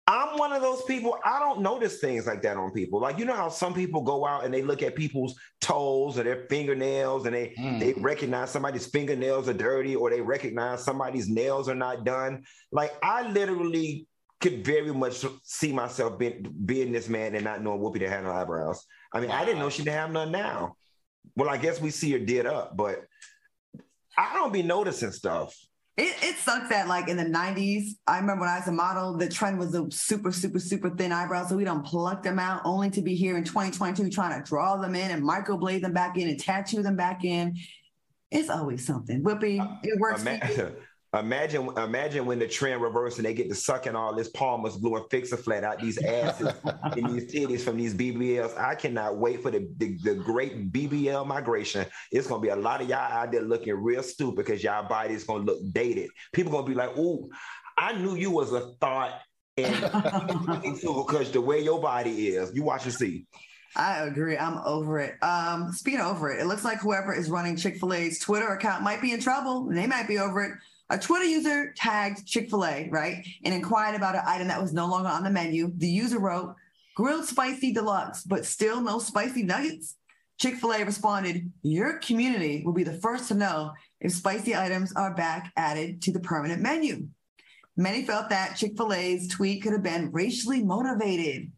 I'm 0.09 0.37
one 0.37 0.53
of 0.53 0.61
those 0.61 0.83
people. 0.83 1.19
I 1.25 1.39
don't 1.39 1.59
notice 1.59 1.99
things 1.99 2.27
like 2.27 2.41
that 2.43 2.55
on 2.55 2.71
people. 2.71 3.01
Like 3.01 3.19
you 3.19 3.25
know 3.25 3.35
how 3.35 3.49
some 3.49 3.73
people 3.73 4.01
go 4.01 4.25
out 4.25 4.45
and 4.45 4.53
they 4.53 4.61
look 4.61 4.81
at 4.81 4.95
people's 4.95 5.35
toes 5.59 6.17
or 6.17 6.23
their 6.23 6.45
fingernails 6.49 7.25
and 7.25 7.35
they 7.35 7.53
mm. 7.59 7.77
they 7.77 7.93
recognize 7.97 8.49
somebody's 8.49 8.87
fingernails 8.87 9.49
are 9.49 9.53
dirty 9.53 9.97
or 9.97 10.09
they 10.09 10.21
recognize 10.21 10.81
somebody's 10.81 11.27
nails 11.27 11.67
are 11.67 11.75
not 11.75 12.05
done. 12.05 12.45
Like 12.71 12.93
I 13.03 13.29
literally 13.29 14.07
could 14.39 14.63
very 14.63 14.93
much 14.93 15.25
see 15.43 15.73
myself 15.73 16.17
being, 16.17 16.53
being 16.65 16.91
this 16.91 17.09
man 17.09 17.35
and 17.35 17.43
not 17.43 17.63
knowing 17.63 17.79
Whoopi 17.79 17.99
to 17.99 18.09
have 18.09 18.23
no 18.23 18.31
eyebrows. 18.31 18.85
I 19.11 19.19
mean, 19.19 19.29
wow. 19.29 19.41
I 19.41 19.45
didn't 19.45 19.59
know 19.59 19.69
she 19.69 19.83
didn't 19.83 19.99
have 19.99 20.11
none 20.11 20.31
now. 20.31 20.75
Well, 21.35 21.49
I 21.49 21.57
guess 21.57 21.81
we 21.81 21.89
see 21.89 22.11
her 22.11 22.19
did 22.19 22.45
up, 22.45 22.77
but 22.77 23.03
I 24.17 24.33
don't 24.33 24.53
be 24.53 24.63
noticing 24.63 25.11
stuff. 25.11 25.55
It, 25.97 26.15
it 26.21 26.35
sucks 26.37 26.69
that 26.69 26.87
like 26.87 27.07
in 27.07 27.17
the 27.17 27.23
90s, 27.23 27.93
I 28.05 28.19
remember 28.19 28.41
when 28.41 28.49
I 28.49 28.59
was 28.59 28.67
a 28.67 28.71
model, 28.71 29.17
the 29.17 29.27
trend 29.27 29.57
was 29.57 29.71
the 29.71 29.87
super, 29.91 30.31
super, 30.31 30.59
super 30.59 30.91
thin 30.91 31.11
eyebrows. 31.11 31.49
So 31.49 31.57
we 31.57 31.63
don't 31.63 31.83
pluck 31.83 32.21
them 32.21 32.37
out 32.37 32.61
only 32.65 32.91
to 32.91 33.01
be 33.01 33.15
here 33.15 33.35
in 33.35 33.43
2022 33.43 34.11
trying 34.11 34.39
to 34.39 34.47
draw 34.47 34.77
them 34.77 34.93
in 34.93 35.09
and 35.09 35.23
microblade 35.23 35.81
them 35.81 35.93
back 35.93 36.17
in 36.17 36.29
and 36.29 36.39
tattoo 36.39 36.83
them 36.83 36.95
back 36.95 37.23
in. 37.23 37.57
It's 38.29 38.49
always 38.49 38.85
something. 38.85 39.23
Whoopi, 39.23 39.79
it 39.83 39.99
works. 39.99 40.23
Uh, 40.25 40.71
Imagine, 41.13 41.69
imagine 41.77 42.25
when 42.25 42.37
the 42.37 42.47
trend 42.47 42.81
reverses 42.81 43.19
and 43.19 43.25
they 43.25 43.33
get 43.33 43.47
to 43.47 43.55
sucking 43.55 43.95
all 43.95 44.13
this 44.13 44.27
Palmer's 44.29 44.75
blue 44.75 44.97
and 44.97 45.05
fix 45.09 45.31
a 45.31 45.37
flat 45.37 45.63
out 45.63 45.79
these 45.79 45.97
asses 45.99 46.51
and 46.83 47.09
these 47.09 47.31
titties 47.33 47.61
from 47.61 47.77
these 47.77 47.93
BBLs. 47.93 48.57
I 48.59 48.75
cannot 48.75 49.17
wait 49.17 49.41
for 49.41 49.49
the, 49.49 49.69
the, 49.77 49.97
the 50.03 50.15
great 50.15 50.73
BBL 50.73 51.25
migration. 51.25 51.85
It's 52.11 52.27
gonna 52.27 52.41
be 52.41 52.49
a 52.49 52.57
lot 52.57 52.81
of 52.81 52.89
y'all 52.89 52.99
out 52.99 53.31
there 53.31 53.41
looking 53.41 53.73
real 53.75 54.03
stupid 54.03 54.35
because 54.35 54.61
y'all 54.61 54.87
body 54.87 55.13
is 55.13 55.23
gonna 55.23 55.45
look 55.45 55.59
dated. 55.71 56.09
People 56.33 56.51
gonna 56.51 56.67
be 56.67 56.75
like, 56.75 56.97
"Ooh, 56.97 57.29
I 57.77 57.93
knew 57.93 58.15
you 58.15 58.29
was 58.29 58.51
a 58.51 58.73
thought." 58.81 59.21
And 59.55 59.81
because 60.61 61.31
the 61.31 61.39
way 61.39 61.63
your 61.63 61.79
body 61.79 62.27
is, 62.29 62.53
you 62.53 62.63
watch 62.63 62.83
and 62.83 62.93
see. 62.93 63.27
I 63.77 64.01
agree. 64.01 64.37
I'm 64.37 64.57
over 64.65 64.99
it. 64.99 65.15
Um, 65.23 65.71
speaking 65.71 66.01
over 66.01 66.31
it, 66.31 66.41
it 66.41 66.47
looks 66.47 66.65
like 66.65 66.79
whoever 66.79 67.13
is 67.13 67.29
running 67.29 67.55
Chick 67.55 67.77
fil 67.77 67.93
A's 67.93 68.19
Twitter 68.19 68.47
account 68.47 68.83
might 68.83 69.01
be 69.01 69.13
in 69.13 69.21
trouble. 69.21 69.69
They 69.69 69.87
might 69.87 70.07
be 70.07 70.19
over 70.19 70.43
it 70.43 70.51
a 70.89 70.97
Twitter 70.97 71.25
user 71.25 71.73
tagged 71.75 72.25
Chick 72.25 72.49
fil 72.49 72.65
A, 72.65 72.87
right, 72.89 73.25
and 73.43 73.53
inquired 73.53 73.95
about 73.95 74.15
an 74.15 74.21
item 74.25 74.47
that 74.47 74.61
was 74.61 74.73
no 74.73 74.87
longer 74.87 75.09
on 75.09 75.23
the 75.23 75.29
menu. 75.29 75.71
The 75.75 75.87
user 75.87 76.19
wrote, 76.19 76.55
grilled 76.95 77.25
spicy 77.25 77.73
deluxe, 77.73 78.23
but 78.23 78.45
still 78.45 78.81
no 78.81 78.99
spicy 78.99 79.43
nuggets. 79.43 79.95
Chick 80.39 80.55
fil 80.55 80.73
A 80.73 80.83
responded, 80.83 81.51
Your 81.63 81.99
community 81.99 82.63
will 82.65 82.73
be 82.73 82.83
the 82.83 82.93
first 82.93 83.27
to 83.27 83.33
know 83.33 83.73
if 83.99 84.11
spicy 84.11 84.55
items 84.55 84.93
are 84.93 85.13
back 85.13 85.51
added 85.57 86.01
to 86.03 86.11
the 86.11 86.19
permanent 86.19 86.61
menu. 86.61 87.07
Many 87.75 88.03
felt 88.05 88.29
that 88.29 88.55
Chick 88.55 88.77
fil 88.77 88.93
A's 88.93 89.27
tweet 89.27 89.63
could 89.63 89.73
have 89.73 89.83
been 89.83 90.11
racially 90.11 90.63
motivated. 90.63 91.51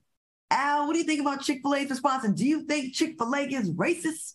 Al, 0.52 0.88
what 0.88 0.94
do 0.94 1.00
you 1.00 1.06
think 1.06 1.22
about 1.22 1.42
Chick 1.42 1.62
fil 1.62 1.76
A's 1.76 1.90
response? 1.90 2.24
And 2.24 2.36
do 2.36 2.46
you 2.46 2.64
think 2.64 2.94
Chick 2.94 3.16
fil 3.18 3.36
A 3.36 3.42
is 3.42 3.72
racist? 3.72 4.34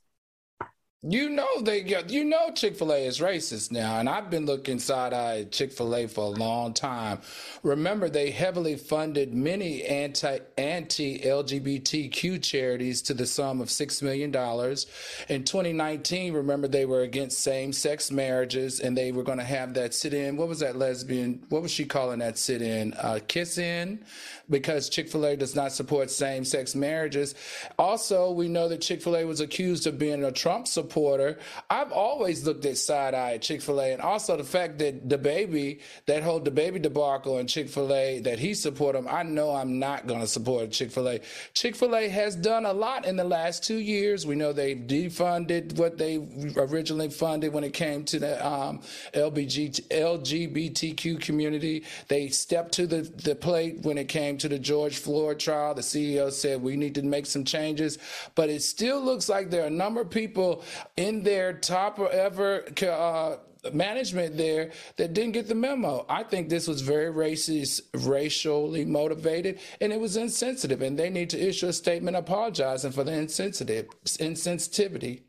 You 1.06 1.28
know 1.28 1.60
they 1.60 1.84
you 2.08 2.24
know 2.24 2.50
Chick 2.52 2.76
Fil 2.76 2.90
A 2.90 3.04
is 3.04 3.18
racist 3.18 3.70
now, 3.70 3.98
and 3.98 4.08
I've 4.08 4.30
been 4.30 4.46
looking 4.46 4.78
side 4.78 5.12
eye 5.12 5.40
at 5.40 5.52
Chick 5.52 5.70
Fil 5.70 5.94
A 5.94 6.06
for 6.06 6.24
a 6.24 6.28
long 6.28 6.72
time. 6.72 7.18
Remember, 7.62 8.08
they 8.08 8.30
heavily 8.30 8.76
funded 8.76 9.34
many 9.34 9.82
anti 9.82 10.38
anti 10.56 11.18
LGBTQ 11.18 12.42
charities 12.42 13.02
to 13.02 13.12
the 13.12 13.26
sum 13.26 13.60
of 13.60 13.70
six 13.70 14.00
million 14.00 14.30
dollars. 14.30 14.86
In 15.28 15.44
2019, 15.44 16.32
remember 16.32 16.68
they 16.68 16.86
were 16.86 17.02
against 17.02 17.40
same 17.40 17.74
sex 17.74 18.10
marriages, 18.10 18.80
and 18.80 18.96
they 18.96 19.12
were 19.12 19.24
going 19.24 19.36
to 19.36 19.44
have 19.44 19.74
that 19.74 19.92
sit 19.92 20.14
in. 20.14 20.38
What 20.38 20.48
was 20.48 20.60
that 20.60 20.76
lesbian? 20.76 21.44
What 21.50 21.60
was 21.60 21.70
she 21.70 21.84
calling 21.84 22.20
that 22.20 22.38
sit 22.38 22.62
in? 22.62 22.94
Uh, 22.94 23.20
kiss 23.28 23.58
in, 23.58 24.02
because 24.50 24.88
Chick 24.88 25.08
Fil 25.08 25.26
A 25.26 25.36
does 25.36 25.54
not 25.54 25.72
support 25.72 26.10
same 26.10 26.44
sex 26.44 26.74
marriages. 26.74 27.34
Also, 27.78 28.30
we 28.30 28.48
know 28.48 28.68
that 28.68 28.80
Chick 28.80 29.02
Fil 29.02 29.16
A 29.16 29.24
was 29.24 29.40
accused 29.40 29.86
of 29.86 29.98
being 29.98 30.24
a 30.24 30.32
Trump 30.32 30.66
supporter 30.66 31.38
I've 31.70 31.92
always 31.92 32.44
looked 32.44 32.64
at 32.66 32.76
side 32.76 33.14
eye 33.14 33.34
at 33.34 33.42
Chick 33.42 33.62
fil 33.62 33.80
A. 33.80 33.92
And 33.92 34.02
also 34.02 34.36
the 34.36 34.44
fact 34.44 34.78
that 34.78 35.08
the 35.08 35.18
baby, 35.18 35.80
that 36.06 36.22
whole 36.22 36.40
DaBaby 36.40 36.82
debacle 36.82 37.38
in 37.38 37.46
Chick 37.46 37.68
fil 37.68 37.92
A, 37.92 38.20
that 38.20 38.38
he 38.38 38.54
support 38.54 38.96
him, 38.96 39.08
I 39.08 39.22
know 39.22 39.54
I'm 39.54 39.78
not 39.78 40.06
going 40.06 40.20
to 40.20 40.26
support 40.26 40.70
Chick 40.70 40.90
fil 40.90 41.08
A. 41.08 41.20
Chick 41.52 41.76
fil 41.76 41.96
A 41.96 42.08
has 42.08 42.36
done 42.36 42.66
a 42.66 42.72
lot 42.72 43.06
in 43.06 43.16
the 43.16 43.24
last 43.24 43.64
two 43.64 43.78
years. 43.78 44.26
We 44.26 44.34
know 44.34 44.52
they 44.52 44.74
defunded 44.74 45.78
what 45.78 45.98
they 45.98 46.16
originally 46.56 47.10
funded 47.10 47.52
when 47.52 47.64
it 47.64 47.72
came 47.72 48.04
to 48.04 48.18
the 48.18 48.46
um, 48.46 48.80
LBG, 49.14 49.88
LGBTQ 49.88 51.20
community. 51.20 51.84
They 52.08 52.28
stepped 52.28 52.72
to 52.72 52.86
the, 52.86 53.02
the 53.02 53.34
plate 53.34 53.80
when 53.82 53.98
it 53.98 54.08
came 54.08 54.33
to 54.38 54.48
the 54.48 54.58
George 54.58 54.98
Floyd 54.98 55.38
trial. 55.38 55.74
The 55.74 55.82
CEO 55.82 56.30
said 56.30 56.62
we 56.62 56.76
need 56.76 56.94
to 56.96 57.02
make 57.02 57.26
some 57.26 57.44
changes, 57.44 57.98
but 58.34 58.48
it 58.50 58.62
still 58.62 59.02
looks 59.02 59.28
like 59.28 59.50
there 59.50 59.64
are 59.64 59.68
a 59.68 59.70
number 59.70 60.00
of 60.00 60.10
people 60.10 60.62
in 60.96 61.22
their 61.22 61.52
top 61.52 61.98
ever 61.98 62.64
uh, 62.82 63.36
management 63.72 64.36
there 64.36 64.70
that 64.96 65.14
didn't 65.14 65.32
get 65.32 65.48
the 65.48 65.54
memo. 65.54 66.04
I 66.08 66.22
think 66.22 66.48
this 66.48 66.68
was 66.68 66.80
very 66.80 67.12
racist, 67.12 67.80
racially 68.06 68.84
motivated, 68.84 69.60
and 69.80 69.92
it 69.92 70.00
was 70.00 70.16
insensitive. 70.16 70.82
And 70.82 70.98
they 70.98 71.10
need 71.10 71.30
to 71.30 71.38
issue 71.38 71.68
a 71.68 71.72
statement 71.72 72.16
apologizing 72.16 72.92
for 72.92 73.04
the 73.04 73.12
insensitive 73.12 73.88
insensitivity. 74.04 75.22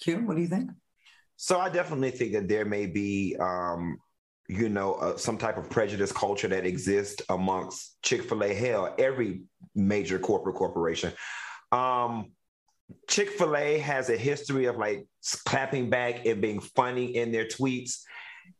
Kim, 0.00 0.26
what 0.26 0.36
do 0.36 0.42
you 0.42 0.48
think? 0.48 0.70
So 1.36 1.58
I 1.58 1.68
definitely 1.68 2.10
think 2.10 2.32
that 2.32 2.48
there 2.48 2.64
may 2.64 2.86
be, 2.86 3.36
um, 3.40 3.98
you 4.48 4.68
know, 4.68 4.94
uh, 4.94 5.16
some 5.16 5.38
type 5.38 5.56
of 5.56 5.70
prejudice 5.70 6.12
culture 6.12 6.48
that 6.48 6.66
exists 6.66 7.22
amongst 7.28 8.00
Chick 8.02 8.24
Fil 8.24 8.44
A. 8.44 8.52
Hell, 8.52 8.94
every 8.98 9.42
major 9.74 10.18
corporate 10.18 10.56
corporation. 10.56 11.12
Um, 11.72 12.32
Chick 13.08 13.30
fil 13.30 13.56
A 13.56 13.78
has 13.78 14.10
a 14.10 14.16
history 14.16 14.66
of 14.66 14.76
like 14.76 15.06
clapping 15.44 15.90
back 15.90 16.26
and 16.26 16.40
being 16.40 16.60
funny 16.60 17.16
in 17.16 17.32
their 17.32 17.46
tweets. 17.46 18.00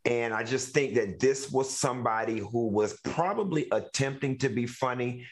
And 0.05 0.33
I 0.33 0.45
just 0.45 0.69
think 0.69 0.95
that 0.95 1.21
this 1.21 1.51
was 1.51 1.71
somebody 1.71 2.39
who 2.39 2.69
was 2.69 2.99
probably 3.05 3.69
attempting 3.71 4.39
to 4.39 4.49
be 4.49 4.67
funny. 4.67 5.27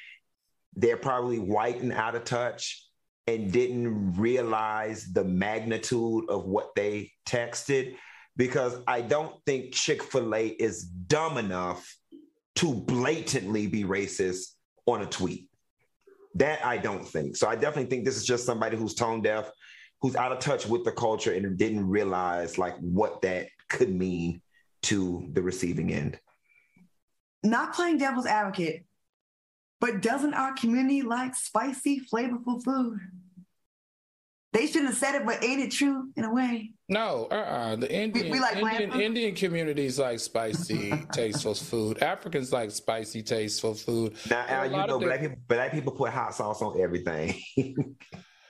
They're 0.74 0.96
probably 0.96 1.38
white 1.38 1.80
and 1.80 1.92
out 1.92 2.14
of 2.14 2.24
touch 2.24 2.86
and 3.26 3.52
didn't 3.52 4.14
realize 4.14 5.06
the 5.12 5.24
magnitude 5.24 6.28
of 6.28 6.44
what 6.44 6.74
they 6.74 7.12
texted 7.26 7.96
because 8.36 8.76
I 8.86 9.00
don't 9.00 9.34
think 9.44 9.72
Chick 9.72 10.02
fil 10.02 10.34
A 10.34 10.48
is 10.48 10.84
dumb 10.84 11.38
enough 11.38 11.96
to 12.56 12.74
blatantly 12.74 13.66
be 13.66 13.84
racist 13.84 14.54
on 14.86 15.02
a 15.02 15.06
tweet. 15.06 15.48
That 16.34 16.64
I 16.64 16.78
don't 16.78 17.06
think. 17.06 17.36
So 17.36 17.46
I 17.46 17.54
definitely 17.54 17.90
think 17.90 18.04
this 18.04 18.16
is 18.16 18.24
just 18.24 18.46
somebody 18.46 18.76
who's 18.76 18.94
tone 18.94 19.20
deaf, 19.20 19.50
who's 20.00 20.16
out 20.16 20.32
of 20.32 20.38
touch 20.38 20.66
with 20.66 20.84
the 20.84 20.92
culture 20.92 21.32
and 21.32 21.58
didn't 21.58 21.86
realize 21.86 22.56
like 22.56 22.76
what 22.78 23.20
that 23.22 23.48
could 23.68 23.94
mean 23.94 24.40
to 24.82 25.28
the 25.32 25.42
receiving 25.42 25.92
end. 25.92 26.18
Not 27.44 27.74
playing 27.74 27.98
devil's 27.98 28.26
advocate, 28.26 28.84
but 29.80 30.00
doesn't 30.00 30.34
our 30.34 30.54
community 30.54 31.02
like 31.02 31.34
spicy, 31.34 32.00
flavorful 32.00 32.62
food? 32.62 32.98
They 34.52 34.66
shouldn't 34.66 34.88
have 34.88 34.96
said 34.96 35.14
it, 35.14 35.24
but 35.24 35.42
ain't 35.42 35.62
it 35.62 35.70
true 35.70 36.10
in 36.14 36.24
a 36.24 36.32
way? 36.32 36.72
No, 36.88 37.26
uh-uh. 37.30 37.76
The 37.76 37.90
Indian, 37.90 38.26
we, 38.26 38.32
we 38.32 38.40
like 38.40 38.56
Indian, 38.56 39.00
Indian 39.00 39.34
communities 39.34 39.98
like 39.98 40.20
spicy, 40.20 40.92
tasteful 41.12 41.54
food. 41.54 42.02
Africans 42.02 42.52
like 42.52 42.70
spicy, 42.70 43.22
tasteful 43.22 43.72
food. 43.72 44.14
Now, 44.28 44.44
Al, 44.46 44.70
you 44.70 44.86
know, 44.86 44.98
black 44.98 45.20
people, 45.20 45.36
black 45.48 45.72
people 45.72 45.92
put 45.92 46.10
hot 46.10 46.34
sauce 46.34 46.60
on 46.60 46.78
everything. 46.78 47.34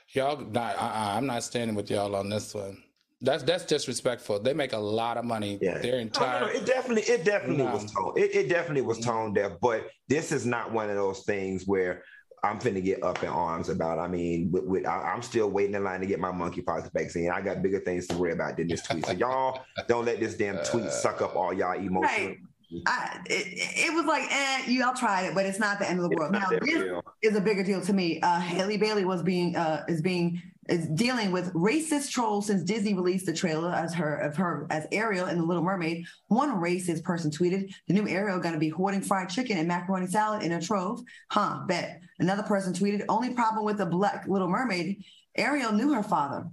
y'all, 0.09 0.41
not, 0.41 0.75
uh-uh, 0.75 1.13
I'm 1.15 1.25
not 1.25 1.41
standing 1.43 1.75
with 1.75 1.89
y'all 1.89 2.15
on 2.17 2.29
this 2.29 2.53
one. 2.53 2.83
That's 3.21 3.41
that's 3.43 3.63
disrespectful. 3.63 4.39
They 4.41 4.53
make 4.53 4.73
a 4.73 4.77
lot 4.77 5.15
of 5.15 5.23
money. 5.23 5.57
Yeah. 5.61 5.77
Their 5.77 5.99
entire. 5.99 6.41
No, 6.41 6.47
no, 6.47 6.51
no. 6.51 6.59
It 6.59 6.65
definitely, 6.65 7.03
it 7.03 7.23
definitely 7.23 7.63
was 7.63 7.89
tone. 7.89 8.13
It, 8.17 8.35
it 8.35 8.49
definitely 8.49 8.81
was 8.81 8.99
mm-hmm. 8.99 9.09
tone 9.09 9.33
deaf. 9.33 9.53
But 9.61 9.87
this 10.09 10.33
is 10.33 10.45
not 10.45 10.73
one 10.73 10.89
of 10.89 10.97
those 10.97 11.23
things 11.23 11.63
where 11.65 12.03
I'm 12.43 12.59
finna 12.59 12.83
get 12.83 13.01
up 13.03 13.23
in 13.23 13.29
arms 13.29 13.69
about. 13.69 13.99
I 13.99 14.07
mean, 14.07 14.51
with, 14.51 14.65
with, 14.65 14.85
I, 14.85 15.13
am 15.13 15.21
still 15.21 15.49
waiting 15.49 15.75
in 15.75 15.83
line 15.83 16.01
to 16.01 16.05
get 16.05 16.19
my 16.19 16.31
monkeypox 16.31 16.91
vaccine. 16.91 17.31
I 17.31 17.39
got 17.39 17.61
bigger 17.61 17.79
things 17.79 18.05
to 18.07 18.17
worry 18.17 18.33
about 18.33 18.57
than 18.57 18.67
this 18.67 18.81
tweet. 18.81 19.05
So 19.05 19.13
y'all 19.13 19.61
don't 19.87 20.03
let 20.05 20.19
this 20.19 20.35
damn 20.35 20.57
tweet 20.65 20.85
uh, 20.85 20.89
suck 20.89 21.21
up 21.21 21.37
all 21.37 21.53
y'all 21.53 21.77
emotions. 21.77 22.27
Right. 22.27 22.37
I, 22.85 23.19
it, 23.25 23.87
it, 23.87 23.93
was 23.93 24.05
like, 24.05 24.23
eh, 24.31 24.63
you 24.67 24.83
all 24.85 24.93
tried 24.93 25.25
it, 25.25 25.35
but 25.35 25.45
it's 25.45 25.59
not 25.59 25.79
the 25.79 25.89
end 25.89 25.99
of 25.99 26.09
the 26.09 26.15
world. 26.15 26.31
Now 26.31 26.49
this 26.49 27.01
is 27.21 27.35
a 27.35 27.41
bigger 27.41 27.63
deal 27.63 27.81
to 27.81 27.93
me. 27.93 28.19
Uh, 28.21 28.39
Halle 28.39 28.77
Bailey 28.77 29.05
was 29.05 29.21
being 29.21 29.55
uh, 29.55 29.83
is 29.87 30.01
being 30.01 30.41
is 30.69 30.87
dealing 30.87 31.31
with 31.31 31.53
racist 31.53 32.09
trolls 32.09 32.47
since 32.47 32.63
Disney 32.63 32.93
released 32.93 33.25
the 33.25 33.33
trailer 33.33 33.71
as 33.71 33.93
her 33.93 34.15
of 34.15 34.35
her 34.37 34.65
as 34.69 34.87
Ariel 34.91 35.27
in 35.27 35.37
The 35.37 35.43
Little 35.43 35.63
Mermaid. 35.63 36.05
One 36.27 36.51
racist 36.51 37.03
person 37.03 37.31
tweeted, 37.31 37.73
"The 37.87 37.93
new 37.93 38.07
Ariel 38.07 38.39
going 38.39 38.53
to 38.53 38.59
be 38.59 38.69
hoarding 38.69 39.01
fried 39.01 39.29
chicken 39.29 39.57
and 39.57 39.67
macaroni 39.67 40.07
salad 40.07 40.43
in 40.43 40.53
a 40.53 40.61
trove." 40.61 41.01
Huh? 41.29 41.61
Bet. 41.67 42.01
Another 42.19 42.43
person 42.43 42.73
tweeted, 42.73 43.03
"Only 43.09 43.33
problem 43.33 43.65
with 43.65 43.77
the 43.77 43.85
Black 43.85 44.25
Little 44.27 44.47
Mermaid, 44.49 45.03
Ariel 45.35 45.73
knew 45.73 45.93
her 45.93 46.03
father." 46.03 46.47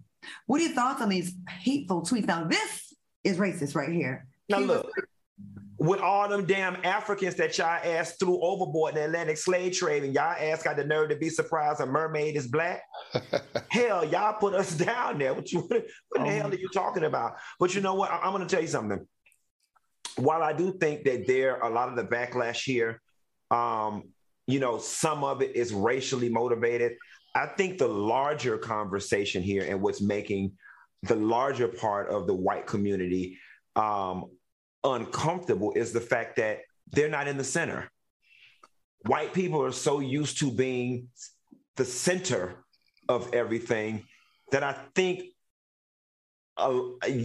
What 0.46 0.60
are 0.60 0.64
your 0.64 0.74
thoughts 0.74 1.00
on 1.00 1.08
these 1.08 1.34
hateful 1.48 2.02
tweets? 2.02 2.26
Now 2.26 2.44
this 2.44 2.94
is 3.24 3.38
racist 3.38 3.74
right 3.74 3.90
here. 3.90 4.26
Now 4.48 4.58
look, 4.58 4.90
with 5.80 5.98
all 5.98 6.28
them 6.28 6.44
damn 6.44 6.76
Africans 6.84 7.36
that 7.36 7.56
y'all 7.56 7.66
ass 7.82 8.16
threw 8.20 8.38
overboard 8.42 8.94
in 8.94 9.00
the 9.00 9.06
Atlantic 9.06 9.38
slave 9.38 9.72
trade, 9.72 10.04
and 10.04 10.14
y'all 10.14 10.36
ass 10.38 10.62
got 10.62 10.76
the 10.76 10.84
nerve 10.84 11.08
to 11.08 11.16
be 11.16 11.30
surprised 11.30 11.80
a 11.80 11.86
mermaid 11.86 12.36
is 12.36 12.46
black. 12.46 12.82
hell, 13.70 14.04
y'all 14.04 14.34
put 14.34 14.54
us 14.54 14.74
down 14.76 15.18
there. 15.18 15.32
What, 15.32 15.50
you, 15.50 15.60
what 15.60 15.70
the 15.70 16.20
oh. 16.20 16.24
hell 16.24 16.50
are 16.50 16.54
you 16.54 16.68
talking 16.68 17.04
about? 17.04 17.36
But 17.58 17.74
you 17.74 17.80
know 17.80 17.94
what? 17.94 18.10
I, 18.10 18.26
am 18.26 18.32
going 18.34 18.46
to 18.46 18.54
tell 18.54 18.60
you 18.60 18.68
something. 18.68 19.06
While 20.16 20.42
I 20.42 20.52
do 20.52 20.76
think 20.78 21.04
that 21.04 21.26
there 21.26 21.58
a 21.60 21.70
lot 21.70 21.88
of 21.88 21.96
the 21.96 22.04
backlash 22.04 22.62
here, 22.62 23.00
um, 23.50 24.10
you 24.46 24.60
know, 24.60 24.76
some 24.76 25.24
of 25.24 25.40
it 25.40 25.56
is 25.56 25.72
racially 25.72 26.28
motivated. 26.28 26.92
I 27.34 27.46
think 27.46 27.78
the 27.78 27.88
larger 27.88 28.58
conversation 28.58 29.42
here 29.42 29.64
and 29.66 29.80
what's 29.80 30.02
making 30.02 30.52
the 31.04 31.16
larger 31.16 31.68
part 31.68 32.10
of 32.10 32.26
the 32.26 32.34
white 32.34 32.66
community 32.66 33.38
um, 33.76 34.26
uncomfortable 34.84 35.72
is 35.74 35.92
the 35.92 36.00
fact 36.00 36.36
that 36.36 36.60
they're 36.90 37.08
not 37.08 37.28
in 37.28 37.36
the 37.36 37.44
center. 37.44 37.90
White 39.06 39.32
people 39.32 39.62
are 39.62 39.72
so 39.72 40.00
used 40.00 40.38
to 40.38 40.50
being 40.50 41.08
the 41.76 41.84
center 41.84 42.64
of 43.08 43.32
everything 43.32 44.04
that 44.52 44.62
I 44.62 44.76
think 44.94 45.24
uh, 46.56 46.72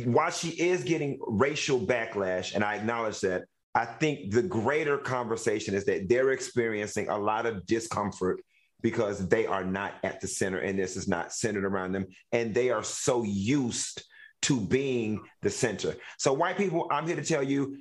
while 0.05 0.31
she 0.31 0.49
is 0.49 0.83
getting 0.83 1.19
racial 1.27 1.79
backlash, 1.79 2.55
and 2.55 2.63
I 2.63 2.75
acknowledge 2.75 3.19
that, 3.21 3.43
I 3.73 3.85
think 3.85 4.31
the 4.31 4.43
greater 4.43 4.97
conversation 4.97 5.73
is 5.75 5.83
that 5.85 6.07
they're 6.07 6.31
experiencing 6.31 7.09
a 7.09 7.17
lot 7.17 7.45
of 7.45 7.65
discomfort 7.65 8.39
because 8.81 9.27
they 9.27 9.45
are 9.45 9.65
not 9.65 9.95
at 10.03 10.21
the 10.21 10.27
center 10.27 10.59
and 10.59 10.79
this 10.79 10.95
is 10.95 11.07
not 11.07 11.33
centered 11.33 11.65
around 11.65 11.91
them. 11.91 12.05
And 12.31 12.53
they 12.53 12.69
are 12.69 12.83
so 12.83 13.23
used 13.23 14.01
to 14.45 14.59
being 14.59 15.21
the 15.41 15.49
center. 15.49 15.95
So, 16.19 16.31
white 16.31 16.55
people, 16.55 16.87
I'm 16.91 17.07
here 17.07 17.15
to 17.15 17.23
tell 17.23 17.41
you 17.41 17.77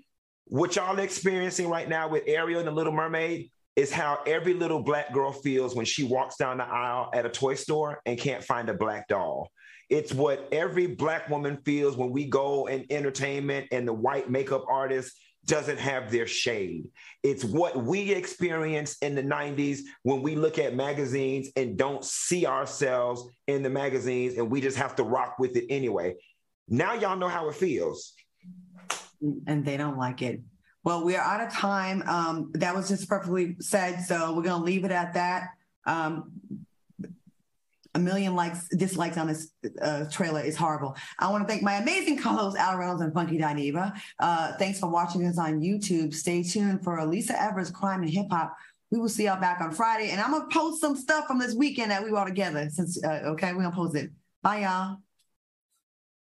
what 0.46 0.76
y'all 0.76 0.98
are 0.98 1.02
experiencing 1.02 1.68
right 1.68 1.88
now 1.88 2.08
with 2.08 2.24
Ariel 2.26 2.58
and 2.58 2.68
the 2.68 2.72
Little 2.72 2.92
Mermaid 2.92 3.50
is 3.76 3.92
how 3.92 4.20
every 4.26 4.54
little 4.54 4.82
black 4.82 5.12
girl 5.12 5.30
feels 5.30 5.74
when 5.74 5.84
she 5.84 6.04
walks 6.04 6.36
down 6.36 6.58
the 6.58 6.64
aisle 6.64 7.10
at 7.12 7.26
a 7.26 7.28
toy 7.28 7.54
store 7.54 8.00
and 8.06 8.18
can't 8.18 8.42
find 8.42 8.70
a 8.70 8.74
black 8.74 9.08
doll. 9.08 9.50
It's 9.90 10.14
what 10.14 10.48
every 10.52 10.86
black 10.86 11.28
woman 11.28 11.58
feels 11.66 11.96
when 11.96 12.10
we 12.10 12.28
go 12.28 12.66
in 12.66 12.86
entertainment 12.88 13.66
and 13.70 13.86
the 13.86 13.92
white 13.92 14.30
makeup 14.30 14.64
artist 14.68 15.12
doesn't 15.46 15.78
have 15.78 16.10
their 16.10 16.26
shade. 16.26 16.86
It's 17.22 17.44
what 17.44 17.76
we 17.76 18.12
experience 18.12 18.96
in 19.02 19.14
the 19.14 19.22
90s 19.22 19.80
when 20.02 20.22
we 20.22 20.36
look 20.36 20.58
at 20.58 20.74
magazines 20.74 21.50
and 21.56 21.76
don't 21.76 22.04
see 22.04 22.46
ourselves 22.46 23.28
in 23.46 23.62
the 23.62 23.70
magazines 23.70 24.38
and 24.38 24.50
we 24.50 24.60
just 24.60 24.78
have 24.78 24.96
to 24.96 25.02
rock 25.02 25.38
with 25.38 25.56
it 25.56 25.66
anyway. 25.68 26.14
Now 26.68 26.94
y'all 26.94 27.16
know 27.16 27.28
how 27.28 27.48
it 27.48 27.54
feels. 27.54 28.12
And 29.46 29.64
they 29.64 29.76
don't 29.76 29.96
like 29.96 30.22
it. 30.22 30.40
Well, 30.82 31.04
we 31.04 31.16
are 31.16 31.24
out 31.24 31.46
of 31.46 31.52
time. 31.52 32.02
Um, 32.06 32.50
that 32.54 32.74
was 32.74 32.88
just 32.88 33.08
perfectly 33.08 33.56
said. 33.60 34.00
So 34.00 34.34
we're 34.34 34.42
going 34.42 34.60
to 34.60 34.64
leave 34.64 34.84
it 34.84 34.90
at 34.90 35.14
that. 35.14 35.48
Um, 35.86 36.32
a 37.94 37.98
million 37.98 38.34
likes, 38.34 38.68
dislikes 38.68 39.16
on 39.16 39.28
this 39.28 39.52
uh, 39.80 40.04
trailer 40.10 40.40
is 40.40 40.56
horrible. 40.56 40.96
I 41.18 41.30
want 41.30 41.46
to 41.46 41.48
thank 41.48 41.62
my 41.62 41.74
amazing 41.74 42.18
co-hosts 42.18 42.58
Al 42.58 42.76
Reynolds 42.76 43.00
and 43.00 43.14
Funky 43.14 43.38
Dineva. 43.38 43.96
Uh, 44.18 44.52
thanks 44.58 44.80
for 44.80 44.90
watching 44.90 45.24
us 45.26 45.38
on 45.38 45.60
YouTube. 45.60 46.12
Stay 46.12 46.42
tuned 46.42 46.82
for 46.82 47.04
Lisa 47.06 47.40
Evers 47.40 47.70
Crime 47.70 48.02
and 48.02 48.10
Hip 48.10 48.26
Hop. 48.30 48.54
We 48.90 48.98
will 48.98 49.08
see 49.08 49.24
y'all 49.24 49.40
back 49.40 49.60
on 49.60 49.72
Friday, 49.72 50.10
and 50.10 50.20
I'm 50.20 50.30
gonna 50.30 50.46
post 50.52 50.80
some 50.80 50.94
stuff 50.94 51.26
from 51.26 51.38
this 51.38 51.54
weekend 51.54 51.90
that 51.90 52.04
we 52.04 52.12
were 52.12 52.18
all 52.18 52.26
together. 52.26 52.68
Since 52.70 53.02
uh, 53.02 53.22
okay, 53.26 53.52
we're 53.52 53.62
gonna 53.62 53.74
post 53.74 53.96
it. 53.96 54.10
Bye, 54.42 54.60
y'all. 54.60 54.98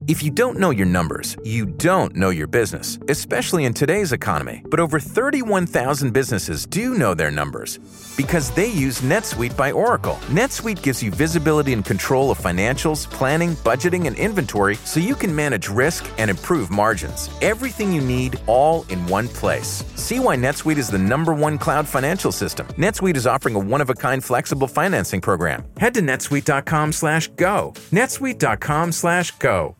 If 0.06 0.22
you 0.22 0.30
don't 0.30 0.60
know 0.60 0.70
your 0.70 0.86
numbers, 0.86 1.36
you 1.42 1.66
don't 1.66 2.14
know 2.14 2.30
your 2.30 2.46
business, 2.46 3.00
especially 3.08 3.64
in 3.64 3.74
today's 3.74 4.12
economy. 4.12 4.62
But 4.70 4.78
over 4.78 5.00
31,000 5.00 6.12
businesses 6.12 6.66
do 6.66 6.94
know 6.94 7.14
their 7.14 7.32
numbers 7.32 7.80
because 8.16 8.52
they 8.52 8.68
use 8.68 9.00
NetSuite 9.00 9.56
by 9.56 9.72
Oracle. 9.72 10.16
NetSuite 10.28 10.82
gives 10.82 11.02
you 11.02 11.10
visibility 11.10 11.72
and 11.72 11.84
control 11.84 12.30
of 12.30 12.38
financials, 12.38 13.10
planning, 13.10 13.56
budgeting, 13.64 14.06
and 14.06 14.16
inventory 14.16 14.76
so 14.84 15.00
you 15.00 15.16
can 15.16 15.34
manage 15.34 15.68
risk 15.68 16.08
and 16.16 16.30
improve 16.30 16.70
margins. 16.70 17.28
Everything 17.42 17.92
you 17.92 18.00
need 18.00 18.38
all 18.46 18.84
in 18.90 19.04
one 19.08 19.26
place. 19.26 19.82
See 19.96 20.20
why 20.20 20.36
NetSuite 20.36 20.78
is 20.78 20.88
the 20.88 20.98
number 20.98 21.34
one 21.34 21.58
cloud 21.58 21.88
financial 21.88 22.30
system. 22.30 22.68
NetSuite 22.78 23.16
is 23.16 23.26
offering 23.26 23.56
a 23.56 23.58
one-of-a-kind 23.58 24.22
flexible 24.22 24.68
financing 24.68 25.20
program. 25.20 25.64
Head 25.76 25.92
to 25.94 26.02
netsuite.com/go. 26.02 27.72
netsuite.com/go. 27.90 29.74